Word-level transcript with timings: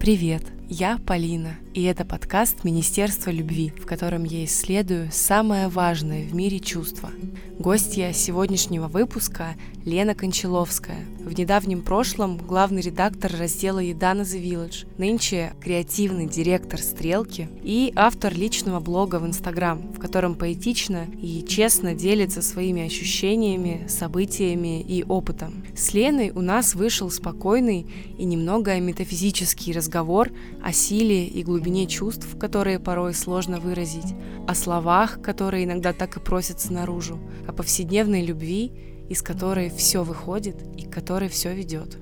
Привет, 0.00 0.44
я 0.68 0.98
Полина, 1.04 1.56
и 1.74 1.82
это 1.82 2.04
подкаст 2.04 2.62
Министерства 2.62 3.30
любви, 3.30 3.72
в 3.76 3.84
котором 3.84 4.22
я 4.22 4.44
исследую 4.44 5.10
самое 5.10 5.66
важное 5.66 6.24
в 6.24 6.34
мире 6.34 6.60
чувство. 6.60 7.10
Гостья 7.58 8.12
сегодняшнего 8.12 8.86
выпуска– 8.86 9.56
Лена 9.84 10.14
Кончаловская. 10.14 11.06
В 11.18 11.36
недавнем 11.38 11.80
прошлом 11.82 12.36
главный 12.36 12.82
редактор 12.82 13.32
раздела 13.32 13.78
«Еда 13.78 14.12
на 14.12 14.20
The 14.20 14.40
Village», 14.42 14.86
нынче 14.98 15.54
креативный 15.60 16.26
директор 16.26 16.78
«Стрелки» 16.78 17.48
и 17.62 17.92
автор 17.96 18.34
личного 18.34 18.80
блога 18.80 19.18
в 19.18 19.26
Инстаграм, 19.26 19.80
в 19.92 19.98
котором 19.98 20.34
поэтично 20.34 21.06
и 21.20 21.44
честно 21.48 21.94
делится 21.94 22.42
своими 22.42 22.84
ощущениями, 22.84 23.86
событиями 23.88 24.80
и 24.80 25.02
опытом. 25.04 25.64
С 25.78 25.94
Леной 25.94 26.32
у 26.34 26.40
нас 26.40 26.74
вышел 26.74 27.08
спокойный 27.08 27.86
и 28.18 28.24
немного 28.24 28.78
метафизический 28.80 29.72
разговор 29.72 30.30
о 30.60 30.72
силе 30.72 31.24
и 31.28 31.44
глубине 31.44 31.86
чувств, 31.86 32.36
которые 32.36 32.80
порой 32.80 33.14
сложно 33.14 33.60
выразить, 33.60 34.12
о 34.48 34.56
словах, 34.56 35.22
которые 35.22 35.66
иногда 35.66 35.92
так 35.92 36.16
и 36.16 36.20
просятся 36.20 36.72
наружу, 36.72 37.20
о 37.46 37.52
повседневной 37.52 38.26
любви, 38.26 38.72
из 39.08 39.22
которой 39.22 39.70
все 39.70 40.02
выходит 40.02 40.56
и 40.76 40.82
к 40.82 40.92
которой 40.92 41.28
все 41.28 41.54
ведет. 41.54 41.96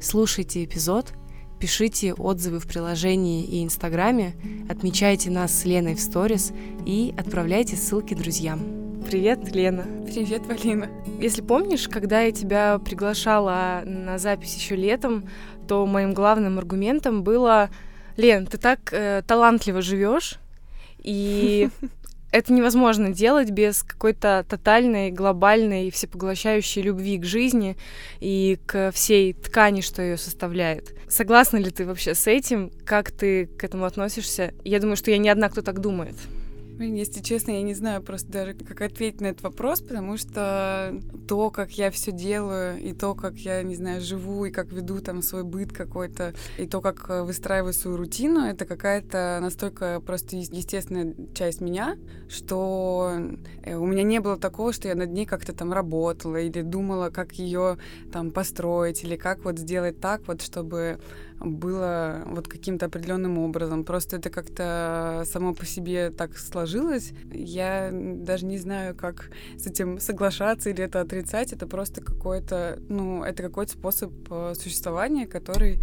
Слушайте 0.00 0.62
эпизод, 0.62 1.12
пишите 1.58 2.14
отзывы 2.14 2.60
в 2.60 2.68
приложении 2.68 3.44
и 3.44 3.64
Инстаграме, 3.64 4.36
отмечайте 4.68 5.28
нас 5.32 5.52
с 5.52 5.64
Леной 5.64 5.96
в 5.96 6.00
сторис 6.00 6.52
и 6.86 7.12
отправляйте 7.18 7.74
ссылки 7.74 8.14
друзьям. 8.14 8.77
Привет, 9.08 9.54
Лена. 9.54 9.86
Привет, 10.04 10.46
Полина. 10.46 10.90
Если 11.18 11.40
помнишь, 11.40 11.88
когда 11.88 12.20
я 12.20 12.30
тебя 12.30 12.78
приглашала 12.78 13.80
на 13.86 14.18
запись 14.18 14.54
еще 14.54 14.76
летом, 14.76 15.26
то 15.66 15.86
моим 15.86 16.12
главным 16.12 16.58
аргументом 16.58 17.22
было 17.22 17.70
Лен, 18.18 18.46
ты 18.46 18.58
так 18.58 18.92
э, 18.92 19.22
талантливо 19.26 19.80
живешь, 19.80 20.34
и 20.98 21.70
это 22.32 22.52
невозможно 22.52 23.10
делать 23.10 23.50
без 23.50 23.82
какой-то 23.82 24.44
тотальной, 24.46 25.10
глобальной, 25.10 25.90
всепоглощающей 25.90 26.82
любви 26.82 27.16
к 27.16 27.24
жизни 27.24 27.78
и 28.20 28.58
к 28.66 28.92
всей 28.92 29.32
ткани, 29.32 29.80
что 29.80 30.02
ее 30.02 30.18
составляет. 30.18 30.94
Согласна 31.08 31.56
ли 31.56 31.70
ты 31.70 31.86
вообще 31.86 32.14
с 32.14 32.26
этим? 32.26 32.70
Как 32.84 33.10
ты 33.10 33.46
к 33.46 33.64
этому 33.64 33.86
относишься? 33.86 34.52
Я 34.64 34.80
думаю, 34.80 34.96
что 34.96 35.10
я 35.10 35.16
не 35.16 35.30
одна, 35.30 35.48
кто 35.48 35.62
так 35.62 35.80
думает. 35.80 36.16
Блин, 36.78 36.94
если 36.94 37.20
честно, 37.20 37.50
я 37.50 37.62
не 37.62 37.74
знаю 37.74 38.00
просто 38.00 38.30
даже, 38.30 38.54
как 38.54 38.82
ответить 38.82 39.20
на 39.20 39.26
этот 39.26 39.42
вопрос, 39.42 39.80
потому 39.80 40.16
что 40.16 40.94
то, 41.26 41.50
как 41.50 41.72
я 41.72 41.90
все 41.90 42.12
делаю, 42.12 42.80
и 42.80 42.92
то, 42.92 43.16
как 43.16 43.34
я, 43.34 43.64
не 43.64 43.74
знаю, 43.74 44.00
живу, 44.00 44.44
и 44.44 44.52
как 44.52 44.70
веду 44.70 45.00
там 45.00 45.20
свой 45.20 45.42
быт 45.42 45.72
какой-то, 45.72 46.34
и 46.56 46.68
то, 46.68 46.80
как 46.80 47.10
э, 47.10 47.22
выстраиваю 47.24 47.72
свою 47.72 47.96
рутину, 47.96 48.44
это 48.44 48.64
какая-то 48.64 49.40
настолько 49.42 50.00
просто 50.06 50.36
естественная 50.36 51.16
часть 51.34 51.60
меня, 51.60 51.96
что 52.28 53.10
э, 53.64 53.74
у 53.74 53.84
меня 53.84 54.04
не 54.04 54.20
было 54.20 54.36
такого, 54.36 54.72
что 54.72 54.86
я 54.86 54.94
над 54.94 55.10
ней 55.10 55.26
как-то 55.26 55.52
там 55.52 55.72
работала 55.72 56.36
или 56.36 56.62
думала, 56.62 57.10
как 57.10 57.32
ее 57.32 57.78
там 58.12 58.30
построить, 58.30 59.02
или 59.02 59.16
как 59.16 59.44
вот 59.44 59.58
сделать 59.58 59.98
так 59.98 60.28
вот, 60.28 60.42
чтобы 60.42 61.00
было 61.40 62.22
вот 62.26 62.48
каким-то 62.48 62.86
определенным 62.86 63.38
образом. 63.38 63.84
Просто 63.84 64.16
это 64.16 64.30
как-то 64.30 65.24
само 65.26 65.54
по 65.54 65.64
себе 65.64 66.10
так 66.10 66.36
сложилось. 66.38 67.12
Я 67.32 67.90
даже 67.92 68.46
не 68.46 68.58
знаю, 68.58 68.94
как 68.94 69.30
с 69.56 69.66
этим 69.66 70.00
соглашаться 70.00 70.70
или 70.70 70.82
это 70.82 71.00
отрицать. 71.00 71.52
Это 71.52 71.66
просто 71.66 72.00
какой-то, 72.02 72.78
ну, 72.88 73.22
это 73.22 73.42
какой-то 73.42 73.72
способ 73.72 74.12
э, 74.30 74.54
существования, 74.54 75.26
который 75.26 75.78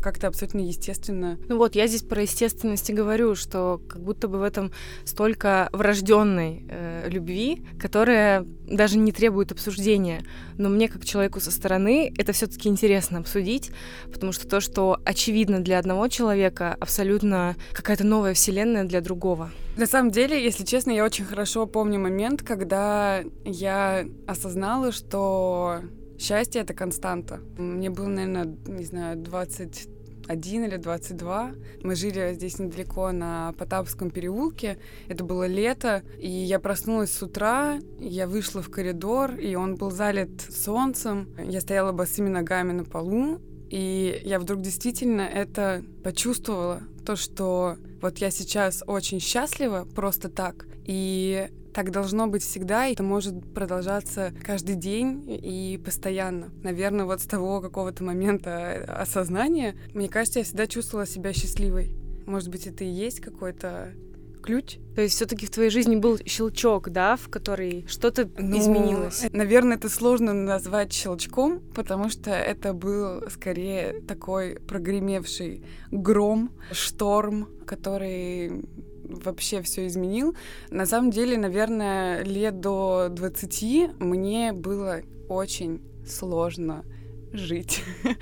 как-то 0.00 0.28
абсолютно 0.28 0.60
естественно. 0.60 1.38
Ну 1.48 1.58
вот, 1.58 1.74
я 1.74 1.86
здесь 1.86 2.02
про 2.02 2.22
естественность 2.22 2.88
и 2.90 2.94
говорю, 2.94 3.34
что 3.34 3.80
как 3.88 4.02
будто 4.02 4.28
бы 4.28 4.38
в 4.38 4.42
этом 4.42 4.72
столько 5.04 5.68
врожденной 5.72 6.64
э, 6.68 7.08
любви, 7.08 7.64
которая 7.78 8.46
даже 8.66 8.98
не 8.98 9.12
требует 9.12 9.52
обсуждения. 9.52 10.22
Но 10.56 10.68
мне, 10.68 10.88
как 10.88 11.04
человеку 11.04 11.40
со 11.40 11.50
стороны, 11.50 12.12
это 12.16 12.32
все-таки 12.32 12.68
интересно 12.68 13.18
обсудить, 13.18 13.70
потому 14.12 14.32
что 14.32 14.48
то, 14.48 14.60
что 14.60 14.99
очевидно 15.04 15.60
для 15.60 15.78
одного 15.78 16.08
человека, 16.08 16.76
абсолютно 16.80 17.56
какая-то 17.72 18.04
новая 18.04 18.34
вселенная 18.34 18.84
для 18.84 19.00
другого. 19.00 19.50
На 19.76 19.86
самом 19.86 20.10
деле, 20.10 20.42
если 20.42 20.64
честно, 20.64 20.90
я 20.90 21.04
очень 21.04 21.24
хорошо 21.24 21.66
помню 21.66 21.98
момент, 21.98 22.42
когда 22.42 23.22
я 23.44 24.04
осознала, 24.26 24.92
что 24.92 25.80
счастье— 26.18 26.60
это 26.62 26.74
константа. 26.74 27.40
Мне 27.56 27.90
было, 27.90 28.08
наверное, 28.08 28.56
не 28.66 28.84
знаю, 28.84 29.16
20 29.16 29.88
21 30.30 30.64
или 30.64 30.76
22. 30.76 31.52
Мы 31.82 31.94
жили 31.96 32.34
здесь 32.34 32.58
недалеко 32.60 33.10
на 33.10 33.52
Потапском 33.58 34.10
переулке. 34.10 34.78
Это 35.08 35.24
было 35.24 35.46
лето, 35.46 36.02
и 36.18 36.30
я 36.30 36.60
проснулась 36.60 37.12
с 37.12 37.22
утра, 37.22 37.80
я 37.98 38.28
вышла 38.28 38.62
в 38.62 38.70
коридор, 38.70 39.34
и 39.34 39.56
он 39.56 39.74
был 39.74 39.90
залит 39.90 40.40
солнцем. 40.40 41.28
Я 41.42 41.60
стояла 41.60 41.90
босыми 41.90 42.28
ногами 42.28 42.72
на 42.72 42.84
полу, 42.84 43.40
и 43.70 44.20
я 44.24 44.38
вдруг 44.38 44.60
действительно 44.60 45.22
это 45.22 45.84
почувствовала, 46.02 46.82
то, 47.06 47.16
что 47.16 47.76
вот 48.02 48.18
я 48.18 48.30
сейчас 48.30 48.82
очень 48.86 49.20
счастлива 49.20 49.86
просто 49.94 50.28
так, 50.28 50.66
и 50.84 51.48
так 51.72 51.92
должно 51.92 52.26
быть 52.26 52.42
всегда, 52.42 52.86
и 52.86 52.94
это 52.94 53.02
может 53.02 53.54
продолжаться 53.54 54.32
каждый 54.44 54.74
день 54.74 55.24
и 55.28 55.80
постоянно. 55.82 56.50
Наверное, 56.62 57.04
вот 57.04 57.20
с 57.20 57.26
того 57.26 57.60
какого-то 57.60 58.02
момента 58.02 58.84
осознания, 58.88 59.76
мне 59.94 60.08
кажется, 60.08 60.40
я 60.40 60.44
всегда 60.44 60.66
чувствовала 60.66 61.06
себя 61.06 61.32
счастливой. 61.32 61.94
Может 62.26 62.48
быть, 62.48 62.66
это 62.66 62.84
и 62.84 62.88
есть 62.88 63.20
какой-то 63.20 63.92
ключ. 64.40 64.78
То 64.94 65.02
есть 65.02 65.14
все-таки 65.14 65.46
в 65.46 65.50
твоей 65.50 65.70
жизни 65.70 65.96
был 65.96 66.18
щелчок, 66.24 66.90
да, 66.90 67.16
в 67.16 67.28
который 67.28 67.84
что-то 67.88 68.28
ну, 68.38 68.58
изменилось? 68.58 69.26
Наверное, 69.32 69.76
это 69.76 69.88
сложно 69.88 70.32
назвать 70.32 70.92
щелчком, 70.92 71.60
потому 71.74 72.08
что 72.10 72.30
это 72.30 72.72
был 72.72 73.28
скорее 73.30 74.00
такой 74.06 74.56
прогремевший 74.56 75.64
гром, 75.90 76.50
шторм, 76.72 77.48
который 77.66 78.64
вообще 79.04 79.62
все 79.62 79.86
изменил. 79.86 80.34
На 80.70 80.86
самом 80.86 81.10
деле, 81.10 81.36
наверное, 81.36 82.22
лет 82.24 82.60
до 82.60 83.08
20 83.10 84.00
мне 84.00 84.52
было 84.52 85.00
очень 85.28 85.82
сложно 86.06 86.84
жить. 87.32 87.82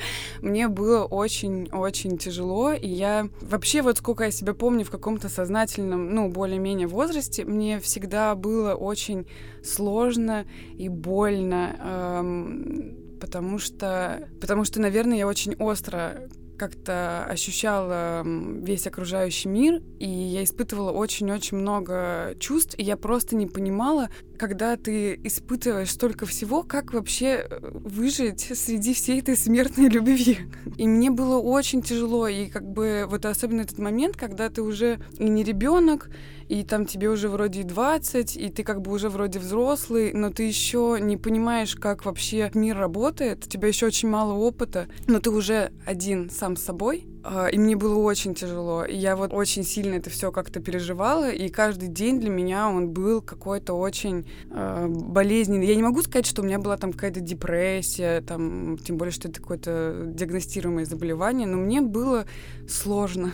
Мне 0.42 0.68
было 0.68 1.04
очень-очень 1.04 2.18
тяжело, 2.18 2.72
и 2.72 2.88
я 2.88 3.28
вообще 3.40 3.82
вот 3.82 3.98
сколько 3.98 4.24
я 4.24 4.30
себя 4.30 4.54
помню 4.54 4.84
в 4.84 4.90
каком-то 4.90 5.28
сознательном, 5.28 6.14
ну, 6.14 6.28
более-менее 6.28 6.86
возрасте, 6.86 7.44
мне 7.44 7.80
всегда 7.80 8.34
было 8.34 8.74
очень 8.74 9.26
сложно 9.62 10.46
и 10.74 10.88
больно, 10.88 11.76
эм, 11.80 13.18
потому 13.20 13.58
что, 13.58 14.28
потому 14.40 14.64
что, 14.64 14.80
наверное, 14.80 15.18
я 15.18 15.26
очень 15.26 15.54
остро 15.56 16.28
как-то 16.58 17.24
ощущала 17.24 18.22
весь 18.24 18.86
окружающий 18.86 19.48
мир, 19.48 19.80
и 19.98 20.08
я 20.08 20.42
испытывала 20.42 20.90
очень-очень 20.90 21.56
много 21.56 22.34
чувств, 22.38 22.74
и 22.76 22.82
я 22.82 22.96
просто 22.96 23.36
не 23.36 23.46
понимала, 23.46 24.10
когда 24.38 24.76
ты 24.76 25.20
испытываешь 25.24 25.90
столько 25.90 26.26
всего, 26.26 26.62
как 26.62 26.94
вообще 26.94 27.46
э, 27.50 27.58
выжить 27.72 28.40
среди 28.54 28.94
всей 28.94 29.20
этой 29.20 29.36
смертной 29.36 29.88
любви. 29.88 30.38
И 30.76 30.86
мне 30.86 31.10
было 31.10 31.38
очень 31.38 31.82
тяжело, 31.82 32.28
и 32.28 32.46
как 32.46 32.64
бы 32.70 33.06
вот 33.08 33.26
особенно 33.26 33.62
этот 33.62 33.78
момент, 33.78 34.16
когда 34.16 34.48
ты 34.48 34.62
уже 34.62 35.00
и 35.18 35.28
не 35.28 35.44
ребенок, 35.44 36.10
и 36.48 36.62
там 36.64 36.86
тебе 36.86 37.10
уже 37.10 37.28
вроде 37.28 37.62
20, 37.62 38.36
и 38.36 38.48
ты 38.48 38.62
как 38.62 38.80
бы 38.80 38.92
уже 38.92 39.08
вроде 39.08 39.38
взрослый, 39.38 40.12
но 40.12 40.30
ты 40.30 40.44
еще 40.44 40.98
не 41.00 41.16
понимаешь, 41.16 41.76
как 41.76 42.04
вообще 42.06 42.50
мир 42.54 42.78
работает, 42.78 43.46
у 43.46 43.48
тебя 43.48 43.68
еще 43.68 43.86
очень 43.86 44.08
мало 44.08 44.32
опыта, 44.32 44.86
но 45.06 45.20
ты 45.20 45.30
уже 45.30 45.72
один 45.84 46.30
сам 46.30 46.56
с 46.56 46.62
собой, 46.62 47.06
и 47.52 47.58
мне 47.58 47.76
было 47.76 47.98
очень 47.98 48.34
тяжело. 48.34 48.84
И 48.84 48.96
я 48.96 49.16
вот 49.16 49.32
очень 49.32 49.64
сильно 49.64 49.94
это 49.94 50.10
все 50.10 50.30
как-то 50.32 50.60
переживала. 50.60 51.30
И 51.30 51.48
каждый 51.48 51.88
день 51.88 52.20
для 52.20 52.30
меня 52.30 52.68
он 52.68 52.90
был 52.90 53.20
какой-то 53.22 53.74
очень 53.74 54.26
э, 54.50 54.86
болезненный. 54.88 55.66
Я 55.66 55.76
не 55.76 55.82
могу 55.82 56.02
сказать, 56.02 56.26
что 56.26 56.42
у 56.42 56.44
меня 56.44 56.58
была 56.58 56.76
там 56.76 56.92
какая-то 56.92 57.20
депрессия, 57.20 58.20
там, 58.20 58.78
тем 58.78 58.96
более, 58.96 59.12
что 59.12 59.28
это 59.28 59.40
какое-то 59.40 60.04
диагностируемое 60.06 60.84
заболевание, 60.84 61.46
но 61.46 61.56
мне 61.56 61.80
было 61.80 62.26
сложно. 62.68 63.32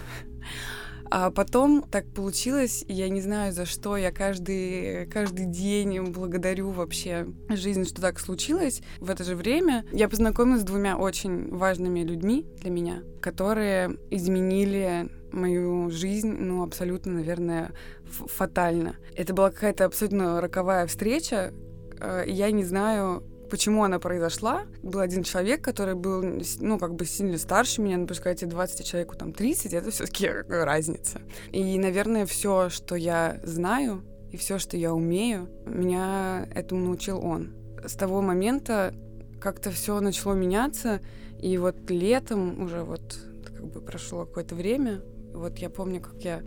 А 1.16 1.30
потом 1.30 1.82
так 1.82 2.12
получилось, 2.12 2.84
я 2.88 3.08
не 3.08 3.20
знаю 3.20 3.52
за 3.52 3.66
что, 3.66 3.96
я 3.96 4.10
каждый, 4.10 5.06
каждый 5.06 5.46
день 5.46 6.10
благодарю 6.10 6.70
вообще 6.70 7.28
жизнь, 7.50 7.84
что 7.84 8.02
так 8.02 8.18
случилось. 8.18 8.82
В 8.98 9.08
это 9.08 9.22
же 9.22 9.36
время 9.36 9.84
я 9.92 10.08
познакомилась 10.08 10.62
с 10.62 10.64
двумя 10.64 10.96
очень 10.96 11.54
важными 11.54 12.00
людьми 12.00 12.44
для 12.56 12.70
меня, 12.70 13.04
которые 13.22 13.96
изменили 14.10 15.08
мою 15.30 15.88
жизнь, 15.88 16.32
ну, 16.36 16.64
абсолютно, 16.64 17.12
наверное, 17.12 17.70
фатально. 18.04 18.96
Это 19.14 19.34
была 19.34 19.52
какая-то 19.52 19.84
абсолютно 19.84 20.40
роковая 20.40 20.84
встреча, 20.88 21.54
э, 22.00 22.24
я 22.26 22.50
не 22.50 22.64
знаю, 22.64 23.22
почему 23.54 23.84
она 23.84 24.00
произошла. 24.00 24.64
Был 24.82 24.98
один 24.98 25.22
человек, 25.22 25.62
который 25.62 25.94
был, 25.94 26.24
ну, 26.58 26.76
как 26.76 26.96
бы 26.96 27.06
сильно 27.06 27.38
старше 27.38 27.82
меня, 27.82 27.98
ну, 27.98 28.08
пускай 28.08 28.32
эти 28.32 28.46
20, 28.46 28.80
а 28.80 28.82
человеку 28.82 29.14
там 29.14 29.32
30, 29.32 29.72
это 29.74 29.90
все 29.92 30.06
таки 30.06 30.28
разница. 30.28 31.20
И, 31.52 31.78
наверное, 31.78 32.26
все, 32.26 32.68
что 32.68 32.96
я 32.96 33.40
знаю, 33.44 34.02
и 34.32 34.36
все, 34.36 34.58
что 34.58 34.76
я 34.76 34.92
умею, 34.92 35.48
меня 35.66 36.48
этому 36.52 36.86
научил 36.86 37.24
он. 37.24 37.54
С 37.86 37.92
того 37.92 38.22
момента 38.22 38.92
как-то 39.40 39.70
все 39.70 40.00
начало 40.00 40.32
меняться, 40.32 41.00
и 41.40 41.56
вот 41.56 41.88
летом 41.88 42.60
уже 42.60 42.82
вот 42.82 43.16
как 43.44 43.66
бы 43.68 43.80
прошло 43.80 44.26
какое-то 44.26 44.56
время, 44.56 45.00
вот 45.32 45.58
я 45.58 45.70
помню, 45.70 46.00
как 46.00 46.16
я 46.24 46.42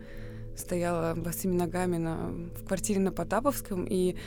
стояла 0.57 1.15
босыми 1.15 1.55
ногами 1.55 1.95
на, 1.95 2.17
в 2.53 2.65
квартире 2.67 2.99
на 2.99 3.13
Потаповском 3.13 3.85
и 3.85 4.17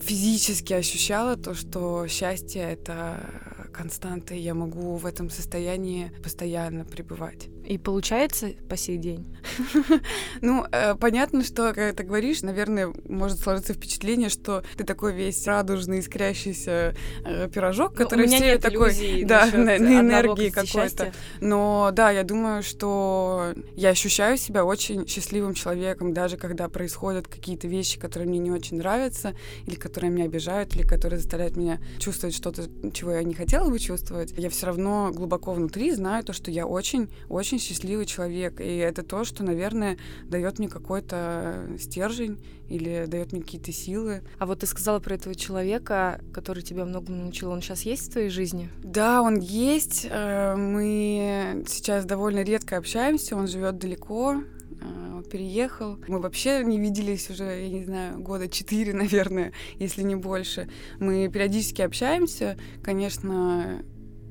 физически 0.00 0.72
ощущала 0.72 1.36
то, 1.36 1.54
что 1.54 2.06
счастье— 2.06 2.62
это 2.72 3.68
константа, 3.72 4.34
и 4.34 4.40
я 4.40 4.54
могу 4.54 4.96
в 4.96 5.06
этом 5.06 5.30
состоянии 5.30 6.12
постоянно 6.22 6.84
пребывать. 6.84 7.48
И 7.70 7.78
получается 7.78 8.48
по 8.68 8.76
сей 8.76 8.96
день? 8.96 9.24
Ну, 10.40 10.64
э, 10.72 10.94
понятно, 10.96 11.44
что, 11.44 11.72
когда 11.72 11.92
ты 11.92 12.02
говоришь, 12.02 12.42
наверное, 12.42 12.92
может 13.08 13.38
сложиться 13.38 13.74
впечатление, 13.74 14.28
что 14.28 14.64
ты 14.76 14.84
такой 14.84 15.12
весь 15.12 15.46
радужный, 15.46 16.00
искрящийся 16.00 16.94
э, 17.24 17.48
пирожок, 17.48 17.92
ну, 17.92 18.04
который 18.04 18.26
все 18.26 18.58
такой, 18.58 19.22
да, 19.24 19.46
на, 19.52 19.78
на 19.78 20.00
энергии 20.00 20.50
какой-то. 20.50 21.12
Но 21.40 21.90
да, 21.92 22.10
я 22.10 22.24
думаю, 22.24 22.62
что 22.62 23.52
я 23.76 23.90
ощущаю 23.90 24.36
себя 24.36 24.64
очень 24.64 25.06
счастливым 25.06 25.54
человеком, 25.54 26.12
даже 26.12 26.36
когда 26.36 26.68
происходят 26.68 27.28
какие-то 27.28 27.68
вещи, 27.68 28.00
которые 28.00 28.28
мне 28.28 28.38
не 28.38 28.50
очень 28.50 28.78
нравятся, 28.78 29.36
или 29.66 29.76
которые 29.76 30.10
меня 30.10 30.24
обижают, 30.24 30.74
или 30.74 30.82
которые 30.82 31.20
заставляют 31.20 31.56
меня 31.56 31.80
чувствовать 31.98 32.34
что-то, 32.34 32.64
чего 32.92 33.12
я 33.12 33.22
не 33.22 33.34
хотела 33.34 33.68
бы 33.68 33.78
чувствовать. 33.78 34.32
Я 34.36 34.50
все 34.50 34.66
равно 34.66 35.12
глубоко 35.12 35.52
внутри 35.52 35.92
знаю 35.92 36.24
то, 36.24 36.32
что 36.32 36.50
я 36.50 36.66
очень-очень 36.66 37.59
счастливый 37.60 38.06
человек. 38.06 38.60
И 38.60 38.76
это 38.76 39.02
то, 39.02 39.24
что, 39.24 39.44
наверное, 39.44 39.98
дает 40.24 40.58
мне 40.58 40.68
какой-то 40.68 41.66
стержень 41.78 42.38
или 42.68 43.06
дает 43.06 43.32
мне 43.32 43.42
какие-то 43.42 43.72
силы. 43.72 44.22
А 44.38 44.46
вот 44.46 44.60
ты 44.60 44.66
сказала 44.66 45.00
про 45.00 45.14
этого 45.14 45.34
человека, 45.34 46.20
который 46.32 46.62
тебя 46.62 46.84
многому 46.84 47.24
научил. 47.24 47.50
Он 47.50 47.60
сейчас 47.60 47.82
есть 47.82 48.08
в 48.08 48.12
твоей 48.12 48.30
жизни? 48.30 48.70
Да, 48.82 49.22
он 49.22 49.38
есть. 49.38 50.06
Э, 50.08 50.54
мы 50.56 51.64
сейчас 51.68 52.04
довольно 52.04 52.42
редко 52.42 52.76
общаемся. 52.76 53.36
Он 53.36 53.48
живет 53.48 53.78
далеко 53.78 54.36
э, 54.80 55.22
переехал. 55.30 55.98
Мы 56.08 56.20
вообще 56.20 56.62
не 56.64 56.78
виделись 56.78 57.30
уже, 57.30 57.44
я 57.44 57.68
не 57.68 57.84
знаю, 57.84 58.20
года 58.20 58.48
четыре, 58.48 58.92
наверное, 58.94 59.52
если 59.78 60.02
не 60.02 60.14
больше. 60.14 60.68
Мы 60.98 61.28
периодически 61.28 61.82
общаемся. 61.82 62.56
Конечно, 62.82 63.82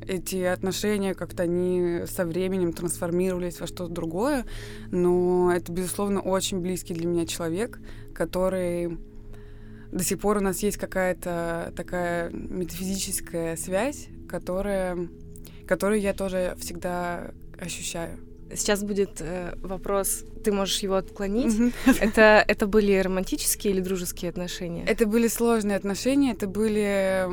эти 0.09 0.43
отношения 0.43 1.13
как-то 1.13 1.43
они 1.43 2.01
со 2.07 2.25
временем 2.25 2.73
трансформировались 2.73 3.59
во 3.59 3.67
что-то 3.67 3.93
другое, 3.93 4.45
но 4.91 5.53
это, 5.55 5.71
безусловно, 5.71 6.19
очень 6.19 6.59
близкий 6.59 6.95
для 6.95 7.05
меня 7.05 7.25
человек, 7.27 7.79
который 8.13 8.97
до 9.91 10.03
сих 10.03 10.19
пор 10.19 10.37
у 10.37 10.41
нас 10.41 10.59
есть 10.59 10.77
какая-то 10.77 11.73
такая 11.75 12.31
метафизическая 12.31 13.55
связь, 13.55 14.07
которая, 14.27 14.97
которую 15.67 16.01
я 16.01 16.13
тоже 16.13 16.55
всегда 16.59 17.31
ощущаю. 17.59 18.17
Сейчас 18.55 18.83
будет 18.83 19.21
э, 19.21 19.53
вопрос, 19.61 20.23
ты 20.43 20.51
можешь 20.51 20.79
его 20.79 20.95
отклонить. 20.95 21.73
Это, 22.01 22.43
это 22.47 22.67
были 22.67 22.97
романтические 22.97 23.73
или 23.73 23.81
дружеские 23.81 24.29
отношения? 24.29 24.85
Это 24.85 25.05
были 25.05 25.27
сложные 25.27 25.77
отношения, 25.77 26.31
это 26.31 26.47
были 26.47 27.27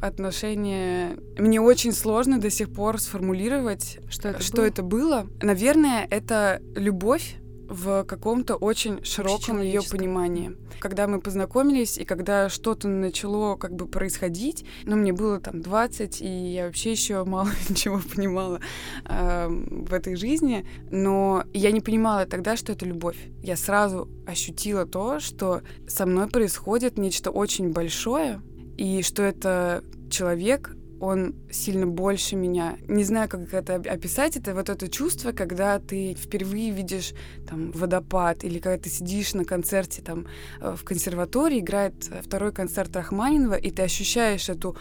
отношения... 0.00 1.16
Мне 1.36 1.60
очень 1.60 1.92
сложно 1.92 2.40
до 2.40 2.50
сих 2.50 2.70
пор 2.70 3.00
сформулировать, 3.00 3.98
что 4.10 4.30
это, 4.30 4.42
что 4.42 4.56
было? 4.56 4.66
это 4.66 4.82
было. 4.82 5.26
Наверное, 5.42 6.06
это 6.10 6.60
любовь 6.74 7.36
в 7.68 8.04
каком-то 8.04 8.56
очень 8.56 9.04
широком 9.04 9.60
ее 9.60 9.82
понимании. 9.82 10.56
Когда 10.80 11.06
мы 11.06 11.20
познакомились, 11.20 11.98
и 11.98 12.04
когда 12.04 12.48
что-то 12.48 12.88
начало 12.88 13.56
как 13.56 13.74
бы 13.74 13.86
происходить, 13.86 14.64
ну, 14.84 14.96
мне 14.96 15.12
было 15.12 15.40
там 15.40 15.60
20, 15.60 16.22
и 16.22 16.26
я 16.26 16.66
вообще 16.66 16.92
еще 16.92 17.24
мало 17.24 17.50
чего 17.74 18.00
понимала 18.14 18.60
э, 19.04 19.48
в 19.48 19.92
этой 19.92 20.16
жизни, 20.16 20.66
но 20.90 21.44
я 21.52 21.70
не 21.70 21.80
понимала 21.80 22.26
тогда, 22.26 22.56
что 22.56 22.72
это 22.72 22.86
любовь. 22.86 23.18
Я 23.42 23.56
сразу 23.56 24.08
ощутила 24.26 24.86
то, 24.86 25.20
что 25.20 25.62
со 25.86 26.06
мной 26.06 26.28
происходит 26.28 26.96
нечто 26.96 27.30
очень 27.30 27.72
большое, 27.72 28.40
и 28.76 29.02
что 29.02 29.22
это 29.22 29.82
человек, 30.10 30.74
он 31.00 31.34
сильно 31.50 31.86
больше 31.86 32.36
меня. 32.36 32.76
Не 32.88 33.04
знаю, 33.04 33.28
как 33.28 33.52
это 33.54 33.76
описать. 33.76 34.36
Это 34.36 34.54
вот 34.54 34.68
это 34.68 34.88
чувство, 34.88 35.32
когда 35.32 35.78
ты 35.78 36.14
впервые 36.14 36.70
видишь 36.70 37.12
там 37.48 37.70
водопад, 37.72 38.44
или 38.44 38.58
когда 38.58 38.78
ты 38.78 38.90
сидишь 38.90 39.34
на 39.34 39.44
концерте 39.44 40.02
там 40.02 40.26
э, 40.60 40.74
в 40.76 40.84
консерватории, 40.84 41.60
играет 41.60 41.94
второй 42.22 42.52
концерт 42.52 42.94
Рахманинова, 42.96 43.54
и 43.54 43.70
ты 43.70 43.82
ощущаешь 43.82 44.48
эту 44.48 44.76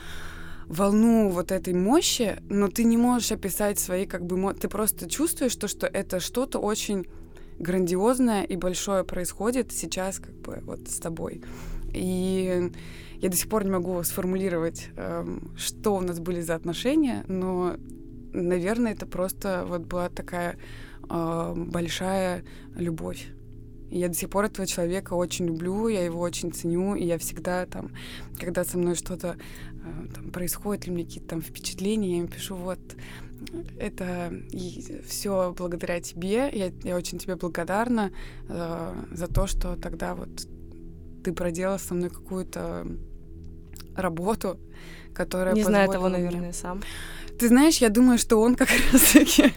волну 0.68 1.30
вот 1.30 1.52
этой 1.52 1.74
мощи, 1.74 2.38
но 2.50 2.68
ты 2.68 2.84
не 2.84 2.98
можешь 2.98 3.32
описать 3.32 3.80
свои 3.80 4.06
как 4.06 4.26
бы... 4.26 4.54
Ты 4.54 4.68
просто 4.68 5.10
чувствуешь 5.10 5.56
то, 5.56 5.68
что 5.68 5.88
это 5.88 6.20
что-то 6.20 6.60
очень 6.60 7.06
грандиозное 7.60 8.44
и 8.44 8.56
большое 8.56 9.04
происходит 9.04 9.72
сейчас 9.72 10.20
как 10.20 10.36
бы 10.36 10.60
вот 10.64 10.88
с 10.88 11.00
тобой. 11.00 11.44
И 11.94 12.72
я 13.22 13.30
до 13.30 13.36
сих 13.36 13.50
пор 13.50 13.64
не 13.64 13.72
могу 13.72 14.02
сформулировать, 14.04 14.90
эм, 14.96 15.52
что 15.58 15.96
у 15.96 16.02
нас 16.02 16.20
были 16.20 16.42
за 16.42 16.56
отношения, 16.56 17.24
но, 17.28 17.76
наверное, 18.34 18.94
это 18.94 19.06
просто 19.06 19.66
вот 19.68 19.82
была 19.82 20.10
такая 20.10 20.58
э, 21.10 21.54
большая 21.56 22.44
любовь. 22.76 23.28
Я 23.90 24.10
до 24.10 24.14
сих 24.14 24.30
пор 24.30 24.46
этого 24.46 24.68
человека 24.68 25.14
очень 25.14 25.48
люблю, 25.48 25.88
я 25.88 26.04
его 26.04 26.20
очень 26.20 26.52
ценю, 26.52 26.96
и 26.96 27.06
я 27.06 27.18
всегда 27.18 27.66
там, 27.66 27.92
когда 28.38 28.64
со 28.66 28.78
мной 28.78 28.96
что-то 28.96 29.38
э, 29.38 30.08
там, 30.14 30.32
происходит, 30.32 30.86
или 30.86 30.94
меня 30.94 31.06
какие-то 31.06 31.30
там 31.30 31.42
впечатления, 31.42 32.12
я 32.12 32.18
ему 32.18 32.28
пишу, 32.28 32.56
вот, 32.56 32.80
это 33.80 34.34
все 35.08 35.54
благодаря 35.58 36.02
тебе, 36.02 36.50
я, 36.52 36.72
я 36.84 36.96
очень 36.96 37.18
тебе 37.18 37.36
благодарна 37.36 38.12
э, 38.50 38.94
за 39.12 39.28
то, 39.28 39.48
что 39.48 39.76
тогда 39.76 40.16
вот 40.16 40.48
ты 41.24 41.34
проделал 41.34 41.80
со 41.80 41.94
мной 41.94 42.10
какую-то 42.10 42.88
работу, 43.98 44.60
которая 45.14 45.54
Не 45.54 45.64
знаю 45.64 45.90
того, 45.90 46.10
наверное, 46.10 46.54
сам. 46.54 46.82
Ты 47.40 47.50
знаешь, 47.50 47.78
я 47.78 47.90
думаю, 47.90 48.18
что 48.18 48.42
он 48.42 48.56
как 48.56 48.70
раз-таки 48.92 49.54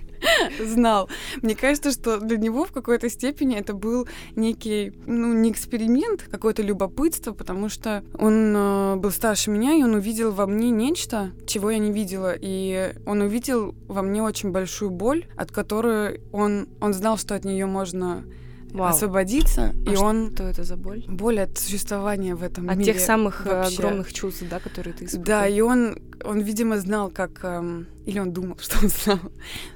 знал. 0.60 1.08
Мне 1.42 1.54
кажется, 1.54 1.92
что 1.92 2.18
для 2.18 2.36
него 2.36 2.64
в 2.64 2.72
какой-то 2.72 3.08
степени 3.08 3.56
это 3.56 3.72
был 3.72 4.06
некий, 4.36 4.92
ну, 5.06 5.32
не 5.32 5.50
эксперимент, 5.50 6.24
какое-то 6.30 6.62
любопытство, 6.62 7.32
потому 7.32 7.68
что 7.68 8.04
он 8.18 8.54
э, 8.54 8.96
был 8.96 9.10
старше 9.10 9.50
меня, 9.50 9.72
и 9.72 9.82
он 9.82 9.94
увидел 9.94 10.30
во 10.32 10.46
мне 10.46 10.70
нечто, 10.70 11.30
чего 11.46 11.70
я 11.70 11.78
не 11.78 11.90
видела. 11.90 12.34
И 12.38 12.94
он 13.06 13.22
увидел 13.22 13.74
во 13.88 14.02
мне 14.02 14.22
очень 14.22 14.50
большую 14.50 14.90
боль, 14.90 15.26
от 15.36 15.50
которой 15.50 16.20
он, 16.32 16.68
он 16.80 16.92
знал, 16.92 17.16
что 17.16 17.34
от 17.34 17.44
нее 17.44 17.64
можно 17.64 18.24
Вау. 18.72 18.88
освободиться, 18.88 19.74
а 19.86 19.90
и 19.90 19.94
что 19.94 20.04
он... 20.04 20.30
Что 20.34 20.44
это 20.44 20.64
за 20.64 20.76
боль? 20.76 21.04
Боль 21.08 21.40
от 21.40 21.58
существования 21.58 22.34
в 22.34 22.42
этом 22.42 22.68
от 22.68 22.76
мире. 22.76 22.90
От 22.90 22.96
тех 22.96 23.04
самых 23.04 23.46
э, 23.46 23.50
вообще. 23.50 23.78
огромных 23.78 24.12
чувств, 24.12 24.44
да, 24.50 24.60
которые 24.60 24.94
ты 24.94 25.04
испытываешь. 25.04 25.26
Да, 25.26 25.46
и 25.46 25.60
он, 25.60 25.98
он, 26.24 26.40
видимо, 26.40 26.78
знал, 26.78 27.10
как... 27.10 27.44
Эм, 27.44 27.86
или 28.06 28.18
он 28.18 28.32
думал, 28.32 28.56
что 28.60 28.78
он 28.82 28.88
знал. 28.88 29.18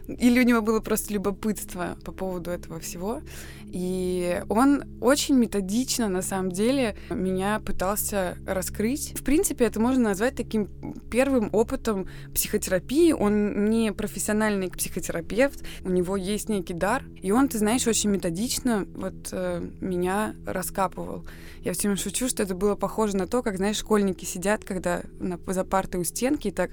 Или 0.07 0.41
у 0.41 0.45
него 0.45 0.63
было 0.63 0.81
просто 0.81 1.13
любопытство 1.13 1.97
по 2.05 2.13
поводу 2.13 2.51
этого 2.51 2.81
всего. 2.81 3.21
И 3.75 4.41
он 4.49 4.85
очень 5.01 5.35
методично, 5.35 6.09
на 6.09 6.23
самом 6.23 6.53
деле, 6.53 6.95
меня 7.11 7.59
пытался 7.59 8.39
раскрыть. 8.47 9.19
В 9.19 9.25
принципе, 9.25 9.65
это 9.65 9.81
можно 9.81 10.05
назвать 10.05 10.37
таким 10.37 10.69
первым 11.11 11.51
опытом 11.53 12.07
психотерапии. 12.33 13.11
Он 13.11 13.69
не 13.69 13.93
профессиональный 13.93 14.71
психотерапевт, 14.71 15.65
у 15.83 15.91
него 15.91 16.17
есть 16.17 16.49
некий 16.49 16.73
дар. 16.73 17.03
И 17.21 17.33
он, 17.33 17.49
ты 17.49 17.59
знаешь, 17.59 17.85
очень 17.89 18.11
методично 18.11 18.87
вот 18.95 19.31
э, 19.33 19.69
меня 19.81 20.37
раскапывал. 20.47 21.27
Я 21.65 21.73
все 21.73 21.89
время 21.89 21.97
шучу, 21.97 22.29
что 22.29 22.45
это 22.45 22.55
было 22.55 22.77
похоже 22.77 23.17
на 23.17 23.27
то, 23.27 23.43
как, 23.43 23.57
знаешь, 23.57 23.79
школьники 23.79 24.25
сидят, 24.25 24.63
когда 24.63 25.03
на, 25.19 25.37
за 25.49 25.65
партой 25.65 26.01
у 26.01 26.05
стенки 26.05 26.47
и 26.47 26.53
так 26.53 26.71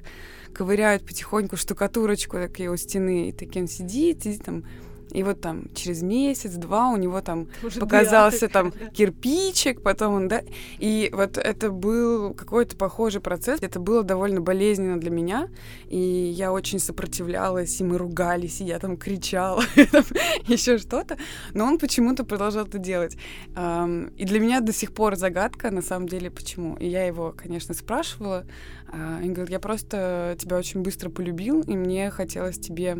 ковыряют 0.53 1.03
потихоньку 1.03 1.58
штукатурочку 1.58 2.38
такие 2.38 2.70
у 2.70 2.77
стены, 2.77 3.29
и 3.29 3.31
таким 3.31 3.67
сидит, 3.67 4.27
и 4.27 4.38
там 4.38 4.65
И 5.12 5.24
вот 5.24 5.41
там 5.41 5.65
через 5.74 6.01
месяц-два 6.01 6.89
у 6.89 6.98
него 6.98 7.22
там 7.22 7.48
Уже 7.63 7.80
показался 7.80 8.48
там 8.48 8.72
кирпичик, 8.94 9.82
потом 9.82 10.13
он, 10.13 10.27
да. 10.27 10.41
И 10.80 11.10
вот 11.13 11.38
это 11.38 11.70
был 11.70 12.34
какой-то 12.34 12.75
похожий 12.75 13.22
процесс. 13.22 13.60
Это 13.62 13.80
было 13.80 14.03
довольно 14.03 14.41
болезненно 14.41 15.00
для 15.00 15.12
меня. 15.12 15.50
И 15.88 15.98
я 15.98 16.51
очень 16.51 16.80
сопротивлялась, 16.80 17.80
и 17.80 17.84
мы 17.84 17.98
ругались, 17.98 18.62
и 18.62 18.65
я 18.65 18.80
там 18.80 18.98
кричала, 18.98 19.63
еще 20.48 20.77
что-то. 20.77 21.18
Но 21.53 21.65
он 21.65 21.77
почему-то 21.77 22.24
продолжал 22.24 22.65
это 22.65 22.77
делать. 22.77 23.18
И 23.56 24.25
для 24.25 24.39
меня 24.39 24.62
до 24.62 24.74
сих 24.74 24.94
пор 24.94 25.15
загадка, 25.15 25.72
на 25.72 25.82
самом 25.82 26.08
деле, 26.08 26.32
почему. 26.32 26.75
И 26.75 26.88
я 26.88 27.06
его, 27.06 27.34
конечно, 27.36 27.74
спрашивала. 27.74 28.46
А, 28.91 29.20
он 29.22 29.34
говорит, 29.34 29.51
я 29.51 29.60
просто 29.60 30.36
тебя 30.39 30.58
очень 30.58 30.82
быстро 30.82 31.10
полюбил, 31.10 31.62
и 31.62 31.75
мне 31.75 32.10
хотелось 32.10 32.58
тебе 32.58 32.98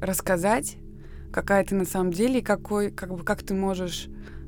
рассказать, 0.00 0.76
какая 1.34 1.64
ты 1.64 1.74
на 1.74 1.84
самом 1.84 2.12
деле 2.12 2.38
и 2.38 2.42
какой, 2.42 2.92
как 2.92 3.12
бы, 3.12 3.24
как 3.24 3.42
ты 3.42 3.54
можешь 3.54 4.06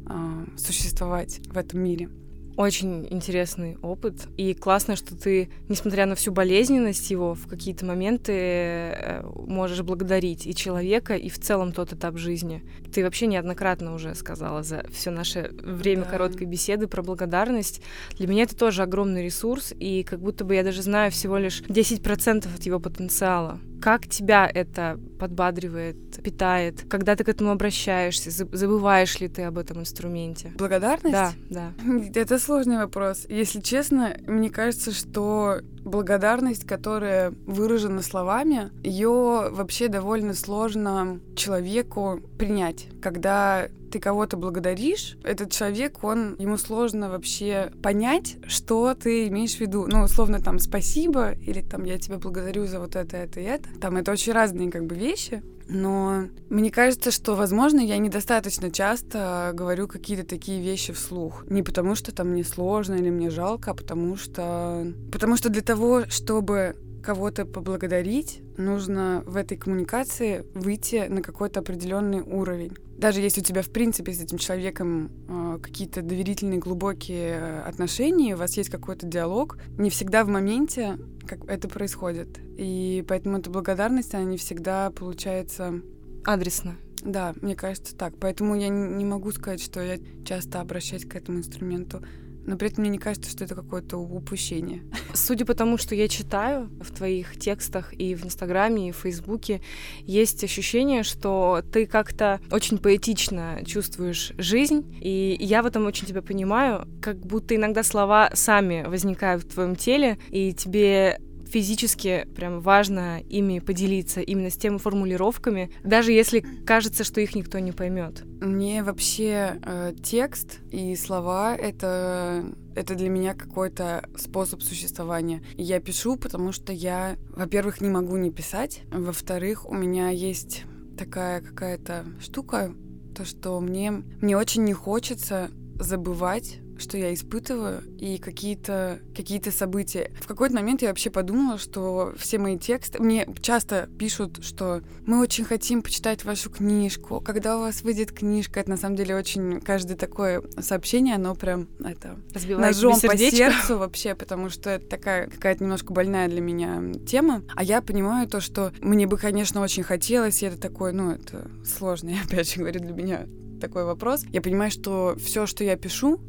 э, 0.08 0.44
существовать 0.56 1.40
в 1.48 1.58
этом 1.58 1.80
мире. 1.80 2.08
Очень 2.56 3.06
интересный 3.10 3.76
опыт. 3.82 4.28
И 4.36 4.54
классно, 4.54 4.94
что 4.94 5.16
ты, 5.16 5.50
несмотря 5.68 6.06
на 6.06 6.14
всю 6.14 6.30
болезненность 6.30 7.10
его, 7.10 7.34
в 7.34 7.48
какие-то 7.48 7.84
моменты 7.84 8.32
э, 8.32 9.22
можешь 9.48 9.82
благодарить 9.82 10.46
и 10.46 10.54
человека, 10.54 11.16
и 11.16 11.28
в 11.28 11.40
целом 11.40 11.72
тот 11.72 11.92
этап 11.92 12.18
жизни. 12.18 12.62
Ты 12.94 13.02
вообще 13.02 13.26
неоднократно 13.26 13.92
уже 13.92 14.14
сказала 14.14 14.62
за 14.62 14.86
все 14.92 15.10
наше 15.10 15.50
время 15.60 16.04
да. 16.04 16.10
короткой 16.10 16.46
беседы 16.46 16.86
про 16.86 17.02
благодарность. 17.02 17.82
Для 18.16 18.28
меня 18.28 18.44
это 18.44 18.56
тоже 18.56 18.84
огромный 18.84 19.24
ресурс, 19.24 19.74
и 19.76 20.04
как 20.04 20.20
будто 20.20 20.44
бы 20.44 20.54
я 20.54 20.62
даже 20.62 20.82
знаю 20.82 21.10
всего 21.10 21.36
лишь 21.36 21.62
10% 21.62 22.46
от 22.54 22.62
его 22.62 22.78
потенциала. 22.78 23.58
Как 23.80 24.06
тебя 24.06 24.50
это 24.52 24.98
подбадривает, 25.18 26.22
питает? 26.22 26.84
Когда 26.88 27.16
ты 27.16 27.24
к 27.24 27.28
этому 27.28 27.50
обращаешься? 27.50 28.30
Забываешь 28.30 29.20
ли 29.20 29.28
ты 29.28 29.42
об 29.42 29.58
этом 29.58 29.80
инструменте? 29.80 30.52
Благодарность? 30.56 31.12
Да, 31.12 31.32
да. 31.50 31.72
Это 32.14 32.38
сложный 32.38 32.78
вопрос. 32.78 33.26
Если 33.28 33.60
честно, 33.60 34.16
мне 34.26 34.50
кажется, 34.50 34.92
что 34.92 35.60
благодарность, 35.84 36.66
которая 36.66 37.32
выражена 37.46 38.02
словами, 38.02 38.70
ее 38.82 39.48
вообще 39.50 39.88
довольно 39.88 40.34
сложно 40.34 41.20
человеку 41.36 42.20
принять. 42.38 42.88
Когда 43.00 43.68
ты 43.90 43.98
кого-то 43.98 44.36
благодаришь, 44.36 45.16
этот 45.22 45.50
человек, 45.50 46.02
он, 46.04 46.36
ему 46.38 46.56
сложно 46.56 47.10
вообще 47.10 47.72
понять, 47.82 48.36
что 48.46 48.94
ты 48.94 49.28
имеешь 49.28 49.56
в 49.56 49.60
виду. 49.60 49.86
Ну, 49.86 50.02
условно, 50.02 50.40
там, 50.40 50.58
спасибо, 50.58 51.32
или 51.32 51.60
там, 51.60 51.84
я 51.84 51.98
тебя 51.98 52.18
благодарю 52.18 52.66
за 52.66 52.80
вот 52.80 52.96
это, 52.96 53.16
это 53.16 53.40
и 53.40 53.44
это. 53.44 53.68
Там, 53.80 53.96
это 53.96 54.12
очень 54.12 54.32
разные, 54.32 54.70
как 54.70 54.86
бы, 54.86 54.94
вещи. 54.94 55.42
Но 55.68 56.26
мне 56.48 56.70
кажется, 56.70 57.10
что, 57.10 57.34
возможно, 57.34 57.80
я 57.80 57.98
недостаточно 57.98 58.70
часто 58.70 59.50
говорю 59.52 59.88
какие-то 59.88 60.24
такие 60.24 60.60
вещи 60.60 60.92
вслух. 60.92 61.44
Не 61.48 61.62
потому, 61.62 61.94
что 61.96 62.14
там 62.14 62.28
мне 62.28 62.44
сложно 62.44 62.94
или 62.94 63.10
мне 63.10 63.30
жалко, 63.30 63.72
а 63.72 63.74
потому 63.74 64.16
что... 64.16 64.92
Потому 65.10 65.36
что 65.36 65.48
для 65.48 65.62
того, 65.62 66.04
чтобы 66.08 66.76
кого-то 67.02 67.46
поблагодарить, 67.46 68.42
нужно 68.56 69.22
в 69.26 69.36
этой 69.36 69.56
коммуникации 69.56 70.44
выйти 70.54 71.06
на 71.08 71.22
какой-то 71.22 71.60
определенный 71.60 72.20
уровень. 72.20 72.76
Даже 72.98 73.20
если 73.20 73.40
у 73.40 73.44
тебя, 73.44 73.62
в 73.62 73.70
принципе, 73.70 74.12
с 74.12 74.20
этим 74.20 74.38
человеком 74.38 75.10
э, 75.28 75.58
какие-то 75.62 76.02
доверительные, 76.02 76.58
глубокие 76.58 77.34
э, 77.34 77.60
отношения, 77.60 78.34
у 78.34 78.38
вас 78.38 78.56
есть 78.56 78.70
какой-то 78.70 79.06
диалог, 79.06 79.58
не 79.76 79.90
всегда 79.90 80.24
в 80.24 80.28
моменте 80.28 80.98
как 81.26 81.44
это 81.48 81.68
происходит. 81.68 82.38
И 82.56 83.04
поэтому 83.06 83.38
эта 83.38 83.50
благодарность, 83.50 84.14
она 84.14 84.24
не 84.24 84.36
всегда 84.36 84.90
получается... 84.90 85.82
Адресно. 86.24 86.76
Да, 87.02 87.34
мне 87.40 87.54
кажется 87.54 87.96
так. 87.96 88.14
Поэтому 88.18 88.56
я 88.56 88.68
не 88.68 89.04
могу 89.04 89.30
сказать, 89.32 89.62
что 89.62 89.80
я 89.80 89.98
часто 90.24 90.60
обращаюсь 90.60 91.04
к 91.04 91.14
этому 91.14 91.38
инструменту 91.38 92.02
но 92.46 92.56
при 92.56 92.68
этом 92.68 92.82
мне 92.82 92.90
не 92.90 92.98
кажется, 92.98 93.30
что 93.30 93.44
это 93.44 93.54
какое-то 93.54 93.98
упущение. 93.98 94.82
Судя 95.14 95.44
по 95.44 95.54
тому, 95.54 95.76
что 95.78 95.94
я 95.94 96.08
читаю 96.08 96.70
в 96.80 96.94
твоих 96.94 97.38
текстах 97.38 97.92
и 97.92 98.14
в 98.14 98.24
Инстаграме, 98.24 98.88
и 98.88 98.92
в 98.92 98.96
Фейсбуке, 98.96 99.60
есть 100.04 100.42
ощущение, 100.44 101.02
что 101.02 101.62
ты 101.72 101.86
как-то 101.86 102.40
очень 102.50 102.78
поэтично 102.78 103.60
чувствуешь 103.66 104.32
жизнь, 104.38 104.96
и 105.00 105.36
я 105.40 105.62
в 105.62 105.66
этом 105.66 105.86
очень 105.86 106.06
тебя 106.06 106.22
понимаю, 106.22 106.88
как 107.02 107.18
будто 107.18 107.54
иногда 107.54 107.82
слова 107.82 108.30
сами 108.34 108.84
возникают 108.86 109.44
в 109.44 109.52
твоем 109.52 109.76
теле, 109.76 110.18
и 110.30 110.52
тебе 110.52 111.18
физически 111.46 112.26
прям 112.34 112.60
важно 112.60 113.20
ими 113.20 113.58
поделиться, 113.58 114.20
именно 114.20 114.50
с 114.50 114.56
теми 114.56 114.78
формулировками, 114.78 115.70
даже 115.84 116.12
если 116.12 116.40
кажется, 116.66 117.04
что 117.04 117.20
их 117.20 117.34
никто 117.34 117.58
не 117.58 117.72
поймет. 117.72 118.24
Мне 118.40 118.82
вообще 118.82 119.58
э, 119.62 119.94
текст 120.02 120.60
и 120.70 120.94
слова 120.96 121.56
это 121.56 122.44
это 122.74 122.94
для 122.94 123.08
меня 123.08 123.32
какой-то 123.32 124.06
способ 124.16 124.62
существования. 124.62 125.42
Я 125.54 125.80
пишу, 125.80 126.16
потому 126.16 126.52
что 126.52 126.74
я, 126.74 127.16
во-первых, 127.30 127.80
не 127.80 127.88
могу 127.88 128.18
не 128.18 128.30
писать, 128.30 128.82
во-вторых, 128.90 129.66
у 129.66 129.74
меня 129.74 130.10
есть 130.10 130.64
такая 130.98 131.40
какая-то 131.40 132.04
штука, 132.20 132.74
то 133.14 133.24
что 133.24 133.60
мне 133.60 133.90
мне 133.90 134.36
очень 134.36 134.64
не 134.64 134.74
хочется 134.74 135.50
забывать 135.78 136.58
что 136.78 136.96
я 136.98 137.12
испытываю, 137.14 137.82
и 137.98 138.18
какие-то 138.18 139.00
какие 139.14 139.36
события. 139.50 140.10
В 140.20 140.26
какой-то 140.26 140.54
момент 140.54 140.82
я 140.82 140.88
вообще 140.88 141.10
подумала, 141.10 141.58
что 141.58 142.14
все 142.18 142.38
мои 142.38 142.58
тексты... 142.58 143.02
Мне 143.02 143.28
часто 143.40 143.88
пишут, 143.98 144.42
что 144.42 144.82
мы 145.04 145.20
очень 145.20 145.44
хотим 145.44 145.82
почитать 145.82 146.24
вашу 146.24 146.50
книжку. 146.50 147.20
Когда 147.20 147.56
у 147.56 147.60
вас 147.60 147.82
выйдет 147.82 148.12
книжка, 148.12 148.60
это 148.60 148.70
на 148.70 148.76
самом 148.76 148.96
деле 148.96 149.14
очень... 149.16 149.60
Каждое 149.60 149.96
такое 149.96 150.42
сообщение, 150.60 151.14
оно 151.14 151.34
прям 151.34 151.68
это 151.84 152.16
Разбивает 152.34 152.74
ножом 152.74 153.00
по 153.00 153.16
сердцу 153.16 153.78
вообще, 153.78 154.14
потому 154.14 154.50
что 154.50 154.70
это 154.70 154.86
такая 154.86 155.28
какая-то 155.28 155.62
немножко 155.62 155.92
больная 155.92 156.28
для 156.28 156.40
меня 156.40 156.82
тема. 157.06 157.42
А 157.54 157.62
я 157.62 157.82
понимаю 157.82 158.28
то, 158.28 158.40
что 158.40 158.72
мне 158.80 159.06
бы, 159.06 159.16
конечно, 159.16 159.60
очень 159.60 159.82
хотелось, 159.82 160.42
и 160.42 160.46
это 160.46 160.58
такое, 160.58 160.92
ну, 160.92 161.12
это 161.12 161.50
сложно, 161.64 162.10
я 162.10 162.22
опять 162.26 162.52
же 162.52 162.60
говорю, 162.60 162.80
для 162.80 162.92
меня 162.92 163.26
такой 163.60 163.84
вопрос. 163.84 164.24
Я 164.32 164.42
понимаю, 164.42 164.70
что 164.70 165.16
все, 165.18 165.46
что 165.46 165.64
я 165.64 165.76
пишу, 165.76 166.20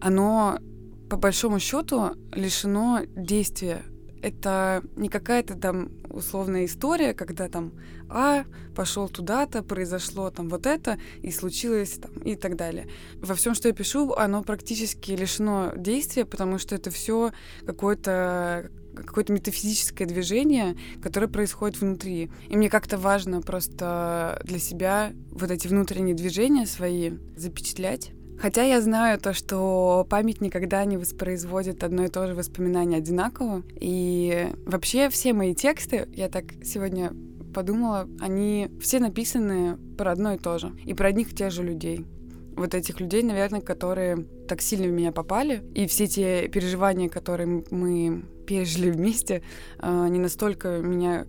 оно 0.00 0.58
по 1.08 1.16
большому 1.16 1.58
счету 1.58 2.10
лишено 2.32 3.00
действия. 3.16 3.82
Это 4.20 4.82
не 4.96 5.08
какая-то 5.08 5.54
там 5.54 5.90
условная 6.10 6.64
история, 6.64 7.14
когда 7.14 7.48
там 7.48 7.72
А 8.10 8.44
пошел 8.74 9.08
туда-то, 9.08 9.62
произошло 9.62 10.30
там 10.30 10.48
вот 10.48 10.66
это, 10.66 10.98
и 11.22 11.30
случилось 11.30 11.98
там, 12.02 12.12
и 12.22 12.34
так 12.34 12.56
далее. 12.56 12.88
Во 13.16 13.34
всем, 13.34 13.54
что 13.54 13.68
я 13.68 13.74
пишу, 13.74 14.12
оно 14.14 14.42
практически 14.42 15.12
лишено 15.12 15.72
действия, 15.76 16.24
потому 16.24 16.58
что 16.58 16.74
это 16.74 16.90
все 16.90 17.32
какое-то 17.64 18.70
какое-то 18.96 19.32
метафизическое 19.32 20.08
движение, 20.08 20.76
которое 21.00 21.28
происходит 21.28 21.80
внутри. 21.80 22.32
И 22.48 22.56
мне 22.56 22.68
как-то 22.68 22.98
важно 22.98 23.40
просто 23.42 24.40
для 24.42 24.58
себя 24.58 25.12
вот 25.30 25.52
эти 25.52 25.68
внутренние 25.68 26.16
движения 26.16 26.66
свои 26.66 27.12
запечатлять 27.36 28.10
Хотя 28.40 28.62
я 28.62 28.80
знаю 28.80 29.18
то, 29.18 29.32
что 29.32 30.06
память 30.08 30.40
никогда 30.40 30.84
не 30.84 30.96
воспроизводит 30.96 31.82
одно 31.82 32.04
и 32.04 32.08
то 32.08 32.26
же 32.26 32.34
воспоминание 32.34 32.98
одинаково. 32.98 33.62
И 33.80 34.48
вообще 34.64 35.08
все 35.08 35.32
мои 35.32 35.54
тексты, 35.54 36.06
я 36.12 36.28
так 36.28 36.44
сегодня 36.62 37.12
подумала, 37.52 38.08
они 38.20 38.70
все 38.80 39.00
написаны 39.00 39.76
про 39.96 40.12
одно 40.12 40.34
и 40.34 40.38
то 40.38 40.58
же. 40.58 40.72
И 40.84 40.94
про 40.94 41.08
одних 41.08 41.32
и 41.32 41.34
тех 41.34 41.50
же 41.50 41.64
людей. 41.64 42.06
Вот 42.56 42.74
этих 42.74 43.00
людей, 43.00 43.22
наверное, 43.22 43.60
которые 43.60 44.24
так 44.48 44.60
сильно 44.60 44.86
в 44.86 44.92
меня 44.92 45.12
попали. 45.12 45.62
И 45.74 45.86
все 45.86 46.06
те 46.06 46.48
переживания, 46.48 47.08
которые 47.08 47.64
мы 47.70 48.24
пережили 48.46 48.90
вместе, 48.90 49.42
а, 49.78 50.08
не 50.08 50.18
настолько 50.18 50.78
меня 50.78 51.26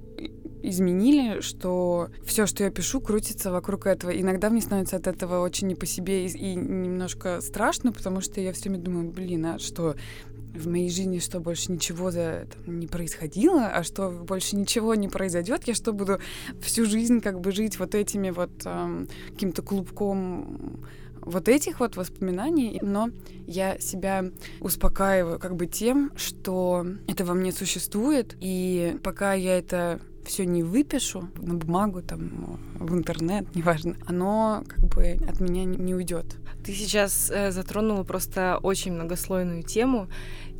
изменили, 0.62 1.42
что 1.42 2.10
все, 2.24 2.46
что 2.46 2.63
я 2.63 2.72
пишу, 2.72 3.01
крутится 3.01 3.51
вокруг 3.51 3.88
этого. 3.88 4.12
Иногда 4.12 4.50
мне 4.50 4.62
становится 4.62 4.98
от 4.98 5.08
этого 5.08 5.42
очень 5.42 5.68
не 5.68 5.75
по 5.75 5.86
себе 5.86 6.25
и, 6.25 6.30
и 6.30 6.56
немножко 6.56 7.42
страшно, 7.42 7.92
потому 7.92 8.22
что 8.22 8.42
я 8.42 8.54
все 8.54 8.70
время 8.70 8.84
думаю, 8.84 9.12
блин, 9.12 9.46
а 9.46 9.60
что 9.60 9.96
в 10.54 10.68
моей 10.68 10.89
жизни 10.89 11.20
что 11.20 11.39
больше 11.39 11.72
ничего 11.72 12.12
за, 12.12 12.48
там, 12.66 12.80
не 12.80 12.88
происходило, 12.88 13.68
а 13.68 13.84
что 13.84 14.10
больше 14.10 14.56
ничего 14.56 14.96
не 14.96 15.08
произойдет, 15.08 15.68
я 15.68 15.74
что 15.75 15.94
буду 15.94 16.20
всю 16.62 16.86
жизнь 16.86 17.22
как 17.22 17.39
бы 17.39 17.51
жить 17.51 17.80
вот 17.80 17.96
этими 17.96 18.32
вот 18.32 18.51
эм, 18.66 19.08
каким-то 19.32 19.62
клубком 19.62 20.80
вот 21.22 21.48
этих 21.48 21.80
вот 21.80 21.96
воспоминаний, 21.96 22.80
но 22.82 23.10
я 23.46 23.78
себя 23.80 24.25
успокаиваю 24.60 25.39
как 25.39 25.56
бы 25.56 25.68
тем, 25.68 26.12
что 26.16 26.86
это 27.08 27.25
во 27.25 27.34
мне 27.34 27.51
существует, 27.51 28.36
и 28.39 28.98
пока 29.04 29.34
я 29.34 29.58
это 29.58 30.00
все 30.29 30.45
не 30.45 30.63
выпишу 30.63 31.27
на 31.41 31.55
бумагу, 31.55 32.01
там, 32.01 32.59
в 32.75 32.93
интернет, 32.93 33.48
неважно, 33.55 33.95
оно 34.05 34.63
как 34.67 34.79
бы 34.86 35.19
от 35.27 35.39
меня 35.39 35.65
не 35.65 35.93
уйдет. 35.93 36.38
Ты 36.63 36.74
сейчас 36.74 37.31
э, 37.31 37.51
затронула 37.51 38.03
просто 38.03 38.59
очень 38.62 38.93
многослойную 38.93 39.63
тему 39.63 40.07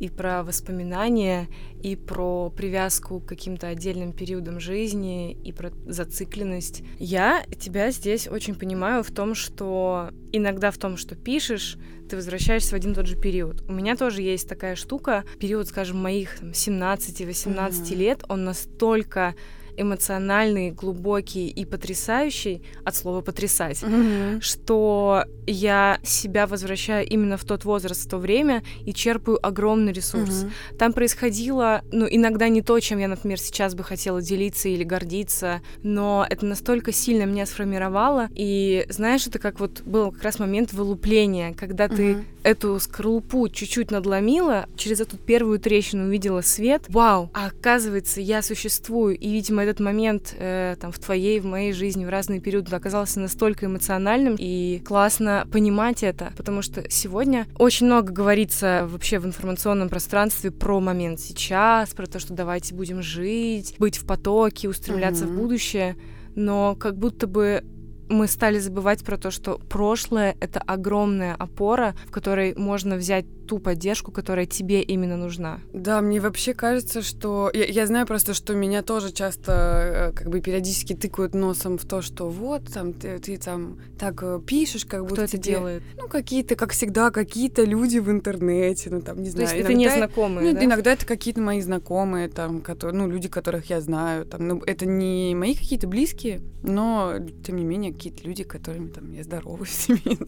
и 0.00 0.08
про 0.08 0.42
воспоминания, 0.42 1.48
и 1.82 1.94
про 1.94 2.50
привязку 2.50 3.20
к 3.20 3.26
каким-то 3.26 3.68
отдельным 3.68 4.12
периодам 4.12 4.58
жизни, 4.58 5.32
и 5.32 5.52
про 5.52 5.70
зацикленность. 5.86 6.82
Я 6.98 7.44
тебя 7.58 7.90
здесь 7.90 8.26
очень 8.26 8.54
понимаю 8.54 9.02
в 9.04 9.10
том, 9.10 9.34
что 9.34 10.10
иногда 10.32 10.70
в 10.70 10.78
том, 10.78 10.96
что 10.96 11.14
пишешь, 11.14 11.76
ты 12.08 12.16
возвращаешься 12.16 12.70
в 12.70 12.74
один 12.74 12.92
и 12.92 12.94
тот 12.94 13.06
же 13.06 13.16
период. 13.16 13.62
У 13.68 13.72
меня 13.72 13.94
тоже 13.94 14.22
есть 14.22 14.48
такая 14.48 14.74
штука, 14.74 15.24
период, 15.38 15.68
скажем, 15.68 15.98
моих 15.98 16.40
17-18 16.42 16.96
mm-hmm. 16.96 17.94
лет, 17.94 18.24
он 18.28 18.44
настолько 18.44 19.34
эмоциональный, 19.80 20.70
глубокий 20.70 21.48
и 21.48 21.64
потрясающий, 21.64 22.62
от 22.84 22.94
слова 22.94 23.20
потрясать, 23.20 23.82
mm-hmm. 23.82 24.40
что 24.40 25.24
я 25.46 25.98
себя 26.02 26.46
возвращаю 26.46 27.06
именно 27.06 27.36
в 27.36 27.44
тот 27.44 27.64
возраст, 27.64 28.06
в 28.06 28.08
то 28.08 28.18
время 28.18 28.62
и 28.84 28.92
черпаю 28.92 29.44
огромный 29.44 29.92
ресурс. 29.92 30.44
Mm-hmm. 30.44 30.76
Там 30.78 30.92
происходило, 30.92 31.82
ну, 31.92 32.06
иногда 32.08 32.48
не 32.48 32.62
то, 32.62 32.78
чем 32.80 32.98
я, 32.98 33.08
например, 33.08 33.38
сейчас 33.38 33.74
бы 33.74 33.84
хотела 33.84 34.22
делиться 34.22 34.68
или 34.68 34.84
гордиться, 34.84 35.60
но 35.82 36.26
это 36.28 36.46
настолько 36.46 36.92
сильно 36.92 37.24
меня 37.24 37.46
сформировало. 37.46 38.28
И 38.34 38.86
знаешь, 38.88 39.26
это 39.26 39.38
как 39.38 39.60
вот 39.60 39.82
был 39.82 40.12
как 40.12 40.22
раз 40.22 40.38
момент 40.38 40.72
вылупления, 40.72 41.54
когда 41.54 41.88
ты 41.88 42.12
mm-hmm. 42.12 42.24
эту 42.42 42.80
скорлупу 42.80 43.48
чуть-чуть 43.48 43.90
надломила, 43.90 44.66
через 44.76 45.00
эту 45.00 45.16
первую 45.16 45.58
трещину 45.58 46.04
увидела 46.04 46.40
свет. 46.40 46.84
Вау, 46.88 47.30
а 47.34 47.46
оказывается, 47.46 48.20
я 48.20 48.42
существую, 48.42 49.16
и, 49.16 49.28
видимо, 49.28 49.62
этот 49.70 49.80
момент 49.80 50.34
э, 50.38 50.76
там 50.80 50.92
в 50.92 50.98
твоей, 50.98 51.40
в 51.40 51.46
моей 51.46 51.72
жизни 51.72 52.04
в 52.04 52.08
разные 52.08 52.40
периоды 52.40 52.74
оказался 52.74 53.20
настолько 53.20 53.66
эмоциональным, 53.66 54.36
и 54.38 54.82
классно 54.84 55.46
понимать 55.50 56.02
это, 56.02 56.32
потому 56.36 56.62
что 56.62 56.88
сегодня 56.90 57.46
очень 57.58 57.86
много 57.86 58.12
говорится 58.12 58.86
вообще 58.88 59.18
в 59.18 59.26
информационном 59.26 59.88
пространстве 59.88 60.50
про 60.50 60.80
момент 60.80 61.20
сейчас, 61.20 61.90
про 61.90 62.06
то, 62.06 62.18
что 62.18 62.34
давайте 62.34 62.74
будем 62.74 63.02
жить, 63.02 63.74
быть 63.78 63.96
в 63.96 64.06
потоке, 64.06 64.68
устремляться 64.68 65.24
mm-hmm. 65.24 65.34
в 65.34 65.38
будущее, 65.38 65.96
но 66.34 66.76
как 66.76 66.96
будто 66.96 67.26
бы 67.26 67.64
мы 68.10 68.26
стали 68.26 68.58
забывать 68.58 69.04
про 69.04 69.16
то, 69.16 69.30
что 69.30 69.58
прошлое— 69.58 70.36
это 70.40 70.60
огромная 70.60 71.34
опора, 71.34 71.94
в 72.06 72.10
которой 72.10 72.54
можно 72.56 72.96
взять 72.96 73.24
ту 73.50 73.58
поддержку, 73.58 74.12
которая 74.12 74.46
тебе 74.46 74.80
именно 74.80 75.16
нужна. 75.16 75.58
Да, 75.72 76.00
мне 76.00 76.20
вообще 76.20 76.54
кажется, 76.54 77.02
что... 77.02 77.50
Я, 77.52 77.64
я 77.64 77.86
знаю 77.88 78.06
просто, 78.06 78.32
что 78.32 78.54
меня 78.54 78.82
тоже 78.82 79.10
часто 79.10 79.52
э, 79.52 80.12
как 80.12 80.28
бы 80.28 80.40
периодически 80.40 80.94
тыкают 80.94 81.34
носом 81.34 81.76
в 81.76 81.84
то, 81.84 82.00
что 82.00 82.28
вот, 82.28 82.72
там, 82.72 82.92
ты, 82.92 83.18
ты 83.18 83.36
там 83.38 83.80
так 83.98 84.22
э, 84.22 84.38
пишешь, 84.46 84.84
как 84.84 85.00
Кто 85.00 85.08
будто 85.08 85.22
это 85.22 85.36
тебе... 85.36 85.54
делает? 85.54 85.82
Ну, 85.96 86.06
какие-то, 86.06 86.54
как 86.54 86.70
всегда, 86.70 87.10
какие-то 87.10 87.64
люди 87.64 87.98
в 87.98 88.08
интернете, 88.08 88.88
ну, 88.88 89.00
там, 89.00 89.20
не 89.20 89.30
знаю. 89.30 89.48
То 89.48 89.56
есть 89.56 89.64
это 89.68 89.74
незнакомые, 89.74 90.52
ну, 90.52 90.56
да? 90.56 90.64
иногда 90.64 90.92
это 90.92 91.04
какие-то 91.04 91.40
мои 91.40 91.60
знакомые, 91.60 92.28
там, 92.28 92.60
которые, 92.60 92.96
ну, 92.96 93.08
люди, 93.08 93.28
которых 93.28 93.68
я 93.68 93.80
знаю, 93.80 94.26
там, 94.26 94.46
ну, 94.46 94.62
это 94.64 94.86
не 94.86 95.34
мои 95.34 95.56
какие-то 95.56 95.88
близкие, 95.88 96.40
но, 96.62 97.14
тем 97.44 97.56
не 97.56 97.64
менее, 97.64 97.92
какие-то 97.92 98.22
люди, 98.22 98.44
которыми, 98.44 98.90
там, 98.90 99.12
я 99.12 99.24
здороваюсь 99.24 99.70
с 99.70 99.88
ними, 99.88 100.18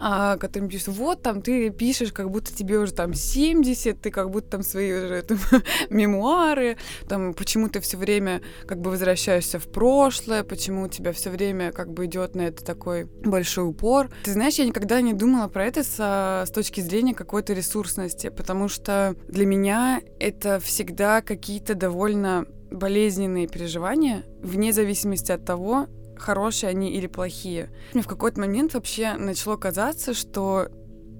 а, 0.00 0.36
которым 0.38 0.68
пишут, 0.68 0.88
вот, 0.88 1.22
там, 1.22 1.40
ты 1.40 1.70
пишешь, 1.70 2.12
как 2.12 2.31
будто 2.32 2.52
тебе 2.52 2.78
уже 2.78 2.92
там 2.92 3.14
70, 3.14 4.00
ты 4.00 4.10
как 4.10 4.30
будто 4.30 4.50
там 4.50 4.62
свои 4.62 4.92
уже 4.92 5.22
там, 5.22 5.38
мемуары, 5.90 6.76
там 7.08 7.34
почему 7.34 7.68
ты 7.68 7.80
все 7.80 7.96
время 7.96 8.42
как 8.66 8.80
бы 8.80 8.90
возвращаешься 8.90 9.58
в 9.58 9.68
прошлое, 9.68 10.42
почему 10.42 10.84
у 10.84 10.88
тебя 10.88 11.12
все 11.12 11.30
время 11.30 11.72
как 11.72 11.92
бы 11.92 12.06
идет 12.06 12.34
на 12.34 12.42
это 12.42 12.64
такой 12.64 13.04
большой 13.04 13.68
упор. 13.68 14.10
Ты 14.24 14.32
знаешь, 14.32 14.54
я 14.54 14.64
никогда 14.64 15.00
не 15.00 15.12
думала 15.12 15.48
про 15.48 15.66
это 15.66 15.84
со, 15.84 16.44
с 16.46 16.50
точки 16.50 16.80
зрения 16.80 17.14
какой-то 17.14 17.52
ресурсности, 17.52 18.30
потому 18.30 18.68
что 18.68 19.14
для 19.28 19.46
меня 19.46 20.00
это 20.18 20.58
всегда 20.60 21.20
какие-то 21.20 21.74
довольно 21.74 22.46
болезненные 22.70 23.48
переживания, 23.48 24.24
вне 24.42 24.72
зависимости 24.72 25.30
от 25.30 25.44
того, 25.44 25.88
хорошие 26.16 26.70
они 26.70 26.92
или 26.92 27.06
плохие. 27.06 27.70
Мне 27.92 28.02
в 28.02 28.06
какой-то 28.06 28.40
момент 28.40 28.74
вообще 28.74 29.14
начало 29.14 29.56
казаться, 29.56 30.14
что 30.14 30.68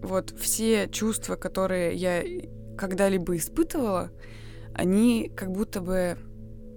вот 0.02 0.34
все 0.38 0.88
чувства, 0.88 1.36
которые 1.36 1.94
я 1.94 2.22
когда-либо 2.76 3.36
испытывала, 3.36 4.10
они 4.74 5.30
как 5.34 5.52
будто 5.52 5.80
бы 5.80 6.18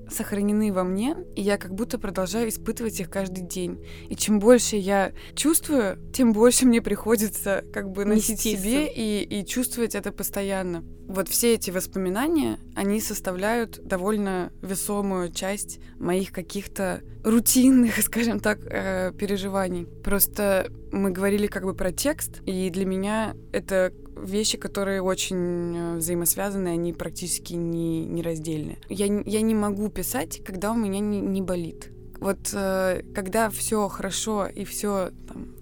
сохранены 0.09 0.71
во 0.71 0.83
мне, 0.83 1.17
и 1.35 1.41
я 1.41 1.57
как 1.57 1.74
будто 1.74 1.97
продолжаю 1.97 2.50
испытывать 2.50 3.00
их 3.00 3.09
каждый 3.09 3.43
день. 3.43 3.83
И 4.09 4.15
чем 4.15 4.39
больше 4.39 4.75
я 4.75 5.12
чувствую, 5.35 5.97
тем 6.13 6.33
больше 6.33 6.65
мне 6.65 6.81
приходится 6.81 7.63
как 7.74 7.91
бы 7.91 8.05
носить 8.05 8.45
Неститься. 8.45 8.63
себе 8.63 8.88
и, 8.88 9.24
и 9.24 9.45
чувствовать 9.45 9.95
это 9.95 10.12
постоянно. 10.12 10.83
Вот 11.07 11.29
все 11.29 11.53
эти 11.53 11.71
воспоминания, 11.71 12.59
они 12.75 13.00
составляют 13.00 13.79
довольно 13.85 14.51
весомую 14.62 15.31
часть 15.31 15.79
моих 16.00 16.31
каких-то 16.31 17.01
рутинных, 17.24 17.97
скажем 18.01 18.39
так, 18.39 18.59
э, 18.65 19.12
переживаний. 19.17 19.85
Просто 20.03 20.71
мы 20.91 21.12
говорили 21.12 21.47
как 21.47 21.63
бы 21.63 21.74
про 21.74 21.91
текст, 21.91 22.41
и 22.45 22.69
для 22.69 22.85
меня 22.85 23.35
это 23.51 23.94
вещи, 24.16 24.58
которые 24.58 25.01
очень 25.01 25.78
э, 25.78 25.96
взаимосвязаны, 25.98 26.70
они 26.70 26.94
практически 26.94 27.54
не, 27.54 28.06
нераздельны. 28.06 28.78
Я, 28.90 29.06
я 29.06 29.42
не 29.42 29.56
могу 29.56 29.90
писать, 29.90 30.44
когда 30.44 30.72
у 30.72 30.75
меня 30.75 31.00
не, 31.00 31.20
не 31.22 31.42
болит. 31.42 31.92
Вот 32.20 32.51
э, 32.54 33.04
когда 33.14 33.50
все 33.50 33.88
хорошо 33.88 34.48
и 34.48 34.64
все 34.64 35.12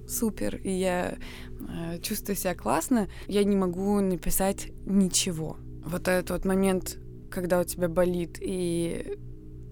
супер, 0.08 0.56
и 0.58 0.72
я 0.72 1.18
э, 1.60 2.00
чувствую 2.00 2.36
себя 2.36 2.56
классно, 2.56 3.08
я 3.28 3.44
не 3.44 3.56
могу 3.56 4.00
написать 4.00 4.72
ничего. 4.86 5.58
Вот 5.86 6.08
этот 6.08 6.30
вот 6.30 6.46
момент, 6.46 6.98
когда 7.30 7.60
у 7.60 7.64
тебя 7.64 7.90
болит, 7.90 8.38
и 8.40 9.18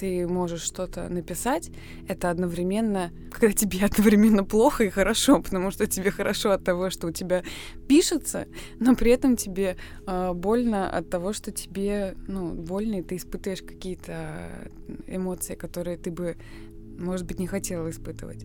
ты 0.02 0.28
можешь 0.28 0.64
что-то 0.64 1.08
написать, 1.10 1.70
это 2.08 2.32
одновременно, 2.32 3.12
когда 3.32 3.54
тебе 3.54 3.80
одновременно 3.86 4.44
плохо 4.44 4.84
и 4.84 4.90
хорошо, 4.90 5.40
потому 5.40 5.70
что 5.70 5.86
тебе 5.86 6.10
хорошо 6.10 6.50
от 6.52 6.64
того, 6.64 6.90
что 6.90 7.08
у 7.08 7.12
тебя 7.12 7.44
пишется, 7.88 8.48
но 8.80 8.96
при 8.96 9.12
этом 9.12 9.36
тебе 9.36 9.78
э, 10.08 10.34
больно 10.34 10.90
от 10.90 11.12
того, 11.12 11.34
что 11.34 11.52
тебе, 11.52 12.16
ну, 12.28 12.52
больно, 12.52 12.96
и 12.96 13.02
ты 13.04 13.18
испытываешь 13.18 13.62
какие-то 13.62 14.72
эмоции, 15.06 15.54
которые 15.54 15.98
ты 15.98 16.10
бы, 16.10 16.36
может 16.98 17.28
быть, 17.28 17.38
не 17.38 17.46
хотела 17.46 17.88
испытывать. 17.88 18.44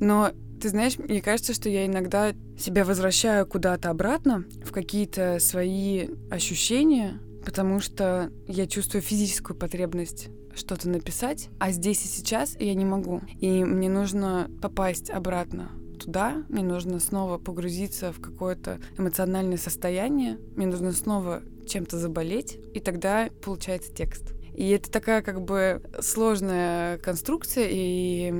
Но 0.00 0.32
ты 0.60 0.70
знаешь, 0.70 0.98
мне 0.98 1.22
кажется, 1.22 1.54
что 1.54 1.68
я 1.68 1.86
иногда 1.86 2.34
себя 2.58 2.84
возвращаю 2.84 3.46
куда-то 3.46 3.90
обратно, 3.90 4.44
в 4.64 4.72
какие-то 4.72 5.38
свои 5.38 6.08
ощущения, 6.32 7.20
потому 7.44 7.78
что 7.78 8.32
я 8.48 8.66
чувствую 8.66 9.02
физическую 9.02 9.56
потребность 9.56 10.30
что-то 10.56 10.88
написать, 10.88 11.48
а 11.60 11.70
здесь 11.70 12.04
и 12.04 12.08
сейчас 12.08 12.56
я 12.58 12.74
не 12.74 12.84
могу. 12.84 13.20
И 13.40 13.62
мне 13.64 13.88
нужно 13.88 14.50
попасть 14.60 15.10
обратно 15.10 15.70
туда, 15.98 16.44
мне 16.48 16.62
нужно 16.62 17.00
снова 17.00 17.38
погрузиться 17.38 18.12
в 18.12 18.20
какое-то 18.20 18.80
эмоциональное 18.98 19.56
состояние, 19.56 20.38
мне 20.56 20.66
нужно 20.66 20.92
снова 20.92 21.42
чем-то 21.66 21.98
заболеть, 21.98 22.58
и 22.74 22.80
тогда 22.80 23.28
получается 23.42 23.92
текст. 23.92 24.35
И 24.56 24.70
это 24.70 24.90
такая 24.90 25.20
как 25.20 25.42
бы 25.42 25.82
сложная 26.00 26.96
конструкция, 26.98 27.68
и 27.70 28.30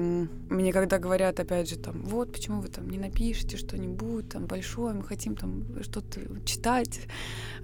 мне 0.48 0.72
когда 0.72 0.98
говорят, 0.98 1.38
опять 1.40 1.68
же, 1.68 1.76
там, 1.76 2.00
вот, 2.04 2.32
почему 2.32 2.62
вы 2.62 2.68
там 2.68 2.88
не 2.88 2.96
напишете 2.96 3.58
что-нибудь 3.58 4.30
там 4.30 4.46
большое, 4.46 4.94
мы 4.94 5.04
хотим 5.04 5.36
там 5.36 5.64
что-то 5.82 6.20
читать. 6.46 7.00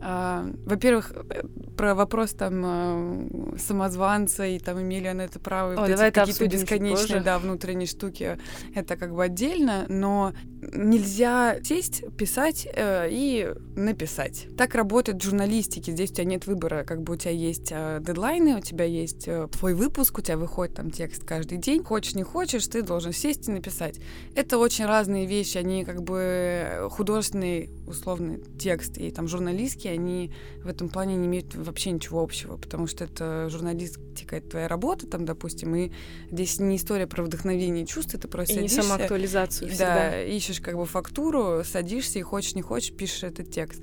А, 0.02 0.46
во-первых, 0.66 1.12
э, 1.30 1.44
про 1.78 1.94
вопрос 1.94 2.32
там 2.32 2.62
а, 2.62 3.54
самозванца 3.56 4.44
и 4.44 4.58
там 4.58 4.82
имели 4.82 5.08
на 5.12 5.22
это 5.22 5.40
право, 5.40 5.72
О, 5.72 5.80
вот 5.80 5.88
давай 5.88 6.12
какие-то 6.12 6.46
бесконечные, 6.46 7.22
да, 7.22 7.38
внутренние 7.38 7.86
штуки, 7.86 8.38
это 8.74 8.96
как 8.96 9.14
бы 9.14 9.24
отдельно, 9.24 9.86
но 9.88 10.34
нельзя 10.60 11.56
сесть, 11.62 12.04
писать 12.18 12.68
э, 12.70 13.08
и 13.10 13.50
написать. 13.76 14.48
Так 14.58 14.74
работает 14.74 15.22
в 15.22 15.24
журналистике, 15.24 15.92
здесь 15.92 16.10
у 16.10 16.14
тебя 16.14 16.24
нет 16.24 16.46
выбора, 16.46 16.84
как 16.84 17.02
бы 17.02 17.14
у 17.14 17.16
тебя 17.16 17.32
есть 17.32 17.68
э, 17.70 17.98
дедлайн, 18.02 18.41
дедлайны, 18.42 18.58
у 18.58 18.60
тебя 18.60 18.84
есть 18.84 19.26
э, 19.26 19.48
твой 19.52 19.74
выпуск, 19.74 20.18
у 20.18 20.22
тебя 20.22 20.36
выходит 20.36 20.74
там 20.74 20.90
текст 20.90 21.24
каждый 21.24 21.58
день. 21.58 21.82
Хочешь, 21.82 22.14
не 22.14 22.22
хочешь, 22.22 22.66
ты 22.66 22.82
должен 22.82 23.12
сесть 23.12 23.48
и 23.48 23.52
написать. 23.52 24.00
Это 24.34 24.58
очень 24.58 24.86
разные 24.86 25.26
вещи, 25.26 25.58
они 25.58 25.84
как 25.84 26.02
бы 26.02 26.88
художественный, 26.90 27.70
условный 27.86 28.42
текст 28.58 28.98
и 28.98 29.10
там 29.10 29.28
журналистские, 29.28 29.94
они 29.94 30.32
в 30.62 30.68
этом 30.68 30.88
плане 30.88 31.16
не 31.16 31.26
имеют 31.26 31.54
вообще 31.54 31.90
ничего 31.90 32.22
общего, 32.22 32.56
потому 32.56 32.86
что 32.86 33.04
это 33.04 33.48
журналистика, 33.48 34.36
это 34.36 34.50
твоя 34.50 34.68
работа, 34.68 35.06
там, 35.06 35.24
допустим, 35.24 35.74
и 35.74 35.90
здесь 36.30 36.58
не 36.60 36.76
история 36.76 37.06
про 37.06 37.22
вдохновение 37.22 37.84
и 37.84 37.86
чувства, 37.86 38.18
ты 38.18 38.28
просто 38.28 38.54
и 38.54 38.56
садишься, 38.56 38.76
не 38.76 38.82
самоактуализацию 38.82 39.68
да, 39.68 39.74
всегда. 39.74 40.22
ищешь 40.24 40.60
как 40.60 40.76
бы 40.76 40.86
фактуру, 40.86 41.62
садишься 41.64 42.18
и 42.18 42.22
хочешь, 42.22 42.54
не 42.54 42.62
хочешь, 42.62 42.94
пишешь 42.94 43.22
этот 43.24 43.50
текст. 43.50 43.82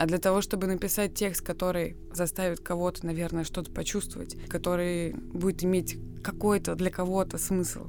А 0.00 0.06
для 0.06 0.16
того, 0.16 0.40
чтобы 0.40 0.66
написать 0.66 1.12
текст, 1.12 1.42
который 1.42 1.94
заставит 2.10 2.60
кого-то, 2.60 3.04
наверное, 3.04 3.44
что-то 3.44 3.70
почувствовать, 3.70 4.34
который 4.48 5.12
будет 5.12 5.62
иметь 5.62 5.98
какой-то 6.22 6.74
для 6.74 6.90
кого-то 6.90 7.36
смысл, 7.36 7.88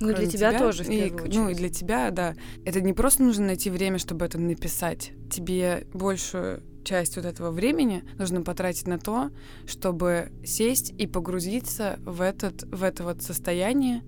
ну, 0.00 0.14
для 0.14 0.26
тебя, 0.28 0.52
тебя 0.52 0.58
тоже, 0.58 0.82
в 0.82 0.88
и, 0.88 1.12
очередь. 1.12 1.34
Ну, 1.34 1.50
и 1.50 1.54
для 1.54 1.68
тебя, 1.68 2.10
да. 2.10 2.36
Это 2.64 2.80
не 2.80 2.94
просто 2.94 3.22
нужно 3.22 3.48
найти 3.48 3.68
время, 3.68 3.98
чтобы 3.98 4.24
это 4.24 4.38
написать. 4.38 5.12
Тебе 5.30 5.86
большую 5.92 6.62
часть 6.84 7.16
вот 7.16 7.26
этого 7.26 7.50
времени 7.50 8.02
нужно 8.16 8.40
потратить 8.40 8.86
на 8.86 8.98
то, 8.98 9.30
чтобы 9.66 10.32
сесть 10.46 10.94
и 10.96 11.06
погрузиться 11.06 11.98
в, 11.98 12.22
этот, 12.22 12.62
в 12.62 12.82
это 12.82 13.04
вот 13.04 13.20
состояние, 13.20 14.02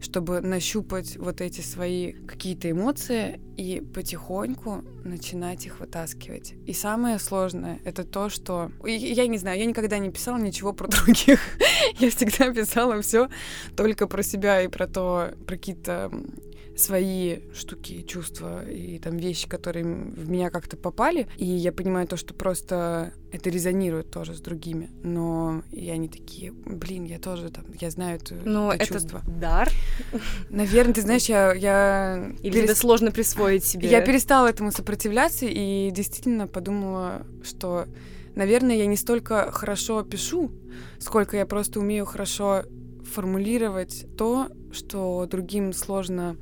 чтобы 0.00 0.40
нащупать 0.40 1.16
вот 1.16 1.40
эти 1.40 1.60
свои 1.60 2.12
какие-то 2.12 2.70
эмоции 2.70 3.40
и 3.56 3.82
потихоньку 3.94 4.82
начинать 5.04 5.66
их 5.66 5.80
вытаскивать. 5.80 6.54
И 6.66 6.72
самое 6.72 7.18
сложное— 7.18 7.80
это 7.84 8.04
то, 8.04 8.28
что... 8.28 8.70
Я 8.84 9.26
не 9.26 9.38
знаю, 9.38 9.58
я 9.58 9.66
никогда 9.66 9.98
не 9.98 10.10
писала 10.10 10.38
ничего 10.38 10.72
про 10.72 10.88
других. 10.88 11.40
я 11.98 12.10
всегда 12.10 12.52
писала 12.52 13.00
все 13.02 13.28
только 13.76 14.06
про 14.06 14.22
себя 14.22 14.62
и 14.62 14.68
про 14.68 14.86
то, 14.86 15.32
про 15.46 15.56
какие-то 15.56 16.10
свои 16.80 17.40
штуки, 17.54 18.02
чувства 18.02 18.64
и 18.68 18.98
там 18.98 19.16
вещи, 19.16 19.48
которые 19.48 19.84
в 19.84 20.28
меня 20.28 20.50
как-то 20.50 20.76
попали. 20.76 21.28
И 21.36 21.44
я 21.44 21.72
понимаю 21.72 22.06
то, 22.06 22.16
что 22.16 22.34
просто 22.34 23.12
это 23.32 23.50
резонирует 23.50 24.10
тоже 24.10 24.34
с 24.34 24.40
другими. 24.40 24.90
Но 25.02 25.62
и 25.70 25.88
они 25.90 26.08
такие, 26.08 26.52
блин, 26.52 27.04
я 27.04 27.18
тоже 27.18 27.50
там, 27.50 27.64
я 27.80 27.90
знаю 27.90 28.16
это, 28.16 28.34
Но 28.44 28.72
это, 28.72 28.84
это 28.84 28.94
чувство. 28.94 29.22
дар? 29.26 29.70
Наверное, 30.50 30.94
ты 30.94 31.02
знаешь, 31.02 31.26
я... 31.26 31.52
я 31.54 32.32
Или 32.42 32.52
перест... 32.52 32.66
тебе 32.66 32.74
сложно 32.74 33.10
присвоить 33.12 33.64
себе? 33.64 33.88
Я 33.88 34.00
перестала 34.00 34.48
этому 34.48 34.72
сопротивляться 34.72 35.46
и 35.46 35.90
действительно 35.92 36.46
подумала, 36.46 37.26
что, 37.42 37.86
наверное, 38.34 38.76
я 38.76 38.86
не 38.86 38.96
столько 38.96 39.50
хорошо 39.52 40.02
пишу, 40.02 40.50
сколько 40.98 41.36
я 41.36 41.46
просто 41.46 41.80
умею 41.80 42.04
хорошо 42.06 42.64
формулировать 43.10 44.06
то, 44.16 44.48
что 44.72 45.26
другим 45.30 45.72
сложно 45.72 46.36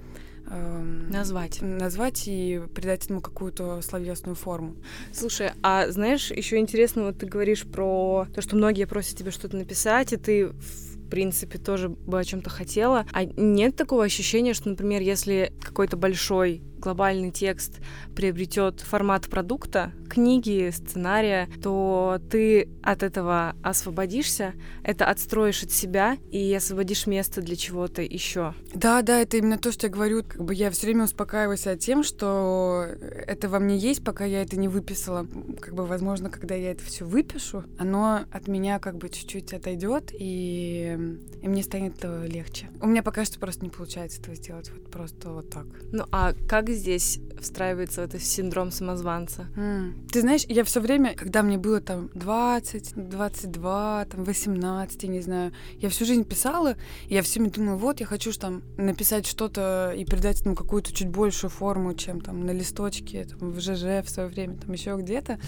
эм, 0.50 1.10
назвать. 1.10 1.60
назвать 1.60 2.24
и 2.26 2.60
придать 2.74 3.04
этому 3.04 3.20
какую-то 3.20 3.80
словесную 3.82 4.34
форму. 4.34 4.76
Слушай, 5.12 5.50
а 5.62 5.90
знаешь, 5.90 6.30
еще 6.30 6.58
интересно, 6.58 7.04
вот 7.04 7.18
ты 7.18 7.26
говоришь 7.26 7.64
про 7.64 8.26
то, 8.34 8.42
что 8.42 8.56
многие 8.56 8.86
просят 8.86 9.18
тебя 9.18 9.30
что-то 9.30 9.56
написать, 9.56 10.12
и 10.12 10.16
ты 10.16 10.48
в 10.48 11.10
принципе 11.10 11.58
тоже 11.58 11.88
бы 11.88 12.18
о 12.18 12.24
чем-то 12.24 12.50
хотела. 12.50 13.06
А 13.12 13.24
нет 13.24 13.76
такого 13.76 14.04
ощущения, 14.04 14.54
что, 14.54 14.68
например, 14.68 15.00
если 15.00 15.52
какой-то 15.62 15.96
большой 15.96 16.62
глобальный 16.78 17.30
текст 17.30 17.80
приобретет 18.14 18.80
формат 18.80 19.28
продукта, 19.28 19.92
книги, 20.08 20.70
сценария, 20.70 21.48
то 21.62 22.20
ты 22.30 22.68
от 22.82 23.02
этого 23.02 23.54
освободишься, 23.62 24.54
это 24.82 25.06
отстроишь 25.06 25.62
от 25.62 25.70
себя 25.70 26.16
и 26.30 26.52
освободишь 26.54 27.06
место 27.06 27.42
для 27.42 27.56
чего-то 27.56 28.02
еще. 28.02 28.54
Да, 28.74 29.02
да, 29.02 29.20
это 29.20 29.36
именно 29.36 29.58
то, 29.58 29.70
что 29.72 29.86
я 29.86 29.92
говорю. 29.92 30.24
Как 30.24 30.42
бы 30.42 30.54
я 30.54 30.70
все 30.70 30.86
время 30.86 31.04
успокаиваюсь 31.04 31.66
от 31.66 31.80
тем, 31.80 32.02
что 32.02 32.86
это 33.26 33.48
во 33.48 33.58
мне 33.58 33.76
есть, 33.76 34.02
пока 34.02 34.24
я 34.24 34.42
это 34.42 34.56
не 34.58 34.68
выписала. 34.68 35.26
Как 35.60 35.74
бы, 35.74 35.86
возможно, 35.86 36.30
когда 36.30 36.54
я 36.54 36.72
это 36.72 36.84
все 36.84 37.04
выпишу, 37.04 37.64
оно 37.78 38.24
от 38.32 38.48
меня 38.48 38.78
как 38.78 38.96
бы 38.96 39.08
чуть-чуть 39.08 39.52
отойдет, 39.52 40.12
и, 40.18 40.98
и 41.42 41.48
мне 41.48 41.62
станет 41.62 42.04
легче. 42.26 42.68
У 42.80 42.86
меня 42.86 43.02
пока 43.02 43.24
что 43.24 43.38
просто 43.38 43.64
не 43.64 43.70
получается 43.70 44.20
этого 44.20 44.34
сделать, 44.34 44.70
вот 44.70 44.90
просто 44.90 45.30
вот 45.30 45.50
так. 45.50 45.66
Ну 45.92 46.04
а 46.10 46.32
как 46.48 46.67
здесь 46.74 47.20
встраивается 47.40 48.00
в 48.00 48.04
это 48.04 48.18
синдром 48.18 48.70
самозванца? 48.70 49.46
Mm. 49.56 50.08
Ты 50.10 50.20
знаешь, 50.20 50.44
я 50.48 50.64
все 50.64 50.80
время, 50.80 51.14
когда 51.14 51.42
мне 51.42 51.58
было 51.58 51.80
там 51.80 52.10
20, 52.14 53.08
22, 53.08 54.06
там 54.06 54.24
18, 54.24 55.02
я 55.02 55.08
не 55.08 55.20
знаю, 55.20 55.52
я 55.78 55.88
всю 55.88 56.04
жизнь 56.04 56.24
писала, 56.24 56.76
и 57.08 57.14
я 57.14 57.22
все 57.22 57.40
время 57.40 57.52
думала, 57.52 57.76
вот, 57.76 58.00
я 58.00 58.06
хочу 58.06 58.32
там 58.32 58.62
написать 58.76 59.26
что-то 59.26 59.94
и 59.96 60.04
придать 60.04 60.40
этому 60.40 60.54
какую-то 60.54 60.92
чуть 60.92 61.08
большую 61.08 61.50
форму, 61.50 61.94
чем 61.94 62.20
там 62.20 62.44
на 62.44 62.50
листочке, 62.50 63.24
там, 63.24 63.52
в 63.52 63.60
ЖЖ 63.60 64.04
в 64.04 64.08
свое 64.08 64.28
время, 64.28 64.56
там 64.56 64.72
еще 64.72 64.96
где-то. 64.96 65.38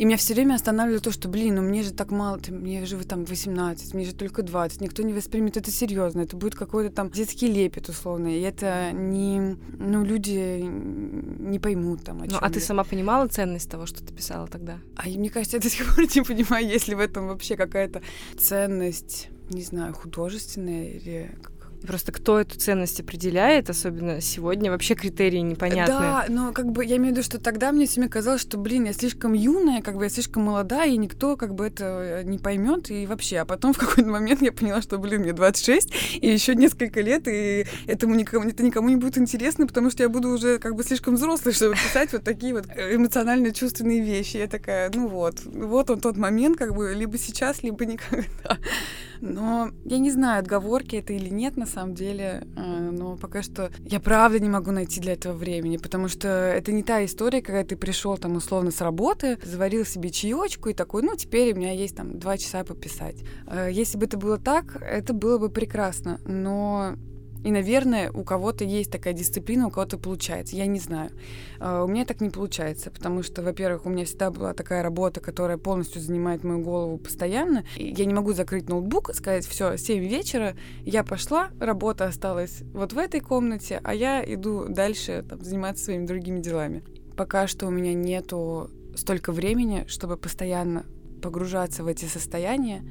И 0.00 0.06
меня 0.06 0.16
все 0.16 0.32
время 0.32 0.54
останавливало 0.54 1.02
то, 1.02 1.12
что, 1.12 1.28
блин, 1.28 1.56
ну 1.56 1.60
мне 1.60 1.82
же 1.82 1.92
так 1.92 2.10
мало, 2.10 2.38
ты, 2.38 2.52
мне 2.52 2.86
же 2.86 2.96
там 3.04 3.26
18, 3.26 3.92
мне 3.92 4.06
же 4.06 4.14
только 4.14 4.42
20, 4.42 4.80
никто 4.80 5.02
не 5.02 5.12
воспримет 5.12 5.58
это 5.58 5.70
серьезно, 5.70 6.22
это 6.22 6.38
будет 6.38 6.54
какой-то 6.54 6.90
там 6.90 7.10
детский 7.10 7.48
лепет 7.48 7.90
условно, 7.90 8.28
и 8.28 8.40
это 8.40 8.92
не, 8.92 9.58
ну 9.78 10.02
люди 10.02 10.62
не 10.62 11.58
поймут 11.58 12.02
там. 12.02 12.22
О 12.22 12.24
ну, 12.24 12.38
а 12.40 12.48
ты 12.48 12.60
сама 12.60 12.84
понимала 12.84 13.28
ценность 13.28 13.70
того, 13.70 13.84
что 13.84 14.02
ты 14.02 14.14
писала 14.14 14.48
тогда? 14.48 14.78
А 14.96 15.06
мне 15.06 15.28
кажется, 15.28 15.58
я 15.58 15.62
до 15.62 15.68
сих 15.68 15.94
пор 15.94 16.06
не 16.14 16.22
понимаю, 16.22 16.66
есть 16.66 16.88
ли 16.88 16.94
в 16.94 17.00
этом 17.00 17.28
вообще 17.28 17.56
какая-то 17.56 18.00
ценность, 18.38 19.28
не 19.50 19.62
знаю, 19.62 19.92
художественная 19.92 20.92
или 20.92 21.30
Просто 21.86 22.12
кто 22.12 22.38
эту 22.38 22.58
ценность 22.58 23.00
определяет, 23.00 23.70
особенно 23.70 24.20
сегодня, 24.20 24.70
вообще 24.70 24.94
критерии 24.94 25.38
непонятны. 25.38 25.94
Да, 25.94 26.24
но 26.28 26.52
как 26.52 26.70
бы 26.70 26.84
я 26.84 26.96
имею 26.96 27.14
в 27.14 27.16
виду, 27.16 27.24
что 27.24 27.40
тогда 27.40 27.72
мне 27.72 27.86
всеми 27.86 28.06
казалось, 28.06 28.42
что, 28.42 28.58
блин, 28.58 28.84
я 28.84 28.92
слишком 28.92 29.32
юная, 29.32 29.80
как 29.80 29.96
бы 29.96 30.04
я 30.04 30.10
слишком 30.10 30.44
молодая, 30.44 30.90
и 30.90 30.96
никто 30.96 31.36
как 31.36 31.54
бы 31.54 31.66
это 31.66 32.22
не 32.24 32.38
поймет 32.38 32.90
и 32.90 33.06
вообще. 33.06 33.38
А 33.38 33.44
потом 33.44 33.72
в 33.72 33.78
какой-то 33.78 34.08
момент 34.08 34.42
я 34.42 34.52
поняла, 34.52 34.82
что, 34.82 34.98
блин, 34.98 35.22
мне 35.22 35.32
26, 35.32 35.92
и 36.20 36.28
еще 36.28 36.54
несколько 36.54 37.00
лет, 37.00 37.26
и 37.26 37.66
этому 37.86 38.14
никому, 38.14 38.48
это 38.48 38.62
никому 38.62 38.88
не 38.88 38.96
будет 38.96 39.18
интересно, 39.18 39.66
потому 39.66 39.90
что 39.90 40.02
я 40.02 40.08
буду 40.08 40.28
уже 40.28 40.58
как 40.58 40.74
бы 40.74 40.84
слишком 40.84 41.14
взрослой, 41.14 41.52
чтобы 41.52 41.74
писать 41.74 42.12
вот 42.12 42.24
такие 42.24 42.52
вот 42.54 42.66
эмоционально 42.66 43.52
чувственные 43.52 44.00
вещи. 44.00 44.36
Я 44.36 44.46
такая, 44.46 44.90
ну 44.94 45.08
вот, 45.08 45.40
вот 45.44 45.90
он 45.90 46.00
тот 46.00 46.16
момент, 46.16 46.56
как 46.56 46.74
бы 46.74 46.94
либо 46.94 47.16
сейчас, 47.18 47.62
либо 47.62 47.84
никогда. 47.86 48.58
Но 49.20 49.70
я 49.84 49.98
не 49.98 50.10
знаю, 50.10 50.40
отговорки 50.40 50.96
это 50.96 51.12
или 51.12 51.28
нет 51.28 51.56
на 51.56 51.66
самом 51.66 51.94
деле, 51.94 52.46
э, 52.56 52.90
но 52.90 53.16
пока 53.16 53.42
что 53.42 53.70
я 53.84 54.00
правда 54.00 54.40
не 54.40 54.48
могу 54.48 54.70
найти 54.70 55.00
для 55.00 55.12
этого 55.12 55.34
времени, 55.34 55.76
потому 55.76 56.08
что 56.08 56.28
это 56.28 56.72
не 56.72 56.82
та 56.82 57.04
история, 57.04 57.42
когда 57.42 57.64
ты 57.64 57.76
пришел 57.76 58.16
там 58.16 58.36
условно 58.36 58.70
с 58.70 58.80
работы, 58.80 59.38
заварил 59.44 59.84
себе 59.84 60.10
чаечку 60.10 60.70
и 60.70 60.74
такой, 60.74 61.02
ну 61.02 61.16
теперь 61.16 61.52
у 61.52 61.56
меня 61.56 61.72
есть 61.72 61.96
там 61.96 62.18
два 62.18 62.38
часа 62.38 62.64
пописать. 62.64 63.16
Э, 63.46 63.68
если 63.70 63.98
бы 63.98 64.06
это 64.06 64.16
было 64.16 64.38
так, 64.38 64.80
это 64.80 65.12
было 65.12 65.38
бы 65.38 65.50
прекрасно, 65.50 66.20
но 66.24 66.94
и, 67.44 67.50
наверное, 67.50 68.10
у 68.12 68.22
кого-то 68.22 68.64
есть 68.64 68.90
такая 68.90 69.14
дисциплина, 69.14 69.66
у 69.66 69.70
кого-то 69.70 69.98
получается. 69.98 70.56
Я 70.56 70.66
не 70.66 70.78
знаю. 70.78 71.10
А, 71.58 71.84
у 71.84 71.88
меня 71.88 72.04
так 72.04 72.20
не 72.20 72.30
получается, 72.30 72.90
потому 72.90 73.22
что, 73.22 73.42
во-первых, 73.42 73.86
у 73.86 73.88
меня 73.88 74.04
всегда 74.04 74.30
была 74.30 74.52
такая 74.52 74.82
работа, 74.82 75.20
которая 75.20 75.56
полностью 75.56 76.02
занимает 76.02 76.44
мою 76.44 76.60
голову 76.60 76.98
постоянно. 76.98 77.64
И 77.76 77.94
я 77.96 78.04
не 78.04 78.14
могу 78.14 78.32
закрыть 78.32 78.68
ноутбук, 78.68 79.14
сказать, 79.14 79.46
все, 79.46 79.76
7 79.76 80.04
вечера, 80.04 80.54
я 80.84 81.02
пошла, 81.02 81.50
работа 81.58 82.04
осталась 82.06 82.62
вот 82.74 82.92
в 82.92 82.98
этой 82.98 83.20
комнате, 83.20 83.80
а 83.82 83.94
я 83.94 84.22
иду 84.22 84.66
дальше 84.68 85.24
там, 85.28 85.42
заниматься 85.42 85.84
своими 85.84 86.06
другими 86.06 86.40
делами. 86.40 86.84
Пока 87.16 87.46
что 87.46 87.66
у 87.66 87.70
меня 87.70 87.94
нету 87.94 88.70
столько 88.94 89.32
времени, 89.32 89.84
чтобы 89.88 90.16
постоянно 90.16 90.84
погружаться 91.20 91.84
в 91.84 91.86
эти 91.86 92.06
состояния, 92.06 92.82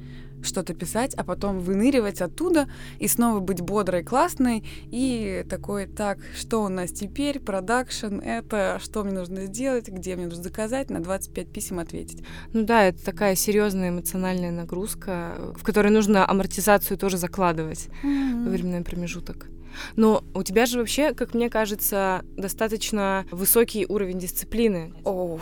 что-то 0.42 0.74
писать, 0.74 1.14
а 1.14 1.24
потом 1.24 1.60
выныривать 1.60 2.20
оттуда 2.20 2.68
и 2.98 3.08
снова 3.08 3.40
быть 3.40 3.60
бодрой, 3.60 4.02
классной 4.02 4.64
и 4.90 5.44
такой, 5.48 5.86
так, 5.86 6.18
что 6.36 6.62
у 6.62 6.68
нас 6.68 6.90
теперь, 6.90 7.40
продакшн, 7.40 8.18
это, 8.20 8.78
что 8.82 9.04
мне 9.04 9.12
нужно 9.12 9.46
сделать, 9.46 9.88
где 9.88 10.16
мне 10.16 10.26
нужно 10.26 10.42
заказать, 10.42 10.90
на 10.90 11.00
25 11.00 11.52
писем 11.52 11.78
ответить. 11.78 12.24
Ну 12.52 12.64
да, 12.64 12.84
это 12.84 13.04
такая 13.04 13.34
серьезная 13.34 13.90
эмоциональная 13.90 14.50
нагрузка, 14.50 15.54
в 15.56 15.62
которой 15.62 15.90
нужно 15.90 16.28
амортизацию 16.28 16.98
тоже 16.98 17.16
закладывать 17.16 17.88
mm-hmm. 18.02 18.44
во 18.44 18.50
временной 18.50 18.82
промежуток. 18.82 19.48
Но 19.96 20.24
у 20.34 20.42
тебя 20.42 20.66
же 20.66 20.78
вообще, 20.78 21.14
как 21.14 21.34
мне 21.34 21.50
кажется, 21.50 22.24
достаточно 22.36 23.26
высокий 23.30 23.86
уровень 23.86 24.18
дисциплины. 24.18 24.92
О, 25.04 25.38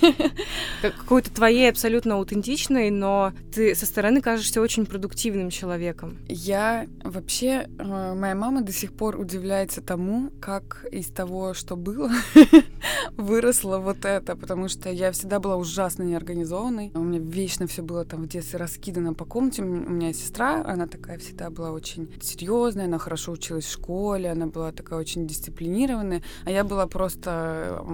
какой-то 0.82 1.30
твоей 1.30 1.70
абсолютно 1.70 2.14
аутентичной, 2.14 2.90
но 2.90 3.32
ты 3.54 3.74
со 3.74 3.86
стороны 3.86 4.20
кажешься 4.20 4.60
очень 4.60 4.86
продуктивным 4.86 5.50
человеком. 5.50 6.18
Я 6.28 6.86
вообще, 7.04 7.68
э, 7.78 8.14
моя 8.14 8.34
мама 8.34 8.62
до 8.62 8.72
сих 8.72 8.92
пор 8.92 9.18
удивляется 9.18 9.80
тому, 9.80 10.30
как 10.40 10.86
из 10.90 11.08
того, 11.08 11.54
что 11.54 11.76
было, 11.76 12.10
выросло 13.16 13.78
вот 13.78 14.04
это, 14.04 14.36
потому 14.36 14.68
что 14.68 14.90
я 14.90 15.12
всегда 15.12 15.40
была 15.40 15.56
ужасно 15.56 16.02
неорганизованной. 16.02 16.92
У 16.94 17.00
меня 17.00 17.20
вечно 17.20 17.66
все 17.66 17.82
было 17.82 18.04
там 18.04 18.22
в 18.22 18.28
детстве 18.28 18.58
раскидано 18.58 19.14
по 19.14 19.24
комнате. 19.24 19.62
У 19.62 19.66
меня 19.66 20.12
сестра, 20.12 20.64
она 20.64 20.86
такая 20.86 21.18
всегда 21.18 21.50
была 21.50 21.72
очень 21.72 22.10
серьезная, 22.22 22.86
она 22.86 22.98
хорошо 22.98 23.32
училась 23.32 23.49
училась 23.50 23.64
в 23.64 23.72
школе, 23.72 24.30
она 24.30 24.46
была 24.46 24.72
такая 24.72 24.98
очень 24.98 25.26
дисциплинированная, 25.26 26.22
а 26.44 26.50
я 26.50 26.62
была 26.62 26.86
просто 26.86 27.84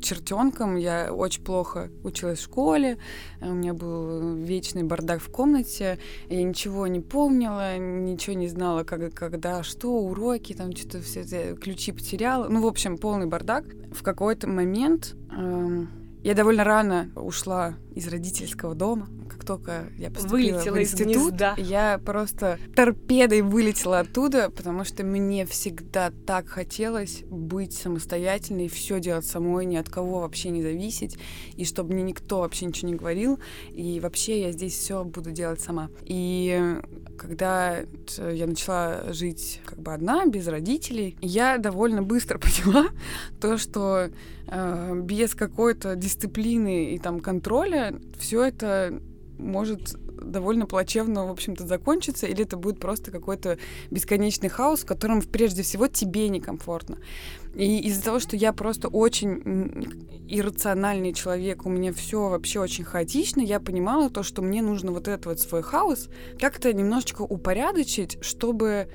чертенком, 0.00 0.76
я 0.76 1.12
очень 1.12 1.44
плохо 1.44 1.90
училась 2.02 2.38
в 2.38 2.44
школе, 2.44 2.98
у 3.40 3.52
меня 3.52 3.74
был 3.74 4.36
вечный 4.36 4.82
бардак 4.82 5.20
в 5.20 5.30
комнате, 5.30 5.98
я 6.28 6.42
ничего 6.42 6.86
не 6.86 7.00
помнила, 7.00 7.76
ничего 7.76 8.36
не 8.36 8.48
знала, 8.48 8.84
как, 8.84 9.12
когда, 9.12 9.62
что, 9.62 9.98
уроки, 10.00 10.54
там 10.54 10.74
что-то 10.74 11.02
все 11.02 11.54
ключи 11.54 11.92
потеряла, 11.92 12.48
ну, 12.48 12.62
в 12.62 12.66
общем, 12.66 12.96
полный 12.96 13.26
бардак. 13.26 13.64
В 13.92 14.02
какой-то 14.02 14.48
момент 14.48 15.14
эм, 15.30 16.01
Я 16.22 16.34
довольно 16.34 16.62
рано 16.62 17.10
ушла 17.16 17.74
из 17.94 18.06
родительского 18.06 18.74
дома. 18.74 19.08
Как 19.28 19.44
только 19.44 19.88
я 19.98 20.08
поступила 20.08 20.36
Вылетела 20.36 20.74
в 20.76 20.80
институт, 20.80 21.10
из 21.10 21.16
гнезда. 21.16 21.54
я 21.58 22.00
просто 22.04 22.58
торпедой 22.76 23.42
вылетела 23.42 24.00
оттуда, 24.00 24.48
потому 24.50 24.84
что 24.84 25.02
мне 25.02 25.44
всегда 25.46 26.12
так 26.26 26.46
хотелось 26.48 27.24
быть 27.28 27.72
самостоятельной, 27.72 28.68
все 28.68 29.00
делать 29.00 29.26
самой, 29.26 29.66
ни 29.66 29.74
от 29.74 29.88
кого 29.88 30.20
вообще 30.20 30.50
не 30.50 30.62
зависеть, 30.62 31.18
и 31.56 31.64
чтобы 31.64 31.94
мне 31.94 32.04
никто 32.04 32.40
вообще 32.40 32.66
ничего 32.66 32.88
не 32.88 32.94
говорил, 32.94 33.40
и 33.70 33.98
вообще 33.98 34.42
я 34.42 34.52
здесь 34.52 34.74
все 34.74 35.02
буду 35.02 35.32
делать 35.32 35.60
сама. 35.60 35.90
И 36.04 36.80
когда 37.16 37.80
я 38.18 38.46
начала 38.46 39.12
жить 39.12 39.60
как 39.64 39.80
бы 39.80 39.92
одна, 39.92 40.26
без 40.26 40.46
родителей, 40.48 41.16
я 41.20 41.58
довольно 41.58 42.02
быстро 42.02 42.38
поняла 42.64 42.88
то, 43.40 43.58
что 43.58 44.08
э, 44.46 45.00
без 45.02 45.34
какой-то 45.34 45.96
дисциплины 45.96 46.94
и 46.94 46.98
там 46.98 47.20
контроля 47.20 47.94
все 48.18 48.44
это 48.44 49.00
может 49.38 49.96
довольно 50.22 50.66
плачевно, 50.66 51.26
в 51.26 51.30
общем-то, 51.30 51.66
закончиться, 51.66 52.26
или 52.26 52.42
это 52.44 52.56
будет 52.56 52.78
просто 52.78 53.10
какой-то 53.10 53.58
бесконечный 53.90 54.48
хаос, 54.48 54.80
в 54.80 54.86
котором 54.86 55.22
прежде 55.22 55.62
всего 55.62 55.88
тебе 55.88 56.28
некомфортно. 56.28 56.98
И 57.54 57.80
из-за 57.88 58.02
того, 58.02 58.18
что 58.18 58.36
я 58.36 58.52
просто 58.52 58.88
очень 58.88 60.22
иррациональный 60.28 61.12
человек, 61.12 61.66
у 61.66 61.68
меня 61.68 61.92
все 61.92 62.28
вообще 62.28 62.60
очень 62.60 62.84
хаотично, 62.84 63.40
я 63.40 63.60
понимала 63.60 64.08
то, 64.08 64.22
что 64.22 64.40
мне 64.40 64.62
нужно 64.62 64.92
вот 64.92 65.08
этот 65.08 65.26
вот 65.26 65.40
свой 65.40 65.62
хаос 65.62 66.08
как-то 66.40 66.72
немножечко 66.72 67.22
упорядочить, 67.22 68.18
чтобы 68.22 68.88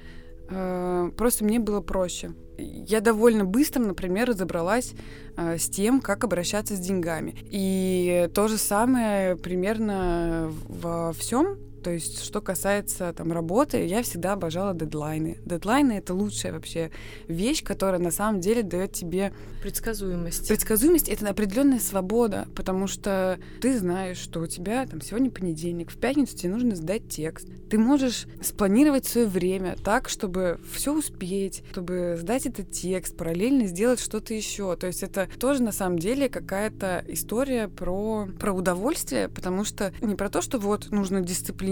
просто 0.48 1.44
мне 1.44 1.60
было 1.60 1.82
проще. 1.82 2.32
Я 2.58 3.02
довольно 3.02 3.46
быстро, 3.46 3.82
например, 3.82 4.30
разобралась 4.30 4.94
э, 5.36 5.58
с 5.58 5.70
тем, 5.70 6.02
как 6.02 6.24
обращаться 6.24 6.76
с 6.76 6.80
деньгами. 6.80 7.36
И 7.52 8.30
то 8.34 8.48
же 8.48 8.58
самое 8.58 9.36
примерно 9.36 10.52
во 10.68 11.14
всем. 11.14 11.58
То 11.88 11.94
есть, 11.94 12.22
что 12.22 12.42
касается 12.42 13.14
там 13.14 13.32
работы, 13.32 13.86
я 13.86 14.04
всегда 14.04 14.34
обожала 14.34 14.74
дедлайны. 14.74 15.38
Дедлайны 15.46 15.94
это 15.94 16.14
лучшая 16.14 16.52
вообще 16.52 16.92
вещь, 17.30 17.64
которая 17.64 18.02
на 18.02 18.12
самом 18.12 18.42
деле 18.42 18.62
дает 18.62 18.92
тебе 18.92 19.32
Предсказуемость. 19.62 20.48
Предсказуемость 20.48 21.10
это 21.10 21.30
определенная 21.30 21.80
свобода, 21.80 22.48
потому 22.56 22.88
что 22.88 23.40
ты 23.62 23.78
знаешь, 23.78 24.18
что 24.18 24.40
у 24.40 24.48
тебя 24.48 24.86
там 24.86 25.02
сегодня 25.02 25.32
понедельник, 25.32 25.92
в 25.92 25.98
пятницу 25.98 26.38
тебе 26.38 26.52
нужно 26.52 26.76
сдать 26.76 27.10
текст. 27.10 27.48
Ты 27.70 27.78
можешь 27.78 28.28
спланировать 28.42 29.06
свое 29.06 29.28
время 29.28 29.76
так, 29.84 30.10
чтобы 30.10 30.60
все 30.72 30.98
успеть, 30.98 31.64
чтобы 31.72 32.16
сдать 32.18 32.46
этот 32.46 32.72
текст, 32.72 33.18
параллельно 33.18 33.66
сделать 33.66 34.00
что-то 34.00 34.34
еще. 34.34 34.76
То 34.76 34.88
есть 34.88 35.04
это 35.04 35.28
тоже 35.40 35.64
на 35.64 35.72
самом 35.72 36.00
деле 36.00 36.30
какая-то 36.30 37.04
история 37.08 37.68
про, 37.68 38.28
про 38.40 38.54
удовольствие, 38.54 39.28
потому 39.28 39.66
что 39.66 39.92
не 40.02 40.16
про 40.16 40.30
то, 40.30 40.42
что 40.42 40.60
вот 40.60 40.92
нужно 40.92 41.22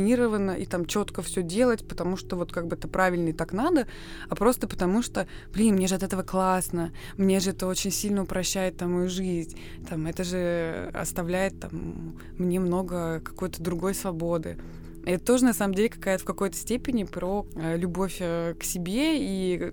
дисциплинироваться 0.06 0.54
и 0.54 0.66
там 0.66 0.86
четко 0.86 1.22
все 1.22 1.42
делать, 1.42 1.88
потому 1.88 2.18
что 2.18 2.36
вот 2.36 2.52
как 2.52 2.68
бы 2.68 2.76
это 2.76 2.88
правильно 2.88 3.30
и 3.30 3.34
так 3.34 3.54
надо, 3.54 3.88
а 4.30 4.36
просто 4.36 4.68
потому 4.68 5.02
что, 5.02 5.28
блин, 5.54 5.76
мне 5.76 5.88
же 5.88 5.96
от 5.96 6.04
этого 6.04 6.24
классно, 6.24 6.92
мне 7.18 7.40
же 7.40 7.52
это 7.52 7.68
очень 7.68 7.92
сильно 7.92 8.24
упрощает 8.24 8.78
там 8.78 8.94
мою 8.94 9.10
жизнь, 9.10 9.58
там 9.90 10.08
это 10.08 10.24
же 10.24 10.92
оставляет 10.94 11.60
там 11.60 12.16
мне 12.38 12.60
много 12.60 13.20
какой-то 13.20 13.62
другой 13.62 13.94
свободы. 13.94 14.58
Это 15.06 15.24
тоже, 15.24 15.46
на 15.46 15.54
самом 15.54 15.76
деле, 15.76 15.90
какая-то 15.90 16.24
в 16.24 16.26
какой-то 16.26 16.58
степени 16.58 17.04
про 17.04 17.46
э, 17.56 17.78
любовь 17.78 18.18
э, 18.20 18.56
к 18.60 18.64
себе 18.64 19.20
и 19.20 19.72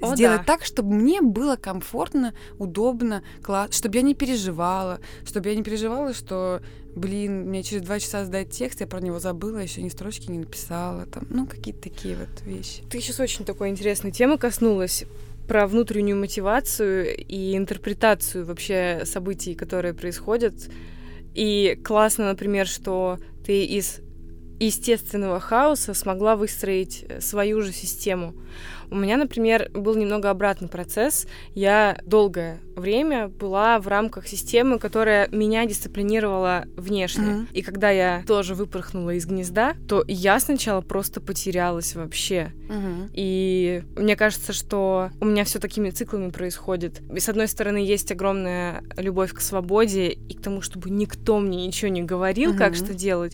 О, 0.00 0.16
сделать 0.16 0.40
да. 0.40 0.44
так, 0.44 0.64
чтобы 0.64 0.92
мне 0.92 1.20
было 1.22 1.54
комфортно, 1.54 2.34
удобно, 2.58 3.22
классно, 3.42 3.72
чтобы 3.72 3.96
я 3.98 4.02
не 4.02 4.16
переживала, 4.16 4.98
чтобы 5.24 5.50
я 5.50 5.54
не 5.54 5.62
переживала, 5.62 6.12
что, 6.12 6.60
блин, 6.94 7.48
мне 7.48 7.62
через 7.62 7.82
два 7.82 7.98
часа 7.98 8.24
сдать 8.24 8.50
текст, 8.50 8.80
я 8.80 8.86
про 8.86 9.00
него 9.00 9.18
забыла, 9.18 9.58
еще 9.58 9.82
ни 9.82 9.88
строчки 9.88 10.30
не 10.30 10.38
написала, 10.38 11.06
там, 11.06 11.26
ну, 11.30 11.46
какие-то 11.46 11.82
такие 11.82 12.16
вот 12.16 12.42
вещи. 12.44 12.82
Ты 12.90 13.00
сейчас 13.00 13.20
очень 13.20 13.44
такой 13.44 13.70
интересной 13.70 14.12
темы 14.12 14.38
коснулась 14.38 15.04
про 15.48 15.66
внутреннюю 15.66 16.18
мотивацию 16.18 17.16
и 17.16 17.56
интерпретацию 17.56 18.44
вообще 18.44 19.02
событий, 19.04 19.54
которые 19.54 19.94
происходят. 19.94 20.54
И 21.34 21.78
классно, 21.82 22.26
например, 22.26 22.66
что 22.66 23.18
ты 23.44 23.64
из 23.64 24.00
естественного 24.60 25.40
хаоса 25.40 25.94
смогла 25.94 26.36
выстроить 26.36 27.06
свою 27.20 27.62
же 27.62 27.72
систему. 27.72 28.34
У 28.92 28.94
меня, 28.94 29.16
например, 29.16 29.70
был 29.72 29.94
немного 29.94 30.28
обратный 30.28 30.68
процесс. 30.68 31.26
Я 31.54 31.98
долгое 32.04 32.58
время 32.76 33.28
была 33.28 33.78
в 33.80 33.88
рамках 33.88 34.26
системы, 34.28 34.78
которая 34.78 35.28
меня 35.28 35.64
дисциплинировала 35.64 36.64
внешне. 36.76 37.24
Мгм. 37.24 37.48
И 37.54 37.62
когда 37.62 37.88
я 37.88 38.22
тоже 38.26 38.54
выпорхнула 38.54 39.14
из 39.14 39.24
гнезда, 39.24 39.76
то 39.88 40.04
я 40.06 40.38
сначала 40.40 40.82
просто 40.82 41.22
потерялась 41.22 41.94
вообще. 41.94 42.52
И 43.14 43.82
мне 43.96 44.14
кажется, 44.14 44.52
что 44.52 45.10
у 45.20 45.24
меня 45.24 45.44
все 45.44 45.58
такими 45.58 45.88
циклами 45.88 46.28
происходит. 46.28 47.00
И 47.14 47.18
с 47.18 47.30
одной 47.30 47.48
стороны, 47.48 47.78
есть 47.78 48.12
огромная 48.12 48.82
любовь 48.98 49.32
к 49.32 49.40
свободе 49.40 50.08
и 50.10 50.34
к 50.34 50.42
тому, 50.42 50.60
чтобы 50.60 50.90
никто 50.90 51.38
мне 51.38 51.66
ничего 51.66 51.90
не 51.90 52.02
говорил, 52.02 52.54
как 52.56 52.72
Мгм. 52.72 52.76
что 52.76 52.94
делать. 52.94 53.32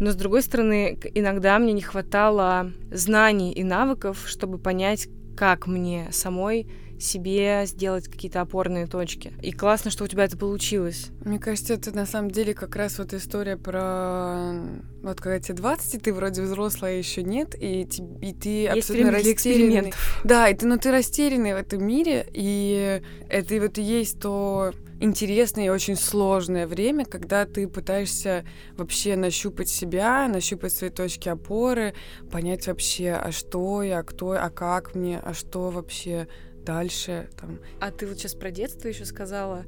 Но 0.00 0.10
с 0.10 0.16
другой 0.16 0.42
стороны, 0.42 0.98
иногда 1.14 1.58
мне 1.58 1.74
не 1.74 1.82
хватало 1.82 2.72
знаний 2.90 3.52
и 3.52 3.62
навыков, 3.62 4.24
чтобы 4.26 4.58
понять, 4.58 5.08
как 5.36 5.66
мне 5.66 6.08
самой 6.10 6.66
себе 7.00 7.62
сделать 7.66 8.08
какие-то 8.08 8.40
опорные 8.40 8.86
точки. 8.86 9.32
И 9.42 9.52
классно, 9.52 9.90
что 9.90 10.04
у 10.04 10.06
тебя 10.06 10.24
это 10.24 10.36
получилось. 10.36 11.08
Мне 11.24 11.38
кажется, 11.38 11.74
это 11.74 11.94
на 11.94 12.06
самом 12.06 12.30
деле 12.30 12.54
как 12.54 12.76
раз 12.76 12.98
вот 12.98 13.12
история 13.14 13.56
про 13.56 14.52
вот 15.02 15.20
когда 15.20 15.40
тебе 15.40 15.54
20, 15.54 15.94
и 15.94 15.98
ты 15.98 16.12
вроде 16.12 16.42
взрослая, 16.42 16.98
еще 16.98 17.22
нет, 17.22 17.54
и, 17.58 17.86
ти- 17.86 18.02
и 18.20 18.32
ты 18.34 18.48
Есть 18.48 18.90
абсолютно 18.90 19.12
растерянный. 19.12 19.92
Да, 20.24 20.48
и 20.48 20.54
ты, 20.54 20.66
ну, 20.66 20.78
ты 20.78 20.90
растерянный 20.90 21.54
в 21.54 21.56
этом 21.56 21.84
мире, 21.86 22.26
и 22.32 23.00
это 23.28 23.54
и 23.54 23.60
вот 23.60 23.78
и 23.78 23.82
есть 23.82 24.20
то 24.20 24.72
интересное 25.00 25.66
и 25.66 25.68
очень 25.70 25.96
сложное 25.96 26.66
время, 26.66 27.06
когда 27.06 27.46
ты 27.46 27.66
пытаешься 27.66 28.44
вообще 28.76 29.16
нащупать 29.16 29.68
себя, 29.68 30.28
нащупать 30.28 30.72
свои 30.72 30.90
точки 30.90 31.28
опоры, 31.28 31.94
понять 32.30 32.66
вообще, 32.66 33.12
а 33.12 33.32
что 33.32 33.82
я, 33.82 34.00
а 34.00 34.02
кто, 34.02 34.34
я, 34.34 34.44
а 34.44 34.50
как 34.50 34.94
мне, 34.94 35.18
а 35.18 35.32
что 35.32 35.70
вообще 35.70 36.28
дальше, 36.70 37.28
там, 37.36 37.58
А 37.80 37.90
ты 37.90 38.06
вот 38.06 38.18
сейчас 38.18 38.34
про 38.34 38.52
детство 38.52 38.86
еще 38.86 39.04
сказала. 39.04 39.64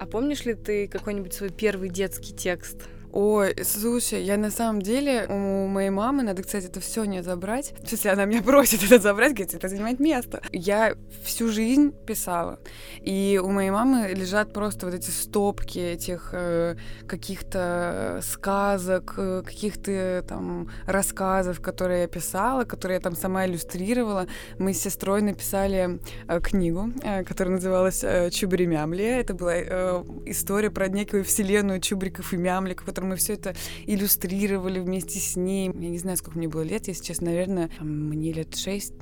А 0.00 0.06
помнишь 0.06 0.44
ли 0.44 0.54
ты 0.54 0.88
какой-нибудь 0.88 1.32
свой 1.32 1.50
первый 1.50 1.90
детский 1.90 2.34
текст? 2.34 2.88
Ой, 3.12 3.56
слушай, 3.64 4.22
я 4.22 4.36
на 4.36 4.50
самом 4.50 4.82
деле 4.82 5.26
у 5.28 5.66
моей 5.66 5.90
мамы 5.90 6.22
надо, 6.22 6.42
кстати, 6.42 6.66
это 6.66 6.80
все 6.80 7.04
не 7.04 7.22
забрать. 7.22 7.74
Если 7.90 8.08
она 8.08 8.24
меня 8.24 8.42
просит 8.44 8.84
это 8.84 9.00
забрать, 9.00 9.32
говорит, 9.32 9.54
это 9.54 9.68
занимает 9.68 9.98
место. 9.98 10.40
Я 10.52 10.94
всю 11.24 11.48
жизнь 11.48 11.92
писала. 12.06 12.60
И 13.02 13.40
у 13.42 13.50
моей 13.50 13.70
мамы 13.70 14.12
лежат 14.14 14.52
просто 14.52 14.86
вот 14.86 14.94
эти 14.94 15.10
стопки 15.10 15.78
этих 15.78 16.30
э, 16.32 16.76
каких-то 17.08 18.20
сказок, 18.22 19.14
э, 19.16 19.42
каких-то 19.44 20.24
там 20.28 20.70
рассказов, 20.86 21.60
которые 21.60 22.02
я 22.02 22.08
писала, 22.08 22.64
которые 22.64 22.96
я 22.96 23.00
там 23.00 23.16
сама 23.16 23.46
иллюстрировала. 23.46 24.26
Мы 24.58 24.72
с 24.72 24.80
сестрой 24.80 25.22
написали 25.22 25.98
э, 26.28 26.40
книгу, 26.40 26.92
э, 27.02 27.24
которая 27.24 27.54
называлась 27.54 28.04
э, 28.04 28.30
«Чубри 28.30 28.66
Мямли». 28.66 29.04
Это 29.04 29.34
была 29.34 29.54
э, 29.56 30.04
история 30.26 30.70
про 30.70 30.88
некую 30.88 31.24
вселенную 31.24 31.80
чубриков 31.80 32.32
и 32.32 32.36
мямликов, 32.36 32.86
в 32.86 32.99
которой 33.00 33.10
мы 33.10 33.16
все 33.16 33.34
это 33.34 33.54
иллюстрировали 33.86 34.78
вместе 34.78 35.18
с 35.18 35.36
ней. 35.36 35.66
Я 35.66 35.88
не 35.88 35.98
знаю, 35.98 36.16
сколько 36.16 36.38
мне 36.38 36.48
было 36.48 36.62
лет, 36.62 36.88
если 36.88 37.04
честно, 37.04 37.26
наверное, 37.26 37.70
мне 37.80 38.32
лет 38.32 38.56
шесть, 38.56 38.92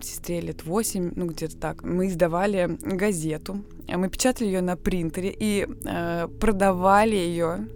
сестре 0.00 0.40
лет 0.40 0.64
восемь, 0.64 1.10
ну 1.16 1.26
где-то 1.26 1.56
так. 1.56 1.82
Мы 1.82 2.08
издавали 2.08 2.78
газету, 2.80 3.64
а 3.88 3.98
мы 3.98 4.08
печатали 4.08 4.46
ее 4.46 4.60
на 4.60 4.76
принтере 4.76 5.34
и 5.36 5.66
э, 5.84 6.28
продавали 6.40 7.16
ее 7.16 7.68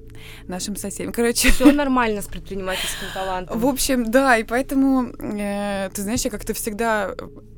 нашим 0.46 0.76
соседям. 0.76 1.12
Короче, 1.12 1.50
Все 1.50 1.72
нормально 1.72 2.22
с 2.22 2.26
предпринимательским 2.26 3.06
талантом. 3.14 3.58
в 3.58 3.66
общем, 3.66 4.10
да, 4.10 4.36
и 4.36 4.44
поэтому, 4.44 5.12
э, 5.18 5.90
ты 5.94 6.02
знаешь, 6.02 6.22
я 6.22 6.30
как-то 6.30 6.54
всегда 6.54 7.14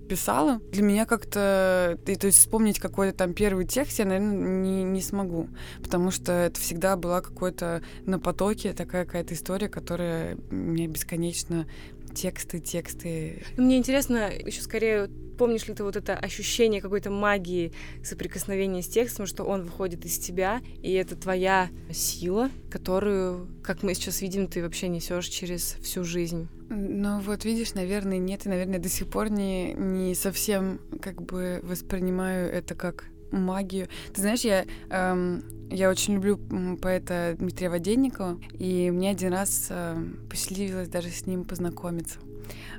писала. 0.09 0.61
Для 0.71 0.83
меня 0.83 1.07
как-то, 1.07 1.99
и, 2.07 2.15
то 2.17 2.27
есть 2.27 2.39
вспомнить 2.39 2.79
какой-то 2.79 3.17
там 3.17 3.33
первый 3.33 3.67
текст 3.67 3.99
я, 3.99 4.05
наверное, 4.05 4.37
не, 4.37 4.85
не 4.85 5.01
смогу, 5.01 5.49
потому 5.83 6.11
что 6.11 6.33
это 6.33 6.61
всегда 6.61 6.97
была 6.97 7.21
какой-то 7.21 7.83
на 8.05 8.19
потоке 8.19 8.73
такая 8.73 9.05
какая-то 9.05 9.35
история, 9.35 9.69
которая 9.69 10.37
меня 10.51 10.89
бесконечно 10.89 11.67
тексты, 12.15 12.61
тексты. 12.61 13.45
Мне 13.57 13.79
интересно, 13.79 14.31
еще 14.33 14.63
скорее, 14.63 15.09
помнишь 15.39 15.67
ли 15.67 15.75
ты 15.75 15.85
вот 15.85 15.97
это 15.97 16.15
ощущение 16.15 16.81
какой-то 16.81 17.11
магии 17.11 17.73
соприкосновения 18.03 18.83
с 18.83 18.89
текстом, 18.89 19.27
что 19.27 19.45
он 19.45 19.63
выходит 19.63 20.05
из 20.05 20.19
тебя, 20.19 20.61
и 20.83 20.93
это 20.93 21.17
твоя 21.17 21.69
сила, 21.93 22.51
которую, 22.71 23.49
как 23.63 23.83
мы 23.83 23.95
сейчас 23.95 24.23
видим, 24.23 24.49
ты 24.49 24.63
вообще 24.63 24.89
несешь 24.89 25.27
через 25.27 25.77
всю 25.83 26.05
жизнь. 26.05 26.49
Ну 26.71 27.21
вот 27.21 27.45
видишь, 27.45 27.75
наверное, 27.75 28.19
нет, 28.19 28.47
и, 28.47 28.49
наверное, 28.49 28.79
до 28.79 28.89
сих 28.89 29.09
пор 29.09 29.31
не, 29.31 29.75
не 29.75 30.15
совсем 30.15 30.81
как 31.03 31.23
бы 31.23 31.61
воспринимаю 31.63 32.51
это 32.51 32.75
как 32.75 33.05
магию. 33.41 33.89
Ты 34.13 34.21
знаешь, 34.21 34.41
я 34.41 34.65
эм, 34.91 35.43
я 35.71 35.91
очень 35.91 36.15
люблю 36.15 36.39
поэта 36.81 37.35
Дмитрия 37.39 37.69
Воденникова, 37.69 38.39
и 38.59 38.91
мне 38.91 39.11
один 39.11 39.33
раз 39.33 39.69
э, 39.71 39.97
посчастливилось 40.29 40.89
даже 40.89 41.09
с 41.09 41.27
ним 41.27 41.45
познакомиться. 41.45 42.19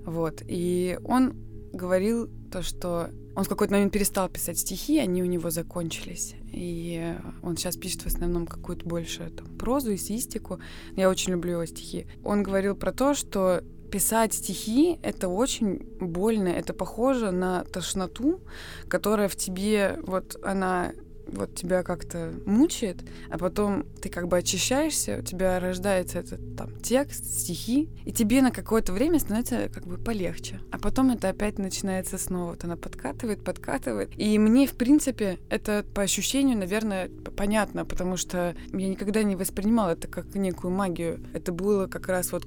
Вот. 0.05 0.41
И 0.47 0.97
он 1.03 1.33
говорил 1.73 2.29
то, 2.51 2.61
что 2.61 3.09
он 3.35 3.43
в 3.43 3.49
какой-то 3.49 3.73
момент 3.73 3.91
перестал 3.91 4.29
писать 4.29 4.59
стихи, 4.59 4.97
они 4.97 5.21
у 5.21 5.25
него 5.25 5.49
закончились. 5.49 6.35
И 6.53 7.15
он 7.43 7.57
сейчас 7.57 7.75
пишет 7.75 8.03
в 8.03 8.07
основном 8.07 8.47
какую-то 8.47 8.85
больше 8.85 9.29
там, 9.29 9.47
прозу, 9.57 9.93
эссеистику. 9.93 10.59
Я 10.95 11.09
очень 11.09 11.33
люблю 11.33 11.53
его 11.53 11.65
стихи. 11.65 12.07
Он 12.23 12.43
говорил 12.43 12.75
про 12.75 12.93
то, 12.93 13.13
что 13.13 13.61
писать 13.95 14.33
стихи— 14.33 14.99
это 15.03 15.29
очень 15.29 15.77
больно, 16.01 16.49
это 16.49 16.73
похоже 16.73 17.31
на 17.31 17.63
тошноту, 17.63 18.41
которая 18.89 19.29
в 19.29 19.37
тебе, 19.37 19.99
вот 20.05 20.35
она 20.43 20.91
вот 21.27 21.55
тебя 21.55 21.81
как-то 21.81 22.33
мучает, 22.45 22.97
а 23.29 23.37
потом 23.37 23.85
ты 24.01 24.09
как 24.09 24.27
бы 24.27 24.37
очищаешься, 24.37 25.19
у 25.19 25.21
тебя 25.21 25.61
рождается 25.61 26.19
этот 26.19 26.57
там 26.57 26.77
текст, 26.81 27.25
стихи, 27.25 27.89
и 28.03 28.11
тебе 28.11 28.41
на 28.41 28.51
какое-то 28.51 28.91
время 28.91 29.17
становится 29.17 29.69
как 29.73 29.87
бы 29.87 29.97
полегче. 29.97 30.59
А 30.71 30.77
потом 30.77 31.11
это 31.11 31.29
опять 31.29 31.57
начинается 31.57 32.17
снова. 32.17 32.51
Вот 32.51 32.63
она 32.63 32.75
подкатывает, 32.75 33.43
подкатывает. 33.43 34.11
И 34.17 34.37
мне, 34.37 34.67
в 34.67 34.75
принципе, 34.75 35.39
это 35.49 35.85
по 35.93 36.01
ощущению, 36.01 36.57
наверное, 36.57 37.09
понятно, 37.35 37.85
потому 37.85 38.17
что 38.17 38.55
я 38.73 38.87
никогда 38.89 39.23
не 39.23 39.37
воспринимала 39.37 39.91
это 39.91 40.09
как 40.09 40.35
некую 40.35 40.71
магию. 40.71 41.25
Это 41.33 41.51
было 41.51 41.87
как 41.87 42.07
раз 42.07 42.33
вот 42.33 42.45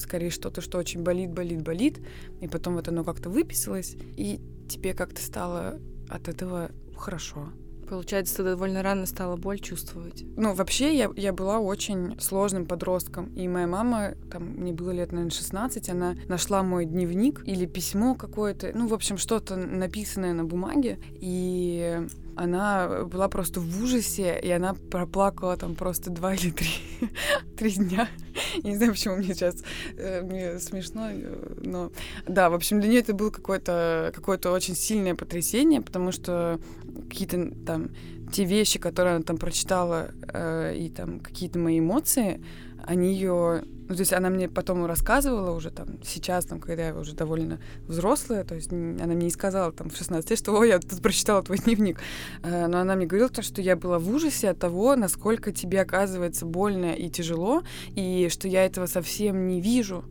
скорее 0.00 0.30
что-то, 0.30 0.60
что 0.60 0.78
очень 0.78 1.02
болит, 1.02 1.30
болит, 1.30 1.62
болит, 1.62 2.00
и 2.40 2.48
потом 2.48 2.74
вот 2.74 2.88
оно 2.88 3.04
как-то 3.04 3.30
выписалось, 3.30 3.96
и 4.16 4.40
тебе 4.68 4.94
как-то 4.94 5.22
стало 5.22 5.80
от 6.08 6.28
этого 6.28 6.70
хорошо. 6.96 7.50
Получается, 7.90 8.36
ты 8.36 8.44
довольно 8.44 8.84
рано 8.84 9.04
стала 9.04 9.36
боль 9.36 9.58
чувствовать. 9.58 10.22
Ну, 10.36 10.54
вообще, 10.54 10.96
я, 10.96 11.10
я 11.16 11.32
была 11.32 11.58
очень 11.58 12.20
сложным 12.20 12.64
подростком. 12.64 13.26
И 13.34 13.48
моя 13.48 13.66
мама, 13.66 14.14
там, 14.30 14.44
мне 14.44 14.72
было 14.72 14.92
лет, 14.92 15.10
наверное, 15.10 15.32
16, 15.32 15.88
она 15.88 16.14
нашла 16.28 16.62
мой 16.62 16.84
дневник 16.84 17.42
или 17.46 17.66
письмо 17.66 18.14
какое-то, 18.14 18.70
ну, 18.74 18.86
в 18.86 18.94
общем, 18.94 19.18
что-то 19.18 19.56
написанное 19.56 20.32
на 20.34 20.44
бумаге. 20.44 21.00
И 21.14 22.06
она 22.40 23.04
была 23.04 23.28
просто 23.28 23.60
в 23.60 23.82
ужасе, 23.82 24.40
и 24.42 24.50
она 24.50 24.74
проплакала 24.90 25.56
там 25.56 25.74
просто 25.74 26.10
два 26.10 26.34
или 26.34 26.50
три, 26.50 26.70
три 27.58 27.72
дня. 27.72 28.08
Я 28.62 28.70
не 28.70 28.76
знаю, 28.76 28.92
почему 28.92 29.16
мне 29.16 29.34
сейчас 29.34 29.62
э, 29.96 30.22
мне 30.22 30.58
смешно, 30.58 31.10
э, 31.10 31.54
но 31.62 31.92
да, 32.26 32.48
в 32.48 32.54
общем, 32.54 32.80
для 32.80 32.88
нее 32.88 33.00
это 33.00 33.12
было 33.12 33.30
какое-то 33.30 34.10
какое-то 34.14 34.52
очень 34.52 34.74
сильное 34.74 35.14
потрясение, 35.14 35.82
потому 35.82 36.12
что 36.12 36.58
какие-то 37.10 37.50
там 37.66 37.90
те 38.32 38.44
вещи, 38.44 38.78
которые 38.78 39.16
она 39.16 39.24
там 39.24 39.36
прочитала, 39.36 40.10
э, 40.32 40.74
и 40.76 40.88
там 40.88 41.20
какие-то 41.20 41.58
мои 41.58 41.78
эмоции, 41.78 42.42
они 42.86 43.12
ее 43.12 43.62
ну, 43.90 43.96
то 43.96 44.02
есть 44.02 44.12
она 44.12 44.30
мне 44.30 44.48
потом 44.48 44.86
рассказывала 44.86 45.50
уже 45.50 45.72
там 45.72 46.00
сейчас, 46.04 46.44
там, 46.44 46.60
когда 46.60 46.86
я 46.86 46.94
уже 46.94 47.12
довольно 47.16 47.58
взрослая, 47.88 48.44
то 48.44 48.54
есть 48.54 48.70
она 48.70 49.14
мне 49.14 49.24
не 49.24 49.30
сказала 49.30 49.72
там 49.72 49.90
в 49.90 49.96
16 49.96 50.30
лет, 50.30 50.38
что 50.38 50.52
«Ой, 50.52 50.68
я 50.68 50.78
тут 50.78 51.02
прочитала 51.02 51.42
твой 51.42 51.58
дневник». 51.58 51.98
Э, 52.44 52.68
но 52.68 52.78
она 52.78 52.94
мне 52.94 53.06
говорила 53.06 53.28
то, 53.28 53.42
что 53.42 53.60
я 53.60 53.74
была 53.74 53.98
в 53.98 54.08
ужасе 54.08 54.50
от 54.50 54.60
того, 54.60 54.94
насколько 54.94 55.50
тебе 55.50 55.80
оказывается 55.80 56.46
больно 56.46 56.94
и 56.94 57.10
тяжело, 57.10 57.64
и 57.96 58.28
что 58.30 58.46
я 58.46 58.64
этого 58.64 58.86
совсем 58.86 59.48
не 59.48 59.60
вижу, 59.60 60.04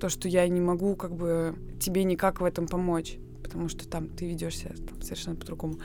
то, 0.00 0.08
что 0.08 0.26
я 0.26 0.48
не 0.48 0.62
могу 0.62 0.96
как 0.96 1.14
бы 1.14 1.54
тебе 1.78 2.04
никак 2.04 2.40
в 2.40 2.44
этом 2.44 2.66
помочь 2.66 3.18
потому 3.48 3.68
что 3.68 3.88
там 3.88 4.08
ты 4.08 4.28
ведешь 4.28 4.58
себя 4.58 4.74
там, 4.86 5.00
совершенно 5.00 5.36
по-другому. 5.36 5.78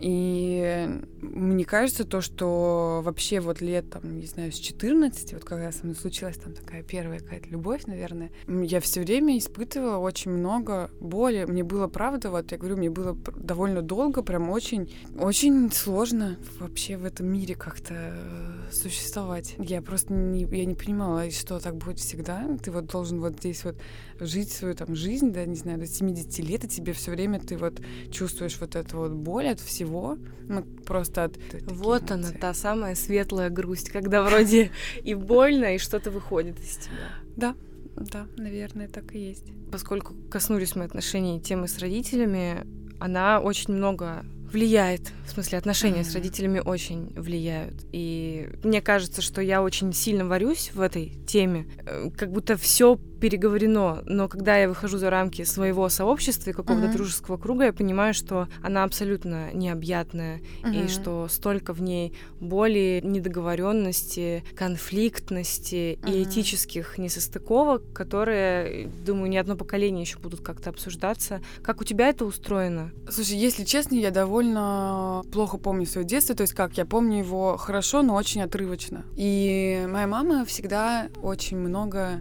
И 0.00 0.88
мне 1.20 1.64
кажется, 1.64 2.04
то, 2.04 2.22
что 2.22 3.02
вообще 3.04 3.40
вот 3.40 3.60
лет, 3.60 3.90
там, 3.90 4.18
не 4.18 4.26
знаю, 4.26 4.50
с 4.52 4.56
14, 4.56 5.34
вот 5.34 5.44
когда 5.44 5.70
со 5.70 5.84
мной 5.84 5.94
случилась 5.94 6.36
там 6.36 6.54
такая 6.54 6.82
первая 6.82 7.20
какая-то 7.20 7.48
любовь, 7.50 7.84
наверное, 7.86 8.30
я 8.48 8.80
все 8.80 9.02
время 9.02 9.36
испытывала 9.38 9.98
очень 9.98 10.30
много 10.30 10.90
боли. 11.00 11.44
Мне 11.44 11.62
было, 11.62 11.86
правда, 11.86 12.30
вот 12.30 12.50
я 12.50 12.58
говорю, 12.58 12.78
мне 12.78 12.90
было 12.90 13.16
довольно 13.36 13.82
долго, 13.82 14.22
прям 14.22 14.48
очень, 14.50 14.90
очень 15.18 15.70
сложно 15.70 16.38
вообще 16.58 16.96
в 16.96 17.04
этом 17.04 17.26
мире 17.26 17.54
как-то 17.54 17.94
э, 17.94 18.72
существовать. 18.72 19.56
Я 19.58 19.82
просто 19.82 20.12
не, 20.14 20.44
я 20.44 20.64
не 20.64 20.74
понимала, 20.74 21.30
что 21.30 21.60
так 21.60 21.76
будет 21.76 21.98
всегда. 21.98 22.44
Ты 22.62 22.70
вот 22.70 22.86
должен 22.86 23.20
вот 23.20 23.38
здесь 23.38 23.64
вот 23.64 23.76
жить 24.20 24.50
свою 24.50 24.74
там 24.74 24.94
жизнь, 24.94 25.32
да, 25.32 25.44
не 25.44 25.56
знаю, 25.56 25.78
до 25.78 25.86
70 25.86 26.38
лет, 26.40 26.64
и 26.64 26.68
тебе 26.68 26.92
все 26.92 27.03
время 27.10 27.40
ты 27.40 27.56
вот 27.56 27.80
чувствуешь 28.10 28.58
вот 28.60 28.76
эту 28.76 28.98
вот 28.98 29.12
боль 29.12 29.48
от 29.48 29.60
всего, 29.60 30.18
ну, 30.48 30.62
просто 30.62 31.24
от... 31.24 31.36
Вот 31.66 32.10
эмоции. 32.10 32.14
она, 32.14 32.30
та 32.30 32.54
самая 32.54 32.94
светлая 32.94 33.50
грусть, 33.50 33.90
когда 33.90 34.22
вроде 34.22 34.70
и 35.02 35.14
больно, 35.14 35.74
и 35.74 35.78
что-то 35.78 36.10
выходит 36.10 36.58
из 36.60 36.76
тебя. 36.76 37.10
Да, 37.36 37.54
да, 37.96 38.26
наверное, 38.36 38.88
так 38.88 39.14
и 39.14 39.18
есть. 39.18 39.46
Поскольку 39.70 40.14
коснулись 40.30 40.76
мы 40.76 40.84
отношений 40.84 41.40
темы 41.40 41.68
с 41.68 41.78
родителями, 41.78 42.66
она 43.00 43.40
очень 43.40 43.74
много 43.74 44.24
влияет, 44.54 45.12
в 45.26 45.30
смысле 45.30 45.58
отношения 45.58 46.00
mm-hmm. 46.00 46.10
с 46.10 46.14
родителями 46.14 46.62
очень 46.64 47.12
влияют. 47.16 47.74
И 47.92 48.48
мне 48.62 48.80
кажется, 48.80 49.20
что 49.20 49.42
я 49.42 49.62
очень 49.62 49.92
сильно 49.92 50.24
варюсь 50.24 50.70
в 50.72 50.80
этой 50.80 51.12
теме, 51.26 51.66
э, 51.84 52.10
как 52.16 52.30
будто 52.30 52.56
все 52.56 52.96
переговорено, 53.24 54.02
но 54.04 54.28
когда 54.28 54.58
я 54.58 54.68
выхожу 54.68 54.98
за 54.98 55.08
рамки 55.08 55.44
своего 55.44 55.88
сообщества 55.88 56.50
и 56.50 56.52
какого-то 56.52 56.86
mm-hmm. 56.86 56.92
дружеского 56.92 57.36
круга, 57.38 57.64
я 57.64 57.72
понимаю, 57.72 58.12
что 58.12 58.48
она 58.62 58.84
абсолютно 58.84 59.50
необъятная, 59.52 60.40
mm-hmm. 60.62 60.84
и 60.84 60.88
что 60.88 61.26
столько 61.28 61.72
в 61.72 61.80
ней 61.80 62.14
боли, 62.38 63.00
недоговоренности, 63.02 64.44
конфликтности 64.54 65.98
mm-hmm. 66.02 66.12
и 66.12 66.22
этических 66.22 66.98
несостыковок, 66.98 67.94
которые, 67.94 68.88
думаю, 69.06 69.30
ни 69.30 69.36
одно 69.36 69.56
поколение 69.56 70.02
еще 70.02 70.18
будут 70.18 70.40
как-то 70.40 70.68
обсуждаться. 70.70 71.40
Как 71.62 71.80
у 71.80 71.84
тебя 71.84 72.08
это 72.10 72.26
устроено? 72.26 72.92
Слушай, 73.08 73.38
если 73.38 73.64
честно, 73.64 73.94
я 73.94 74.10
довольно 74.44 75.22
плохо 75.32 75.58
помню 75.58 75.86
свое 75.86 76.06
детство, 76.06 76.34
то 76.34 76.42
есть 76.42 76.54
как, 76.54 76.76
я 76.76 76.84
помню 76.84 77.18
его 77.18 77.56
хорошо, 77.56 78.02
но 78.02 78.14
очень 78.14 78.42
отрывочно. 78.42 79.04
И 79.16 79.86
моя 79.88 80.06
мама 80.06 80.44
всегда 80.44 81.08
очень 81.22 81.56
много 81.56 82.20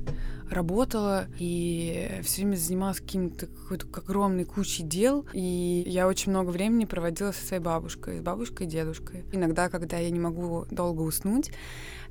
работала 0.50 1.26
и 1.40 2.20
все 2.24 2.42
время 2.42 2.56
занималась 2.56 3.00
каким-то 3.00 3.48
какой-то 3.48 3.88
огромной 3.98 4.46
кучей 4.46 4.84
дел. 4.84 5.26
И 5.34 5.84
я 5.88 6.08
очень 6.08 6.32
много 6.32 6.50
времени 6.50 6.86
проводила 6.86 7.32
со 7.32 7.46
своей 7.46 7.62
бабушкой, 7.62 8.20
с 8.20 8.22
бабушкой 8.22 8.68
и 8.68 8.70
дедушкой. 8.70 9.26
Иногда, 9.32 9.70
когда 9.70 9.98
я 9.98 10.10
не 10.10 10.20
могу 10.20 10.66
долго 10.70 11.02
уснуть, 11.02 11.52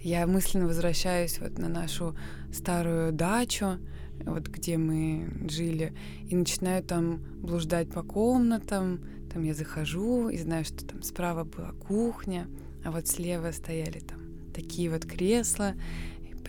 я 0.00 0.26
мысленно 0.26 0.66
возвращаюсь 0.66 1.38
вот 1.38 1.58
на 1.58 1.68
нашу 1.68 2.16
старую 2.52 3.12
дачу, 3.12 3.78
вот 4.24 4.48
где 4.48 4.76
мы 4.76 5.48
жили, 5.48 5.94
и 6.28 6.34
начинаю 6.34 6.82
там 6.82 7.22
блуждать 7.36 7.90
по 7.90 8.02
комнатам. 8.02 9.00
Там 9.32 9.44
я 9.44 9.54
захожу 9.54 10.28
и 10.28 10.36
знаю, 10.36 10.64
что 10.64 10.84
там 10.84 11.02
справа 11.02 11.44
была 11.44 11.72
кухня, 11.72 12.48
а 12.84 12.90
вот 12.90 13.08
слева 13.08 13.50
стояли 13.52 14.00
там 14.00 14.18
такие 14.52 14.90
вот 14.90 15.06
кресла, 15.06 15.74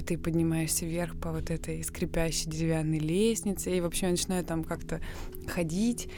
ты 0.06 0.18
поднимаешься 0.18 0.86
вверх 0.86 1.16
по 1.20 1.32
вот 1.32 1.50
этой 1.50 1.84
скрипящей 1.84 2.52
деревянной 2.52 3.00
лестнице, 3.00 3.76
и 3.76 3.80
вообще 3.80 4.08
я 4.08 4.12
начинаю 4.12 4.44
там 4.44 4.64
как-то 4.64 5.00
ходить, 5.48 6.10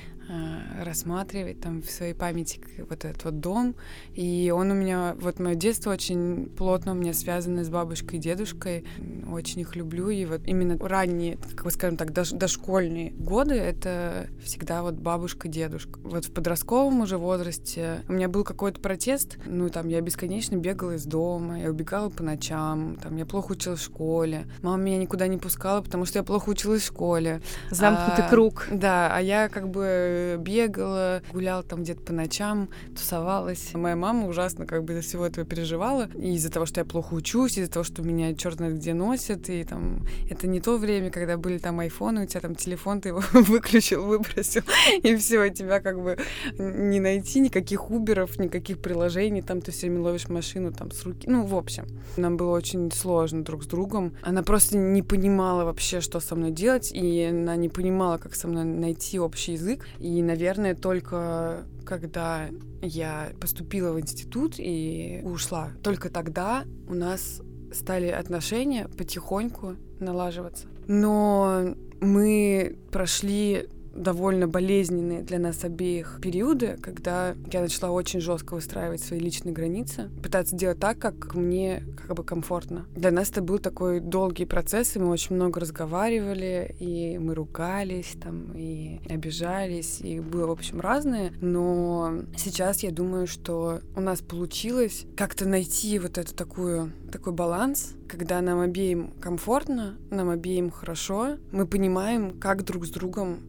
рассматривать 0.83 1.61
там 1.61 1.81
в 1.81 1.89
своей 1.89 2.13
памяти 2.13 2.59
вот 2.89 3.05
этот 3.05 3.23
вот 3.25 3.39
дом. 3.39 3.75
И 4.13 4.51
он 4.55 4.71
у 4.71 4.73
меня, 4.73 5.15
вот 5.19 5.39
мое 5.39 5.55
детство 5.55 5.91
очень 5.91 6.47
плотно 6.57 6.93
у 6.93 6.95
меня 6.95 7.13
связано 7.13 7.63
с 7.63 7.69
бабушкой 7.69 8.19
и 8.19 8.21
дедушкой. 8.21 8.85
Очень 9.29 9.61
их 9.61 9.75
люблю. 9.75 10.09
И 10.09 10.25
вот 10.25 10.41
именно 10.45 10.77
ранние, 10.77 11.37
как 11.55 11.65
бы 11.65 11.71
скажем 11.71 11.97
так, 11.97 12.11
дош 12.11 12.31
дошкольные 12.31 13.11
годы— 13.11 13.53
это 13.55 14.27
всегда 14.43 14.81
вот 14.81 14.95
бабушка, 14.95 15.47
дедушка. 15.47 15.99
Вот 16.03 16.25
в 16.25 16.33
подростковом 16.33 17.01
уже 17.01 17.17
возрасте 17.17 18.03
у 18.07 18.13
меня 18.13 18.27
был 18.27 18.43
какой-то 18.43 18.79
протест. 18.79 19.37
Ну, 19.45 19.69
там, 19.69 19.87
я 19.87 20.01
бесконечно 20.01 20.55
бегала 20.55 20.95
из 20.95 21.05
дома, 21.05 21.59
я 21.59 21.69
убегала 21.69 22.09
по 22.09 22.23
ночам, 22.23 22.97
там, 23.01 23.15
я 23.17 23.25
плохо 23.25 23.53
училась 23.53 23.79
в 23.79 23.83
школе. 23.83 24.47
Мама 24.61 24.81
меня 24.81 24.97
никуда 24.97 25.27
не 25.27 25.37
пускала, 25.37 25.81
потому 25.81 26.05
что 26.05 26.19
я 26.19 26.23
плохо 26.23 26.49
училась 26.49 26.81
в 26.81 26.87
школе. 26.87 27.41
Замкнутый 27.69 28.25
а, 28.25 28.29
круг. 28.29 28.67
Да, 28.71 29.15
а 29.15 29.21
я 29.21 29.49
как 29.49 29.69
бы 29.69 30.14
бегала, 30.37 31.21
гуляла 31.31 31.63
там 31.63 31.83
где-то 31.83 32.01
по 32.01 32.13
ночам, 32.13 32.69
тусовалась. 32.95 33.73
Моя 33.73 33.95
мама 33.95 34.27
ужасно 34.27 34.65
как 34.65 34.83
бы 34.83 34.93
из-за 34.93 35.01
всего 35.01 35.25
этого 35.25 35.45
переживала. 35.45 36.09
И 36.15 36.35
из-за 36.35 36.51
того, 36.51 36.65
что 36.65 36.81
я 36.81 36.85
плохо 36.85 37.13
учусь, 37.13 37.57
из-за 37.57 37.71
того, 37.71 37.83
что 37.83 38.01
меня 38.01 38.33
черт 38.35 38.55
знает 38.55 38.75
где 38.75 38.93
носят. 38.93 39.49
И 39.49 39.63
там 39.63 40.05
это 40.29 40.47
не 40.47 40.61
то 40.61 40.77
время, 40.77 41.09
когда 41.09 41.37
были 41.37 41.57
там 41.57 41.79
айфоны, 41.79 42.23
у 42.23 42.25
тебя 42.25 42.41
там 42.41 42.55
телефон, 42.55 43.01
ты 43.01 43.09
его 43.09 43.23
выключил, 43.33 44.05
выбросил, 44.05 44.61
и 45.03 45.15
все, 45.15 45.49
тебя 45.49 45.79
как 45.79 46.01
бы 46.01 46.17
не 46.57 46.99
найти 46.99 47.39
никаких 47.39 47.91
уберов, 47.91 48.37
никаких 48.39 48.79
приложений, 48.79 49.43
там 49.43 49.61
ты 49.61 49.71
все 49.71 49.87
время 49.87 50.03
ловишь 50.03 50.29
машину 50.29 50.71
там 50.71 50.91
с 50.91 51.03
руки. 51.03 51.27
Ну, 51.29 51.45
в 51.45 51.55
общем, 51.55 51.85
нам 52.17 52.37
было 52.37 52.51
очень 52.51 52.91
сложно 52.91 53.43
друг 53.43 53.63
с 53.63 53.67
другом. 53.67 54.13
Она 54.21 54.43
просто 54.43 54.77
не 54.77 55.01
понимала 55.01 55.65
вообще, 55.65 56.01
что 56.01 56.19
со 56.19 56.35
мной 56.35 56.51
делать, 56.51 56.91
и 56.93 57.23
она 57.23 57.55
не 57.55 57.69
понимала, 57.69 58.17
как 58.17 58.35
со 58.35 58.47
мной 58.47 58.65
найти 58.65 59.19
общий 59.19 59.53
язык. 59.53 59.87
Наверное, 60.21 60.75
только 60.75 61.65
когда 61.85 62.47
я 62.81 63.29
поступила 63.39 63.91
в 63.93 63.99
институт 63.99 64.55
и 64.57 65.21
ушла. 65.23 65.71
Только 65.83 66.09
тогда 66.09 66.65
у 66.87 66.93
нас 66.93 67.41
стали 67.71 68.07
отношения 68.07 68.87
потихоньку 68.87 69.75
налаживаться. 69.99 70.67
Но 70.87 71.75
мы 71.99 72.77
прошли 72.91 73.69
довольно 73.95 74.47
болезненные 74.47 75.21
для 75.21 75.39
нас 75.39 75.63
обеих 75.63 76.19
периоды, 76.21 76.77
когда 76.81 77.35
я 77.51 77.61
начала 77.61 77.91
очень 77.91 78.19
жестко 78.19 78.55
выстраивать 78.55 79.01
свои 79.01 79.19
личные 79.19 79.53
границы, 79.53 80.09
пытаться 80.21 80.55
делать 80.55 80.79
так, 80.79 80.99
как 80.99 81.33
мне 81.33 81.83
как 82.05 82.15
бы 82.15 82.23
комфортно. 82.23 82.85
Для 82.95 83.11
нас 83.11 83.29
это 83.31 83.41
был 83.41 83.59
такой 83.59 83.99
долгий 83.99 84.45
процесс, 84.45 84.95
и 84.95 84.99
мы 84.99 85.09
очень 85.09 85.35
много 85.35 85.59
разговаривали, 85.59 86.75
и 86.79 87.17
мы 87.17 87.33
ругались 87.33 88.15
там, 88.21 88.53
и 88.53 88.99
обижались, 89.09 90.01
и 90.01 90.19
было, 90.19 90.47
в 90.47 90.51
общем, 90.51 90.81
разное. 90.81 91.31
Но 91.41 92.21
сейчас 92.37 92.83
я 92.83 92.91
думаю, 92.91 93.27
что 93.27 93.79
у 93.95 94.01
нас 94.01 94.21
получилось 94.21 95.05
как-то 95.15 95.47
найти 95.47 95.99
вот 95.99 96.17
эту 96.17 96.35
такую 96.35 96.91
такой 97.11 97.33
баланс, 97.33 97.93
когда 98.09 98.41
нам 98.41 98.59
обеим 98.59 99.13
комфортно, 99.21 99.97
нам 100.09 100.29
обеим 100.29 100.69
хорошо, 100.69 101.37
мы 101.51 101.65
понимаем, 101.65 102.37
как 102.39 102.65
друг 102.65 102.85
с 102.85 102.89
другом 102.89 103.39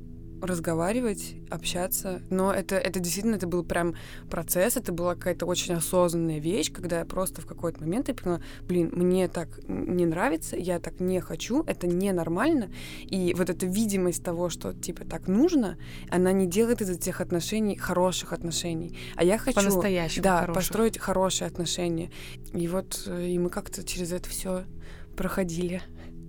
разговаривать, 0.43 1.35
общаться. 1.51 2.23
Но 2.31 2.53
это, 2.53 2.77
это 2.77 3.01
действительно, 3.01 3.37
это 3.37 3.47
был 3.47 3.65
прям 3.65 3.95
процесс, 4.31 4.77
это 4.77 4.93
была 4.93 5.15
какая-то 5.15 5.47
очень 5.47 5.75
осознанная 5.75 6.39
вещь, 6.39 6.73
когда 6.73 7.01
я 7.01 7.05
просто 7.05 7.41
в 7.41 7.47
какой-то 7.47 7.81
момент 7.81 8.09
я 8.09 8.15
поняла, 8.15 8.41
блин, 8.63 8.91
мне 8.93 9.29
так 9.29 9.49
не 9.69 10.07
нравится, 10.07 10.57
я 10.57 10.79
так 10.79 11.01
не 11.01 11.21
хочу, 11.21 11.63
это 11.65 11.87
ненормально. 11.87 12.71
И 13.03 13.35
вот 13.37 13.51
эта 13.51 13.67
видимость 13.67 14.25
того, 14.25 14.49
что 14.49 14.73
типа 14.73 15.05
так 15.05 15.29
нужно, 15.29 15.79
она 16.11 16.33
не 16.33 16.47
делает 16.47 16.83
из 16.83 16.91
этих 16.91 17.21
отношений 17.21 17.77
хороших 17.77 18.33
отношений. 18.33 18.97
А 19.15 19.25
я 19.25 19.39
хочу... 19.39 19.57
По-настоящему 19.57 20.23
Да, 20.25 20.41
хороших. 20.41 20.55
построить 20.55 20.99
хорошие 20.99 21.49
отношения. 21.49 22.11
И 22.53 22.69
вот 22.69 23.05
э, 23.07 23.29
и 23.29 23.39
мы 23.39 23.51
как-то 23.51 23.85
через 23.85 24.13
это 24.13 24.29
все 24.29 24.65
проходили 25.17 25.83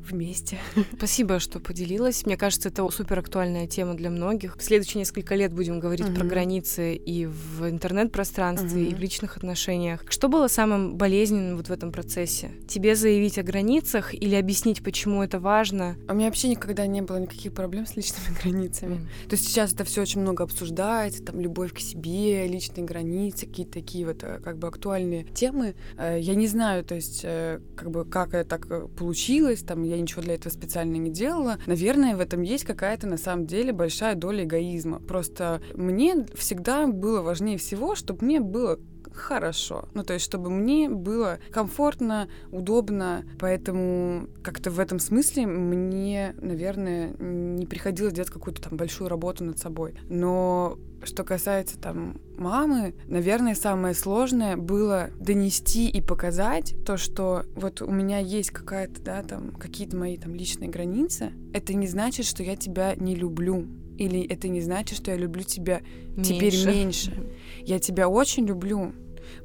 вместе. 0.10 0.58
Спасибо, 0.98 1.40
что 1.40 1.60
поделилась. 1.60 2.26
Мне 2.26 2.38
кажется, 2.38 2.70
это 2.70 2.88
супер 2.90 3.20
актуальная 3.20 3.68
тема 3.68 3.94
для 3.94 4.10
многих. 4.10 4.58
В 4.58 4.64
следующие 4.64 5.00
несколько 5.00 5.36
лет 5.36 5.54
будем 5.54 5.80
говорить 5.80 6.08
про 6.08 6.20
Мгм. 6.24 6.28
границы 6.30 6.96
и 6.96 7.26
в 7.26 7.70
интернет-пространстве, 7.70 8.86
и 8.90 8.94
в 8.96 9.00
личных 9.00 9.38
отношениях. 9.38 10.04
Что 10.10 10.30
было 10.30 10.48
самым 10.48 10.96
болезненным 10.98 11.58
вот 11.58 11.68
в 11.70 11.72
этом 11.72 11.92
процессе? 11.92 12.52
Тебе 12.68 12.96
заявить 12.96 13.38
о 13.38 13.44
границах 13.44 14.14
или 14.14 14.36
объяснить, 14.36 14.84
почему 14.84 15.24
это 15.24 15.40
важно? 15.40 15.98
У 16.08 16.14
меня 16.14 16.28
вообще 16.28 16.48
никогда 16.50 16.86
не 16.88 17.02
было 17.02 17.18
никаких 17.18 17.54
проблем 17.54 17.86
с 17.86 17.96
личными 17.96 18.36
границами. 18.44 19.08
То 19.30 19.36
есть 19.36 19.48
сейчас 19.48 19.74
это 19.74 19.84
все 19.84 20.02
очень 20.02 20.22
много 20.22 20.44
обсуждается, 20.44 21.24
там 21.24 21.40
любовь 21.40 21.74
к 21.74 21.80
себе, 21.80 22.48
личные 22.48 22.86
границы, 22.86 23.46
какие-то 23.46 23.74
такие 23.74 24.06
вот 24.06 24.24
э, 24.24 24.40
как 24.44 24.58
бы 24.58 24.68
актуальные 24.68 25.26
темы. 25.26 25.76
Э, 25.98 26.18
Я 26.20 26.36
не 26.36 26.48
знаю, 26.48 26.84
то 26.84 26.96
есть 26.96 27.22
э, 27.24 27.60
как 27.76 27.92
бы 27.92 28.06
как 28.06 28.34
это 28.34 28.48
так 28.50 28.68
получилось, 28.96 29.62
там 29.62 29.84
я 29.84 29.97
ничего 30.02 30.22
для 30.22 30.36
этого 30.36 30.52
специально 30.52 30.96
не 30.96 31.10
делала. 31.10 31.58
Наверное, 31.66 32.16
в 32.16 32.20
этом 32.20 32.42
есть 32.42 32.64
какая-то 32.64 33.08
на 33.08 33.18
самом 33.18 33.46
деле 33.46 33.74
большая 33.74 34.16
доля 34.16 34.44
эгоизма. 34.44 35.00
Просто 35.00 35.62
мне 35.74 36.26
всегда 36.36 36.88
было 36.88 37.22
важнее 37.22 37.58
всего, 37.58 37.96
чтобы 37.96 38.26
мне 38.26 38.40
было 38.40 38.80
хорошо. 39.18 39.90
Ну, 39.94 40.04
то 40.04 40.14
есть, 40.14 40.26
чтобы 40.26 40.50
мне 40.50 40.90
было 40.90 41.40
комфортно, 41.52 42.28
удобно. 42.52 43.26
Поэтому 43.40 44.28
как-то 44.44 44.72
в 44.72 44.80
этом 44.80 45.00
смысле 45.00 45.48
мне, 45.48 46.36
наверное, 46.40 47.14
не 47.20 47.66
приходилось 47.66 48.14
делать 48.14 48.30
какую-то 48.30 48.62
там 48.62 48.78
большую 48.78 49.10
работу 49.10 49.44
над 49.44 49.60
собой. 49.60 49.96
Но 50.10 50.78
что 51.04 51.24
касается 51.24 51.78
там 51.80 52.20
мамы, 52.38 52.96
наверное, 53.08 53.56
самое 53.56 53.94
сложное 53.94 54.58
было 54.58 55.10
донести 55.20 55.90
и 55.90 56.02
показать 56.02 56.76
то, 56.86 56.98
что 56.98 57.46
вот 57.56 57.82
у 57.82 57.92
меня 57.92 58.20
есть 58.20 58.52
какая-то, 58.52 59.02
да, 59.02 59.24
там, 59.24 59.52
какие-то 59.52 59.96
мои 59.98 60.18
там 60.18 60.36
личные 60.36 60.70
границы. 60.70 61.34
Это 61.54 61.74
не 61.74 61.88
значит, 61.88 62.26
что 62.26 62.44
я 62.44 62.56
тебя 62.56 62.96
не 62.96 63.16
люблю. 63.16 63.68
Или 63.98 64.22
это 64.28 64.48
не 64.48 64.62
значит, 64.62 64.98
что 64.98 65.12
я 65.12 65.18
люблю 65.18 65.44
тебя 65.44 65.82
теперь 66.24 66.56
меньше. 66.66 67.32
Я 67.62 67.80
тебя 67.80 68.08
очень 68.08 68.46
люблю. 68.46 68.94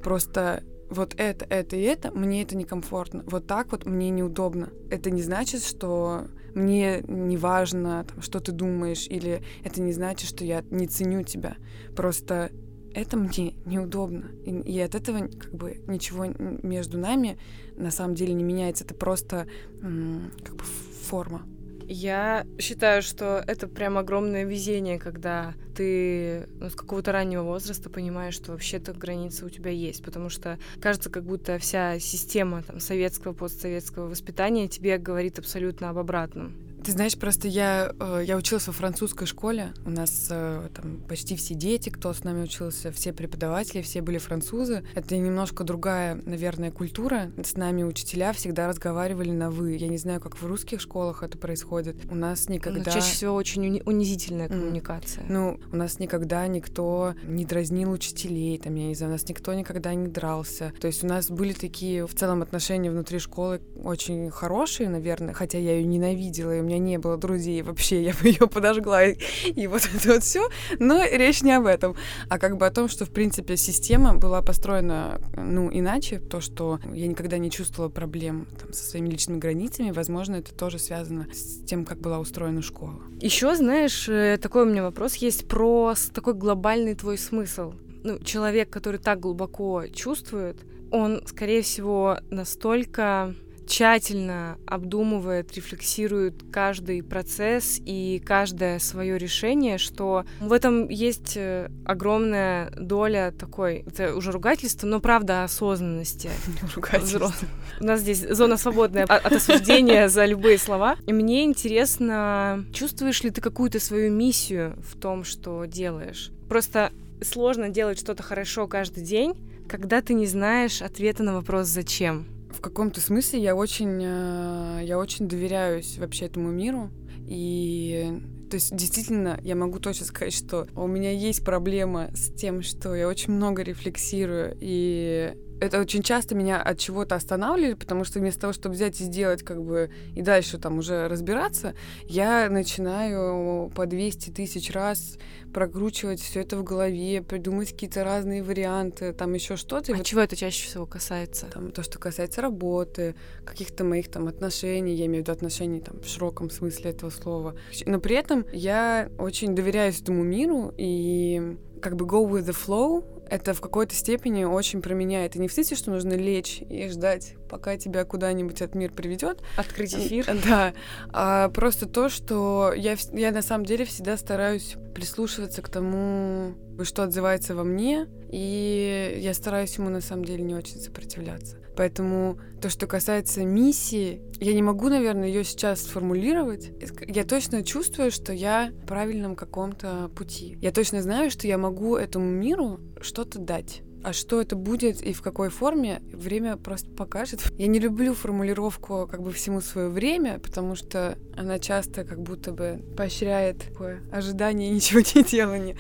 Просто 0.03 0.63
вот 0.91 1.15
это, 1.17 1.47
это 1.47 1.77
и 1.77 1.81
это, 1.81 2.11
мне 2.13 2.43
это 2.43 2.57
некомфортно. 2.57 3.25
Вот 3.27 3.47
так 3.47 3.73
вот 3.73 3.87
мне 3.87 4.11
неудобно. 4.11 4.71
Это 4.91 5.11
не 5.11 5.23
значит, 5.23 5.63
что 5.65 6.27
мне 6.55 7.03
не 7.07 7.37
важно, 7.37 8.05
там, 8.05 8.23
что 8.23 8.41
ты 8.41 8.53
думаешь, 8.53 9.07
или 9.09 9.43
это 9.65 9.81
не 9.81 9.93
значит, 9.93 10.29
что 10.29 10.45
я 10.45 10.65
не 10.71 10.87
ценю 10.87 11.23
тебя. 11.23 11.57
Просто 11.97 12.51
это 12.95 13.17
мне 13.17 13.55
неудобно. 13.65 14.31
И, 14.45 14.51
и 14.51 14.81
от 14.81 14.95
этого 14.95 15.29
как 15.29 15.55
бы 15.55 15.83
ничего 15.87 16.27
между 16.27 16.99
нами 16.99 17.39
на 17.77 17.91
самом 17.91 18.15
деле 18.15 18.35
не 18.35 18.45
меняется. 18.45 18.85
Это 18.85 18.95
просто 18.95 19.47
как 19.81 20.57
бы 20.57 20.65
форма. 21.05 21.47
Я 21.89 22.47
считаю, 22.59 23.03
что 23.03 23.43
это 23.47 23.67
прям 23.69 23.99
огромное 23.99 24.45
везение, 24.45 24.99
когда 24.99 25.55
ты 25.75 26.49
ну, 26.61 26.71
с 26.71 26.75
какого-то 26.75 27.13
раннего 27.13 27.43
возраста 27.43 27.91
понимаешь, 27.91 28.35
что 28.35 28.53
вообще-то 28.53 28.93
границы 28.93 29.47
у 29.47 29.49
тебя 29.49 29.71
есть, 29.71 30.05
потому 30.05 30.29
что 30.29 30.59
кажется, 30.81 31.11
как 31.11 31.25
будто 31.25 31.59
вся 31.59 31.99
система 31.99 32.63
там, 32.63 32.81
советского, 32.81 33.33
постсоветского 33.33 34.09
воспитания 34.09 34.69
тебе 34.69 34.99
говорит 34.99 35.39
абсолютно 35.39 35.91
об 35.91 35.99
обратном. 35.99 36.57
Ты 36.85 36.93
знаешь, 36.93 37.17
просто 37.17 37.47
я, 37.47 37.93
э, 37.99 38.23
я 38.27 38.37
училась 38.37 38.67
во 38.67 38.73
французской 38.73 39.27
школе. 39.27 39.73
У 39.87 39.91
нас 39.91 40.27
э, 40.31 40.69
там 40.75 40.99
почти 41.09 41.37
все 41.37 41.55
дети, 41.55 41.91
кто 41.91 42.13
с 42.13 42.25
нами 42.25 42.43
учился, 42.43 42.91
все 42.91 43.13
преподаватели, 43.13 43.83
все 43.83 44.03
были 44.03 44.19
французы. 44.19 44.83
Это 44.95 45.17
немножко 45.17 45.63
другая, 45.63 46.21
наверное, 46.27 46.73
культура. 46.73 47.31
С 47.43 47.57
нами 47.57 47.85
учителя 47.85 48.33
всегда 48.33 48.67
разговаривали 48.67 49.31
на 49.31 49.51
«вы». 49.51 49.77
Я 49.77 49.89
не 49.89 49.97
знаю, 49.97 50.21
как 50.21 50.37
в 50.41 50.47
русских 50.47 50.81
школах 50.81 51.23
это 51.23 51.39
происходит. 51.39 51.97
У 52.11 52.17
нас 52.17 52.49
Ну, 52.49 52.55
никогда... 52.55 52.91
чаще 52.91 53.13
всего 53.13 53.35
очень 53.35 53.65
уни- 53.65 53.83
унизительная 53.85 54.49
коммуникация. 54.49 55.25
Ну, 55.29 55.61
у 55.73 55.77
нас 55.77 56.01
никогда 56.01 56.47
никто 56.49 57.15
не 57.25 57.45
дразнил 57.45 57.93
учителей, 57.93 58.59
там, 58.59 58.75
я 58.75 58.87
не 58.89 58.95
знаю, 58.97 59.13
у 59.13 59.15
нас 59.15 59.29
никто 59.29 59.55
никогда 59.55 59.95
не 59.95 60.09
дрался. 60.09 60.73
То 60.81 60.89
есть 60.89 61.05
у 61.05 61.07
нас 61.07 61.31
были 61.31 61.53
такие 61.53 62.07
в 62.09 62.15
целом 62.15 62.43
отношения 62.43 62.91
внутри 62.91 63.21
школы 63.21 63.61
очень 63.85 64.31
хорошие, 64.31 64.89
наверное, 64.89 65.33
хотя 65.33 65.59
я 65.59 65.77
ее 65.77 65.85
ненавидела, 65.85 66.57
и 66.57 66.61
у 66.61 66.65
меня 66.73 66.79
не 66.79 66.99
было 66.99 67.17
друзей 67.17 67.63
вообще, 67.63 68.03
я 68.03 68.13
бы 68.13 68.19
ее 68.29 68.47
подожгла, 68.47 69.05
и, 69.05 69.17
и 69.45 69.67
вот 69.67 69.89
это 69.95 70.15
вот 70.15 70.23
все. 70.23 70.49
Но 70.79 71.03
речь 71.05 71.43
не 71.43 71.53
об 71.53 71.67
этом, 71.67 71.95
а 72.29 72.39
как 72.39 72.57
бы 72.57 72.67
о 72.67 72.71
том, 72.71 72.89
что, 72.89 73.05
в 73.05 73.11
принципе, 73.11 73.57
система 73.57 74.15
была 74.15 74.43
построена, 74.43 75.21
ну, 75.37 75.71
иначе, 75.73 76.19
то, 76.19 76.41
что 76.41 76.81
я 76.93 77.07
никогда 77.07 77.39
не 77.39 77.51
чувствовала 77.51 77.91
проблем 77.91 78.47
там, 78.61 78.73
со 78.73 78.85
своими 78.85 79.11
личными 79.11 79.39
границами, 79.39 79.91
возможно, 79.91 80.37
это 80.37 80.55
тоже 80.55 80.79
связано 80.79 81.27
с 81.33 81.65
тем, 81.65 81.85
как 81.85 81.99
была 81.99 82.19
устроена 82.19 82.63
школа. 82.63 83.01
Еще, 83.21 83.55
знаешь, 83.55 84.09
э, 84.09 84.39
такой 84.41 84.63
у 84.63 84.67
меня 84.67 84.83
вопрос 84.83 85.17
есть 85.17 85.49
про 85.49 85.95
такой 86.13 86.35
глобальный 86.35 86.95
твой 86.95 87.19
смысл. 87.19 87.75
Ну, 88.05 88.19
человек, 88.19 88.71
который 88.71 88.99
так 88.99 89.21
глубоко 89.21 89.85
чувствует, 89.93 90.57
он, 90.91 91.23
скорее 91.27 91.63
всего, 91.63 92.19
настолько 92.31 93.35
тщательно 93.73 94.59
обдумывает, 94.67 95.55
рефлексирует 95.55 96.35
каждый 96.53 97.03
процесс 97.03 97.81
и 97.83 98.23
каждое 98.23 98.79
свое 98.79 99.17
решение, 99.17 99.79
что 99.79 100.27
в 100.41 100.53
этом 100.53 100.91
есть 100.91 101.39
э, 101.39 101.71
огромная 101.87 102.71
доля 102.77 103.33
такой, 103.33 103.85
это 103.87 104.15
уже 104.15 104.31
ругательство, 104.31 104.87
но 104.87 105.01
правда 105.01 105.45
осознанности. 105.45 106.29
У 107.81 107.85
нас 107.85 108.01
здесь 108.01 108.21
зона 108.29 108.59
свободная 108.59 109.05
от 109.05 109.33
осуждения 109.33 110.09
за 110.11 110.27
любые 110.27 110.59
слова. 110.59 110.97
И 111.07 111.15
мне 111.15 111.45
интересно, 111.45 112.67
чувствуешь 112.75 113.23
ли 113.23 113.31
ты 113.31 113.41
какую-то 113.41 113.81
свою 113.81 114.13
миссию 114.13 114.77
в 114.87 115.01
том, 115.01 115.25
что 115.25 115.65
делаешь? 115.65 116.31
Просто 116.47 116.93
сложно 117.23 117.71
делать 117.71 117.99
что-то 117.99 118.23
хорошо 118.23 118.69
каждый 118.69 119.03
день, 119.03 119.35
когда 119.67 120.03
ты 120.03 120.13
не 120.13 120.27
знаешь 120.27 120.83
ответа 120.83 121.23
на 121.23 121.33
вопрос 121.33 121.69
«зачем?». 121.69 122.32
Каком-то 122.63 123.01
смысле 123.01 123.41
я 123.41 123.57
очень, 123.57 124.01
э, 124.03 124.81
я 124.85 124.97
очень 124.99 125.27
доверяюсь 125.27 125.99
вообще 125.99 126.27
этому 126.27 126.53
миру. 126.53 126.91
И 127.27 128.23
то 128.53 128.57
есть 128.57 128.77
действительно 128.77 129.41
я 129.43 129.57
могу 129.57 129.79
точно 129.79 130.05
сказать, 130.05 130.35
что 130.35 130.67
у 130.75 130.87
меня 130.87 131.11
есть 131.11 131.43
проблема 131.43 132.11
с 132.13 132.31
тем, 132.31 132.61
что 132.61 132.95
я 132.95 133.09
очень 133.09 133.33
много 133.33 133.63
рефлексирую, 133.63 134.55
и 134.61 135.35
это 135.63 135.81
очень 135.81 136.03
часто 136.03 136.35
меня 136.35 136.61
от 136.61 136.79
чего-то 136.79 137.15
останавливает, 137.15 137.79
потому 137.79 138.03
что 138.03 138.19
вместо 138.19 138.41
того, 138.41 138.53
чтобы 138.53 138.75
взять 138.75 139.01
и 139.01 139.05
сделать 139.05 139.45
как 139.45 139.63
бы 139.63 139.91
и 140.13 140.21
дальше 140.21 140.59
там 140.59 140.79
уже 140.79 141.07
разбираться, 141.07 141.75
я 142.09 142.51
начинаю 142.51 143.71
по 143.71 143.87
200 143.87 144.31
тысяч 144.31 144.73
раз 144.73 145.19
прокручивать 145.55 146.21
все 146.21 146.41
это 146.41 146.57
в 146.57 146.65
голове, 146.65 147.23
придумать 147.23 147.71
какие-то 147.71 148.03
разные 148.03 148.43
варианты, 148.43 149.13
там 149.13 149.35
еще 149.35 149.57
что-то. 149.57 149.93
А 149.93 149.97
вот 149.97 150.05
чего 150.05 150.23
это 150.23 150.35
чаще 150.35 150.67
всего 150.67 150.85
касается? 150.85 151.47
там, 151.47 151.71
то, 151.71 151.85
что 151.85 152.01
касается 152.01 152.43
работы, 152.43 153.15
каких-то 153.45 153.85
моих 153.85 154.11
там 154.11 154.27
отношений, 154.27 154.95
я 154.95 155.07
имею 155.07 155.23
в 155.23 155.29
виду 155.29 155.33
отношений 155.33 155.81
там 155.81 156.01
в 156.01 156.07
широком 156.09 156.51
смысле 156.51 156.91
этого 156.91 157.11
слова. 157.11 157.55
Но 157.87 158.01
при 158.01 158.17
этом 158.17 158.42
я 158.53 159.11
очень 159.19 159.55
доверяюсь 159.55 160.01
этому 160.01 160.23
миру, 160.23 160.73
и 160.77 161.57
как 161.81 161.97
бы 161.97 162.07
go 162.07 162.29
with 162.29 162.47
the 162.47 162.57
flow, 162.57 163.05
это 163.33 163.55
в 163.55 163.63
какой-то 163.63 163.95
степени 163.95 164.45
очень 164.45 164.83
про 164.83 164.93
меня. 164.93 165.25
Это 165.25 165.41
не 165.41 165.49
в 165.49 165.53
смысле, 165.55 165.75
что 165.77 165.91
нужно 165.91 166.13
лечь 166.13 166.63
и 166.69 166.87
ждать, 166.89 167.35
пока 167.49 167.79
тебя 167.79 168.05
куда-нибудь 168.05 168.61
этот 168.61 168.75
мир 168.75 168.93
приведет. 168.93 169.43
Открыть 169.57 169.95
эфир. 169.95 170.27
Да. 170.47 170.75
А 171.13 171.49
просто 171.49 171.87
то, 171.87 172.11
что 172.11 172.75
я, 172.77 172.97
я 173.13 173.33
на 173.33 173.41
самом 173.41 173.65
деле 173.65 173.87
всегда 173.87 174.19
стараюсь 174.19 174.77
прислушиваться 174.95 175.63
к 175.63 175.71
тому, 175.71 176.55
что 176.83 177.05
отзывается 177.05 177.55
во 177.55 177.65
мне, 177.65 178.07
и 178.31 179.19
я 179.19 179.33
стараюсь 179.33 179.77
ему 179.79 179.89
на 179.89 180.03
самом 180.03 180.27
деле 180.27 180.43
не 180.43 180.55
очень 180.55 180.79
сопротивляться. 180.79 181.62
Поэтому 181.77 182.39
то, 182.61 182.69
что 182.69 182.87
касается 182.87 183.45
миссии, 183.45 184.21
я 184.41 184.53
не 184.55 184.63
могу, 184.63 184.89
наверное, 184.89 185.29
ее 185.29 185.45
сейчас 185.45 185.83
сформулировать. 185.83 186.71
Я 187.07 187.25
точно 187.25 187.65
чувствую, 187.65 188.11
что 188.11 188.33
я 188.33 188.73
в 188.83 188.87
правильном 188.87 189.37
каком-то 189.37 190.11
пути. 190.15 190.59
Я 190.61 190.73
точно 190.73 191.03
знаю, 191.03 191.31
что 191.31 191.47
я 191.47 191.59
могу 191.59 191.97
этому 191.97 192.27
миру 192.27 192.81
что-то 193.01 193.39
дать. 193.39 193.83
А 194.05 194.13
что 194.13 194.41
это 194.41 194.57
будет 194.57 195.01
и 195.01 195.13
в 195.13 195.23
какой 195.23 195.49
форме, 195.49 196.03
время 196.13 196.57
просто 196.57 196.91
покажет. 196.91 197.45
Я 197.57 197.69
не 197.69 197.79
люблю 197.79 198.15
формулировку 198.15 199.07
как 199.09 199.23
бы 199.23 199.31
всему 199.31 199.61
свое 199.61 199.89
время, 199.89 200.41
потому 200.41 200.75
что 200.75 201.17
она 201.37 201.61
часто 201.61 202.05
как 202.05 202.21
будто 202.21 202.53
бы 202.53 202.83
поощряет 202.97 203.59
такое 203.59 204.01
ожидание 204.11 204.71
и 204.71 204.75
ничего 204.75 205.01
не 205.15 205.23
делания. 205.23 205.77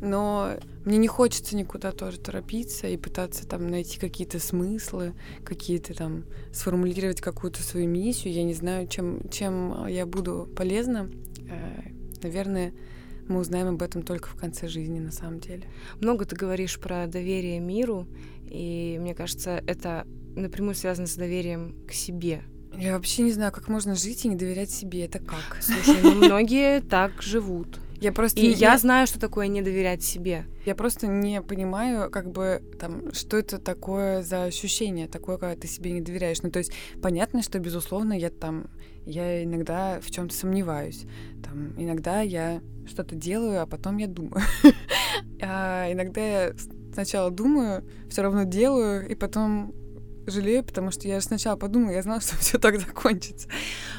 Но 0.00 0.50
мне 0.84 0.98
не 0.98 1.08
хочется 1.08 1.56
никуда 1.56 1.90
тоже 1.90 2.20
торопиться 2.20 2.86
и 2.86 2.96
пытаться 2.96 3.46
там 3.46 3.66
найти 3.66 3.98
какие-то 3.98 4.38
смыслы, 4.38 5.14
какие-то 5.44 5.94
там 5.94 6.24
сформулировать 6.52 7.20
какую-то 7.20 7.62
свою 7.62 7.88
миссию. 7.88 8.34
Я 8.34 8.44
не 8.44 8.54
знаю, 8.54 8.86
чем, 8.86 9.28
чем 9.30 9.86
я 9.88 10.06
буду 10.06 10.48
полезна. 10.54 11.10
Э, 11.48 11.90
наверное, 12.22 12.72
мы 13.28 13.40
узнаем 13.40 13.68
об 13.68 13.82
этом 13.82 14.02
только 14.02 14.28
в 14.28 14.36
конце 14.36 14.68
жизни, 14.68 14.98
на 15.00 15.12
самом 15.12 15.40
деле. 15.40 15.64
Много 16.00 16.24
ты 16.24 16.36
говоришь 16.36 16.78
про 16.78 17.06
доверие 17.06 17.60
миру, 17.60 18.06
и 18.44 18.98
мне 19.00 19.14
кажется, 19.14 19.62
это 19.66 20.06
напрямую 20.36 20.74
связано 20.74 21.06
с 21.06 21.16
доверием 21.16 21.76
к 21.88 21.92
себе. 21.92 22.42
Я 22.76 22.94
вообще 22.94 23.22
не 23.22 23.32
знаю, 23.32 23.52
как 23.52 23.68
можно 23.68 23.94
жить 23.94 24.24
и 24.24 24.28
не 24.28 24.36
доверять 24.36 24.70
себе. 24.70 25.04
Это 25.04 25.20
как? 25.20 25.58
Слушай, 25.60 26.02
ну 26.02 26.14
многие 26.14 26.80
так 26.80 27.22
живут. 27.22 27.78
Я 28.04 28.12
просто 28.12 28.38
и 28.38 28.48
не... 28.48 28.52
я 28.52 28.76
знаю, 28.76 29.06
что 29.06 29.18
такое 29.18 29.46
не 29.46 29.62
доверять 29.62 30.02
себе. 30.02 30.44
Я 30.66 30.74
просто 30.74 31.06
не 31.06 31.40
понимаю, 31.40 32.10
как 32.10 32.30
бы 32.30 32.62
там, 32.78 33.14
что 33.14 33.38
это 33.38 33.58
такое 33.58 34.22
за 34.22 34.44
ощущение, 34.44 35.08
такое, 35.08 35.38
когда 35.38 35.56
ты 35.56 35.66
себе 35.66 35.90
не 35.90 36.02
доверяешь. 36.02 36.42
Ну, 36.42 36.50
то 36.50 36.58
есть 36.58 36.70
понятно, 37.00 37.42
что 37.42 37.58
безусловно 37.58 38.12
я 38.12 38.28
там, 38.28 38.66
я 39.06 39.42
иногда 39.42 40.00
в 40.02 40.10
чем-то 40.10 40.34
сомневаюсь. 40.34 41.06
Там, 41.42 41.72
иногда 41.78 42.20
я 42.20 42.60
что-то 42.86 43.14
делаю, 43.14 43.62
а 43.62 43.66
потом 43.66 43.96
я 43.96 44.06
думаю. 44.06 44.42
а 45.40 45.90
иногда 45.90 46.20
я 46.20 46.52
сначала 46.92 47.30
думаю, 47.30 47.88
все 48.10 48.20
равно 48.20 48.42
делаю, 48.44 49.08
и 49.08 49.14
потом 49.14 49.72
жалею, 50.26 50.62
потому 50.62 50.90
что 50.90 51.08
я 51.08 51.22
сначала 51.22 51.56
подумала, 51.56 51.92
я 51.92 52.02
знала, 52.02 52.20
что 52.20 52.36
все 52.38 52.58
так 52.58 52.78
закончится. 52.78 53.48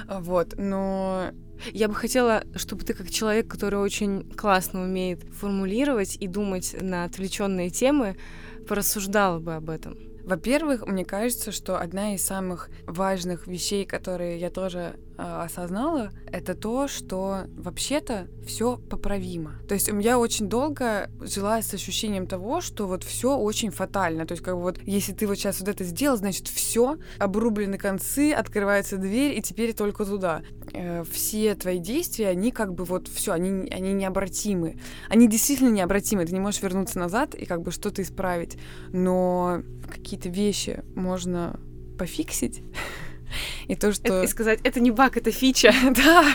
Вот, 0.08 0.54
но 0.58 1.32
я 1.72 1.88
бы 1.88 1.96
хотела, 1.96 2.44
чтобы 2.56 2.84
ты 2.84 2.94
как 2.94 3.10
человек, 3.10 3.48
который 3.48 3.80
очень 3.80 4.30
классно 4.32 4.84
умеет 4.84 5.24
формулировать 5.34 6.18
и 6.20 6.28
думать 6.28 6.76
на 6.80 7.04
отвлеченные 7.04 7.70
темы, 7.70 8.18
порассуждала 8.68 9.40
бы 9.40 9.56
об 9.56 9.70
этом. 9.70 9.98
Во-первых, 10.24 10.88
мне 10.88 11.06
кажется, 11.06 11.52
что 11.52 11.80
одна 11.80 12.16
из 12.16 12.24
самых 12.24 12.70
важных 12.88 13.46
вещей, 13.46 13.86
которые 13.86 14.40
я 14.40 14.50
тоже 14.50 14.96
осознала, 15.18 16.12
это 16.32 16.56
то, 16.56 16.88
что 16.88 17.46
вообще-то 17.56 18.28
все 18.46 18.78
поправимо. 18.78 19.56
То 19.68 19.74
есть 19.74 19.88
я 19.88 20.20
очень 20.20 20.48
долго 20.48 21.10
жила 21.22 21.62
с 21.62 21.74
ощущением 21.74 22.28
того, 22.28 22.62
что 22.62 22.88
вот 22.88 23.04
все 23.04 23.38
очень 23.38 23.72
фатально. 23.72 24.26
То 24.26 24.34
есть 24.34 24.44
как 24.44 24.56
бы 24.56 24.62
вот 24.62 24.80
если 24.84 25.14
ты 25.14 25.28
вот 25.28 25.36
сейчас 25.36 25.60
вот 25.60 25.70
это 25.70 25.84
сделал, 25.84 26.18
значит 26.18 26.48
все 26.48 26.98
обрублены 27.20 27.78
концы, 27.78 28.34
открывается 28.34 28.98
дверь 28.98 29.38
и 29.38 29.42
теперь 29.42 29.74
только 29.74 30.06
туда. 30.06 30.42
Э, 30.74 31.04
все 31.10 31.56
твои 31.56 31.80
действия, 31.80 32.30
они 32.30 32.52
как 32.52 32.74
бы 32.74 32.84
вот 32.84 33.08
все, 33.08 33.32
они 33.32 33.70
они 33.70 33.94
необратимы. 33.94 34.78
Они 35.10 35.28
действительно 35.28 35.70
необратимы. 35.70 36.26
Ты 36.26 36.34
не 36.34 36.40
можешь 36.40 36.62
вернуться 36.62 37.00
назад 37.00 37.36
и 37.36 37.46
как 37.46 37.62
бы 37.62 37.72
что-то 37.72 38.02
исправить. 38.02 38.58
Но 38.90 39.62
какие-то 39.90 40.30
вещи 40.30 40.84
можно 40.96 41.60
пофиксить. 41.98 42.62
И 43.68 43.76
то, 43.76 43.92
что... 43.92 44.24
И 44.24 44.28
сказать, 44.28 44.60
это 44.64 44.80
не 44.80 44.92
баг, 44.92 45.18
это 45.18 45.32
фича. 45.32 45.74
да. 45.96 46.26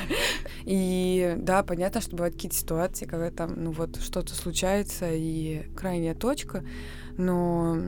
И 0.64 1.34
да, 1.38 1.62
понятно, 1.62 2.00
что 2.00 2.12
бывают 2.12 2.34
какие-то 2.34 2.56
ситуации, 2.56 3.06
когда 3.06 3.30
там, 3.30 3.62
ну 3.62 3.70
вот, 3.72 4.00
что-то 4.00 4.34
случается 4.34 5.10
и 5.10 5.66
крайняя 5.76 6.14
точка, 6.14 6.64
но 7.16 7.78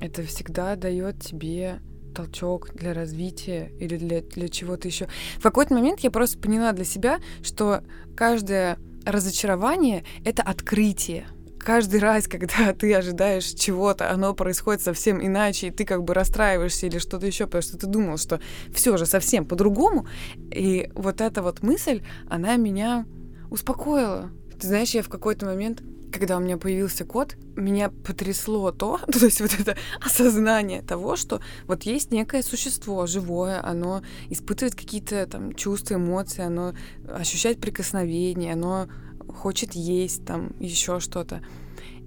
это 0.00 0.22
всегда 0.22 0.76
дает 0.76 1.20
тебе 1.20 1.80
толчок 2.14 2.74
для 2.74 2.92
развития 2.92 3.72
или 3.78 3.96
для, 3.96 4.20
для 4.20 4.48
чего-то 4.48 4.88
еще. 4.88 5.08
В 5.38 5.42
какой-то 5.42 5.74
момент 5.74 6.00
я 6.00 6.10
просто 6.10 6.38
поняла 6.38 6.72
для 6.72 6.84
себя, 6.84 7.20
что 7.42 7.82
каждое 8.16 8.78
разочарование— 9.04 10.04
это 10.24 10.42
открытие 10.42 11.26
каждый 11.62 12.00
раз, 12.00 12.28
когда 12.28 12.72
ты 12.78 12.94
ожидаешь 12.94 13.46
чего-то, 13.46 14.10
оно 14.10 14.34
происходит 14.34 14.82
совсем 14.82 15.24
иначе, 15.24 15.68
и 15.68 15.70
ты 15.70 15.84
как 15.84 16.04
бы 16.04 16.14
расстраиваешься 16.14 16.86
или 16.86 16.98
что-то 16.98 17.26
еще, 17.26 17.46
потому 17.46 17.62
что 17.62 17.78
ты 17.78 17.86
думал, 17.86 18.18
что 18.18 18.40
все 18.72 18.96
же 18.96 19.06
совсем 19.06 19.46
по-другому. 19.46 20.06
И 20.50 20.90
вот 20.94 21.20
эта 21.20 21.42
вот 21.42 21.62
мысль, 21.62 22.02
она 22.28 22.56
меня 22.56 23.06
успокоила. 23.50 24.30
Ты 24.60 24.66
знаешь, 24.66 24.90
я 24.90 25.02
в 25.02 25.08
какой-то 25.08 25.46
момент 25.46 25.82
когда 26.12 26.36
у 26.36 26.40
меня 26.40 26.58
появился 26.58 27.04
кот, 27.04 27.36
меня 27.56 27.88
потрясло 27.88 28.70
то, 28.70 29.00
то 29.12 29.24
есть 29.24 29.40
вот 29.40 29.58
это 29.58 29.76
осознание 30.00 30.82
того, 30.82 31.16
что 31.16 31.40
вот 31.66 31.84
есть 31.84 32.12
некое 32.12 32.42
существо 32.42 33.06
живое, 33.06 33.64
оно 33.64 34.02
испытывает 34.28 34.74
какие-то 34.74 35.26
там 35.26 35.54
чувства, 35.54 35.94
эмоции, 35.94 36.42
оно 36.42 36.74
ощущает 37.08 37.60
прикосновение, 37.60 38.52
оно 38.52 38.88
хочет 39.32 39.74
есть, 39.74 40.24
там 40.24 40.52
еще 40.60 41.00
что-то. 41.00 41.42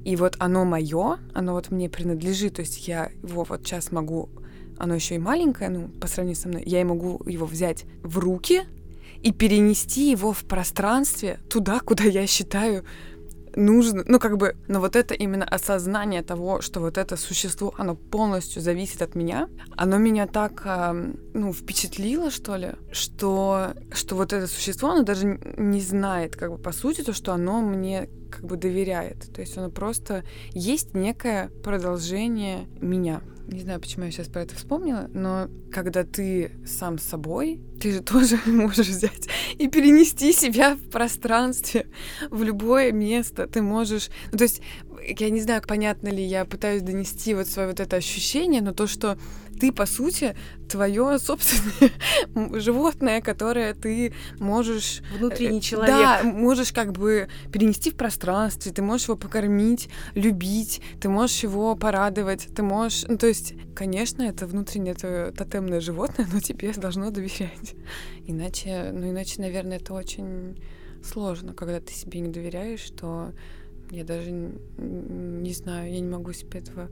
И 0.03 0.15
вот 0.15 0.35
оно 0.39 0.65
мое, 0.65 1.17
оно 1.33 1.53
вот 1.53 1.71
мне 1.71 1.89
принадлежит, 1.89 2.55
то 2.55 2.61
есть 2.61 2.87
я 2.87 3.09
его 3.23 3.43
вот 3.43 3.61
сейчас 3.61 3.91
могу, 3.91 4.29
оно 4.77 4.95
еще 4.95 5.15
и 5.15 5.19
маленькое, 5.19 5.69
ну, 5.69 5.87
по 5.87 6.07
сравнению 6.07 6.39
со 6.39 6.47
мной, 6.47 6.63
я 6.65 6.81
и 6.81 6.83
могу 6.83 7.21
его 7.25 7.45
взять 7.45 7.85
в 8.03 8.19
руки 8.19 8.63
и 9.23 9.31
перенести 9.31 10.11
его 10.11 10.31
в 10.31 10.43
пространстве 10.45 11.39
туда, 11.49 11.79
куда 11.79 12.03
я 12.03 12.27
считаю 12.27 12.85
нужно, 13.55 14.03
ну 14.07 14.19
как 14.19 14.37
бы, 14.37 14.55
но 14.67 14.79
вот 14.79 14.95
это 14.95 15.13
именно 15.13 15.45
осознание 15.45 16.21
того, 16.21 16.61
что 16.61 16.79
вот 16.79 16.97
это 16.97 17.17
существо, 17.17 17.73
оно 17.77 17.95
полностью 17.95 18.61
зависит 18.61 19.01
от 19.01 19.15
меня, 19.15 19.49
оно 19.75 19.97
меня 19.97 20.27
так, 20.27 20.61
э, 20.65 21.13
ну, 21.33 21.53
впечатлило, 21.53 22.31
что 22.31 22.55
ли, 22.55 22.73
что, 22.91 23.73
что 23.93 24.15
вот 24.15 24.33
это 24.33 24.47
существо, 24.47 24.91
оно 24.91 25.03
даже 25.03 25.39
не 25.57 25.81
знает, 25.81 26.35
как 26.35 26.51
бы, 26.51 26.57
по 26.57 26.71
сути, 26.71 27.01
то, 27.01 27.13
что 27.13 27.33
оно 27.33 27.61
мне 27.61 28.09
как 28.31 28.45
бы 28.45 28.57
доверяет. 28.57 29.33
То 29.33 29.41
есть 29.41 29.57
оно 29.57 29.69
просто 29.69 30.23
есть 30.51 30.93
некое 30.93 31.49
продолжение 31.63 32.67
меня. 32.81 33.21
Не 33.47 33.61
знаю, 33.61 33.79
почему 33.79 34.05
я 34.05 34.11
сейчас 34.11 34.27
про 34.27 34.41
это 34.41 34.55
вспомнила, 34.55 35.09
но 35.13 35.49
когда 35.71 36.03
ты 36.03 36.51
сам 36.65 36.97
собой, 36.97 37.59
ты 37.79 37.91
же 37.91 38.01
тоже 38.03 38.39
можешь 38.45 38.87
взять 38.87 39.27
и 39.57 39.67
перенести 39.67 40.33
себя 40.33 40.75
в 40.75 40.89
пространстве, 40.89 41.87
в 42.29 42.41
любое 42.41 42.91
место. 42.91 43.47
Ты 43.47 43.61
можешь... 43.61 44.09
Ну, 44.31 44.37
то 44.37 44.43
есть, 44.45 44.61
я 45.19 45.29
не 45.29 45.41
знаю, 45.41 45.61
понятно 45.67 46.09
ли 46.09 46.23
я 46.23 46.45
пытаюсь 46.45 46.81
донести 46.81 47.33
вот 47.33 47.47
свое 47.47 47.69
вот 47.69 47.79
это 47.79 47.95
ощущение, 47.95 48.61
но 48.61 48.73
то, 48.73 48.87
что 48.87 49.17
ты, 49.59 49.71
по 49.71 49.85
сути, 49.85 50.35
твое 50.69 51.17
собственное 51.19 51.91
животное, 52.59 53.21
которое 53.21 53.73
ты 53.73 54.13
можешь... 54.39 55.01
Внутренний 55.17 55.59
э, 55.59 55.61
человек. 55.61 55.95
Да, 55.95 56.23
можешь 56.23 56.71
как 56.73 56.91
бы 56.91 57.29
перенести 57.51 57.91
в 57.91 57.95
пространстве, 57.95 58.71
ты 58.71 58.81
можешь 58.81 59.07
его 59.07 59.17
покормить, 59.17 59.89
любить, 60.13 60.81
ты 60.99 61.09
можешь 61.09 61.43
его 61.43 61.75
порадовать, 61.75 62.47
ты 62.53 62.63
можешь... 62.63 63.05
Ну, 63.07 63.17
то 63.17 63.27
есть, 63.27 63.53
конечно, 63.75 64.23
это 64.23 64.45
внутреннее 64.45 64.93
твое 64.93 65.31
тотемное 65.31 65.79
животное, 65.79 66.27
но 66.31 66.39
тебе 66.39 66.73
должно 66.73 67.09
доверять. 67.11 67.75
Иначе, 68.25 68.91
ну, 68.91 69.09
иначе, 69.09 69.41
наверное, 69.41 69.77
это 69.77 69.93
очень 69.93 70.57
сложно, 71.03 71.53
когда 71.53 71.79
ты 71.79 71.93
себе 71.93 72.19
не 72.19 72.29
доверяешь, 72.29 72.81
что 72.81 73.31
я 73.91 74.03
даже 74.03 74.31
не 74.31 75.53
знаю, 75.53 75.91
я 75.91 75.99
не 75.99 76.09
могу 76.09 76.33
себе 76.33 76.59
этого 76.59 76.89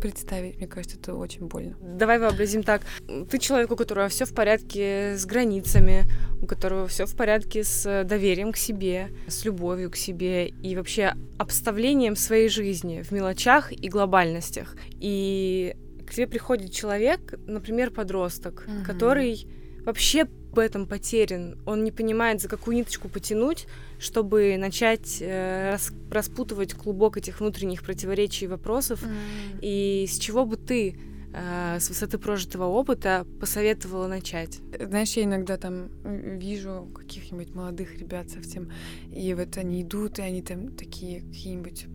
представить. 0.00 0.56
Мне 0.56 0.66
кажется, 0.66 0.96
это 0.96 1.14
очень 1.14 1.46
больно. 1.46 1.76
Давай 1.80 2.18
вообразим 2.18 2.62
так. 2.62 2.82
Ты 3.30 3.38
человек, 3.38 3.70
у 3.70 3.76
которого 3.76 4.08
все 4.08 4.24
в 4.24 4.34
порядке 4.34 5.14
с 5.16 5.24
границами, 5.24 6.04
у 6.40 6.46
которого 6.46 6.86
все 6.86 7.06
в 7.06 7.16
порядке 7.16 7.64
с 7.64 8.04
доверием 8.04 8.52
к 8.52 8.56
себе, 8.56 9.10
с 9.26 9.44
любовью 9.44 9.90
к 9.90 9.96
себе 9.96 10.48
и 10.48 10.76
вообще 10.76 11.14
обставлением 11.38 12.16
своей 12.16 12.48
жизни 12.48 13.02
в 13.02 13.10
мелочах 13.12 13.72
и 13.72 13.88
глобальностях. 13.88 14.76
И 15.00 15.74
к 16.06 16.14
тебе 16.14 16.26
приходит 16.26 16.72
человек, 16.72 17.34
например, 17.46 17.90
подросток, 17.90 18.64
угу. 18.66 18.84
который 18.84 19.46
вообще 19.84 20.26
в 20.52 20.58
этом 20.58 20.86
потерян. 20.86 21.58
Он 21.66 21.84
не 21.84 21.92
понимает, 21.92 22.40
за 22.40 22.48
какую 22.48 22.76
ниточку 22.76 23.08
потянуть, 23.08 23.66
чтобы 23.98 24.56
начать 24.58 25.18
э, 25.20 25.70
рас, 25.72 25.92
распутывать 26.10 26.74
клубок 26.74 27.16
этих 27.16 27.40
внутренних 27.40 27.82
противоречий 27.82 28.46
и 28.46 28.48
вопросов. 28.48 29.02
Mm. 29.02 29.58
И 29.62 30.06
с 30.08 30.18
чего 30.18 30.46
бы 30.46 30.56
ты 30.56 30.98
э, 31.32 31.78
с 31.80 31.88
высоты 31.88 32.18
прожитого 32.18 32.64
опыта 32.64 33.26
посоветовала 33.40 34.08
начать? 34.08 34.60
Знаешь, 34.78 35.12
я 35.12 35.24
иногда 35.24 35.56
там 35.56 35.90
вижу 36.04 36.88
каких-нибудь 36.94 37.54
молодых 37.54 37.98
ребят 37.98 38.30
совсем, 38.30 38.70
и 39.12 39.34
вот 39.34 39.56
они 39.56 39.82
идут, 39.82 40.18
и 40.18 40.22
они 40.22 40.42
там 40.42 40.72
такие 40.72 41.20
какие-нибудь 41.20 41.86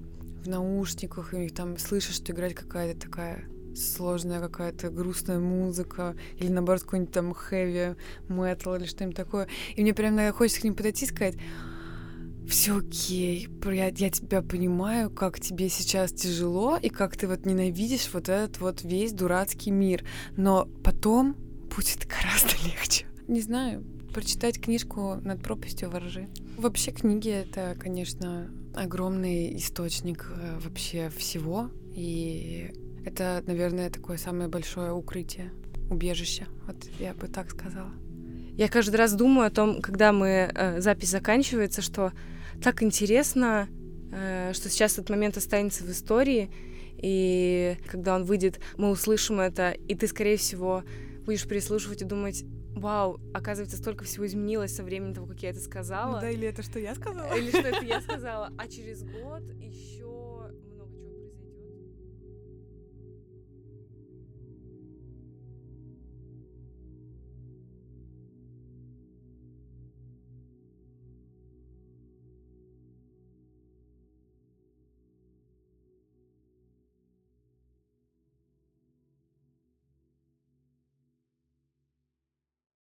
в 0.44 0.48
наушниках, 0.48 1.34
и 1.34 1.50
там 1.50 1.78
слышишь, 1.78 2.16
что 2.16 2.34
играет 2.34 2.54
какая-то 2.54 3.00
такая 3.00 3.46
сложная 3.76 4.40
какая-то 4.40 4.90
грустная 4.90 5.40
музыка, 5.40 6.16
или 6.38 6.50
наоборот 6.50 6.84
какой-нибудь 6.84 7.14
там 7.14 7.34
хэви 7.34 7.96
метал 8.30 8.76
или 8.76 8.86
что-нибудь 8.86 9.16
такое. 9.16 9.48
И 9.76 9.82
мне 9.82 9.94
прям 9.94 10.32
хочется 10.34 10.62
к 10.62 10.64
ним 10.64 10.76
подойти 10.76 11.06
и 11.06 11.10
сказать, 11.10 11.36
все 12.48 12.78
окей, 12.78 13.48
я, 13.66 13.88
я 13.88 14.10
тебя 14.10 14.42
понимаю, 14.42 15.10
как 15.10 15.40
тебе 15.40 15.70
сейчас 15.70 16.12
тяжело, 16.12 16.78
и 16.78 16.90
как 16.90 17.16
ты 17.16 17.28
вот 17.28 17.46
ненавидишь 17.46 18.10
вот 18.14 18.30
этот 18.30 18.60
вот 18.60 18.84
весь 18.84 19.14
дурацкий 19.14 19.72
мир. 19.72 20.04
Но 20.36 20.68
потом 20.84 21.36
будет 21.76 22.08
гораздо 22.08 22.56
легче. 22.66 23.06
Не 23.28 23.42
знаю, 23.42 23.84
прочитать 24.14 24.62
книжку 24.62 25.16
«Над 25.24 25.42
пропастью 25.42 25.90
воржи». 25.90 26.28
Вообще 26.58 26.92
книги— 26.92 27.30
это, 27.32 27.76
конечно, 27.80 28.52
огромный 28.76 29.56
источник 29.58 30.30
э, 30.30 30.60
вообще 30.60 31.10
всего, 31.10 31.70
и 31.96 32.72
это, 33.06 33.44
наверное, 33.46 33.90
такое 33.90 34.18
самое 34.18 34.50
большое 34.50 34.94
укрытие, 34.94 35.52
убежище. 35.90 36.48
Вот 36.66 36.78
я 37.00 37.14
бы 37.14 37.28
так 37.28 37.52
сказала. 37.52 37.92
Я 38.56 38.70
каждый 38.70 38.96
раз 38.98 39.14
думаю 39.14 39.48
о 39.48 39.52
том, 39.52 39.82
когда 39.82 40.12
мы 40.12 40.28
э, 40.54 40.80
запись 40.80 41.10
заканчивается, 41.10 41.82
что 41.82 42.12
так 42.62 42.84
интересно, 42.84 43.68
э, 44.12 44.52
что 44.54 44.70
сейчас 44.70 44.94
этот 44.94 45.10
момент 45.10 45.38
останется 45.38 45.84
в 45.84 45.90
истории, 45.90 46.52
и 46.98 47.78
когда 47.88 48.16
он 48.16 48.24
выйдет, 48.24 48.60
мы 48.78 48.90
услышим 48.92 49.40
это, 49.40 49.72
и 49.72 49.96
ты, 49.96 50.08
скорее 50.08 50.38
всего, 50.38 50.84
будешь 51.26 51.48
переслушивать 51.48 52.04
и 52.04 52.06
думать, 52.06 52.46
вау, 52.76 53.20
оказывается, 53.34 53.78
столько 53.78 54.04
всего 54.04 54.26
изменилось 54.26 54.76
со 54.76 54.84
времени 54.84 55.14
того, 55.14 55.28
как 55.28 55.42
я 55.42 55.50
это 55.50 55.60
сказала. 55.60 56.16
Ну 56.16 56.22
да, 56.22 56.30
или 56.30 56.48
это 56.48 56.64
что 56.64 56.80
я 56.80 56.96
сказала? 56.96 57.34
Или 57.36 57.50
что 57.50 57.60
это 57.68 57.86
я 57.86 58.02
сказала. 58.02 58.52
А 58.58 58.68
через 58.68 59.04
год 59.04 59.42
еще 59.60 60.03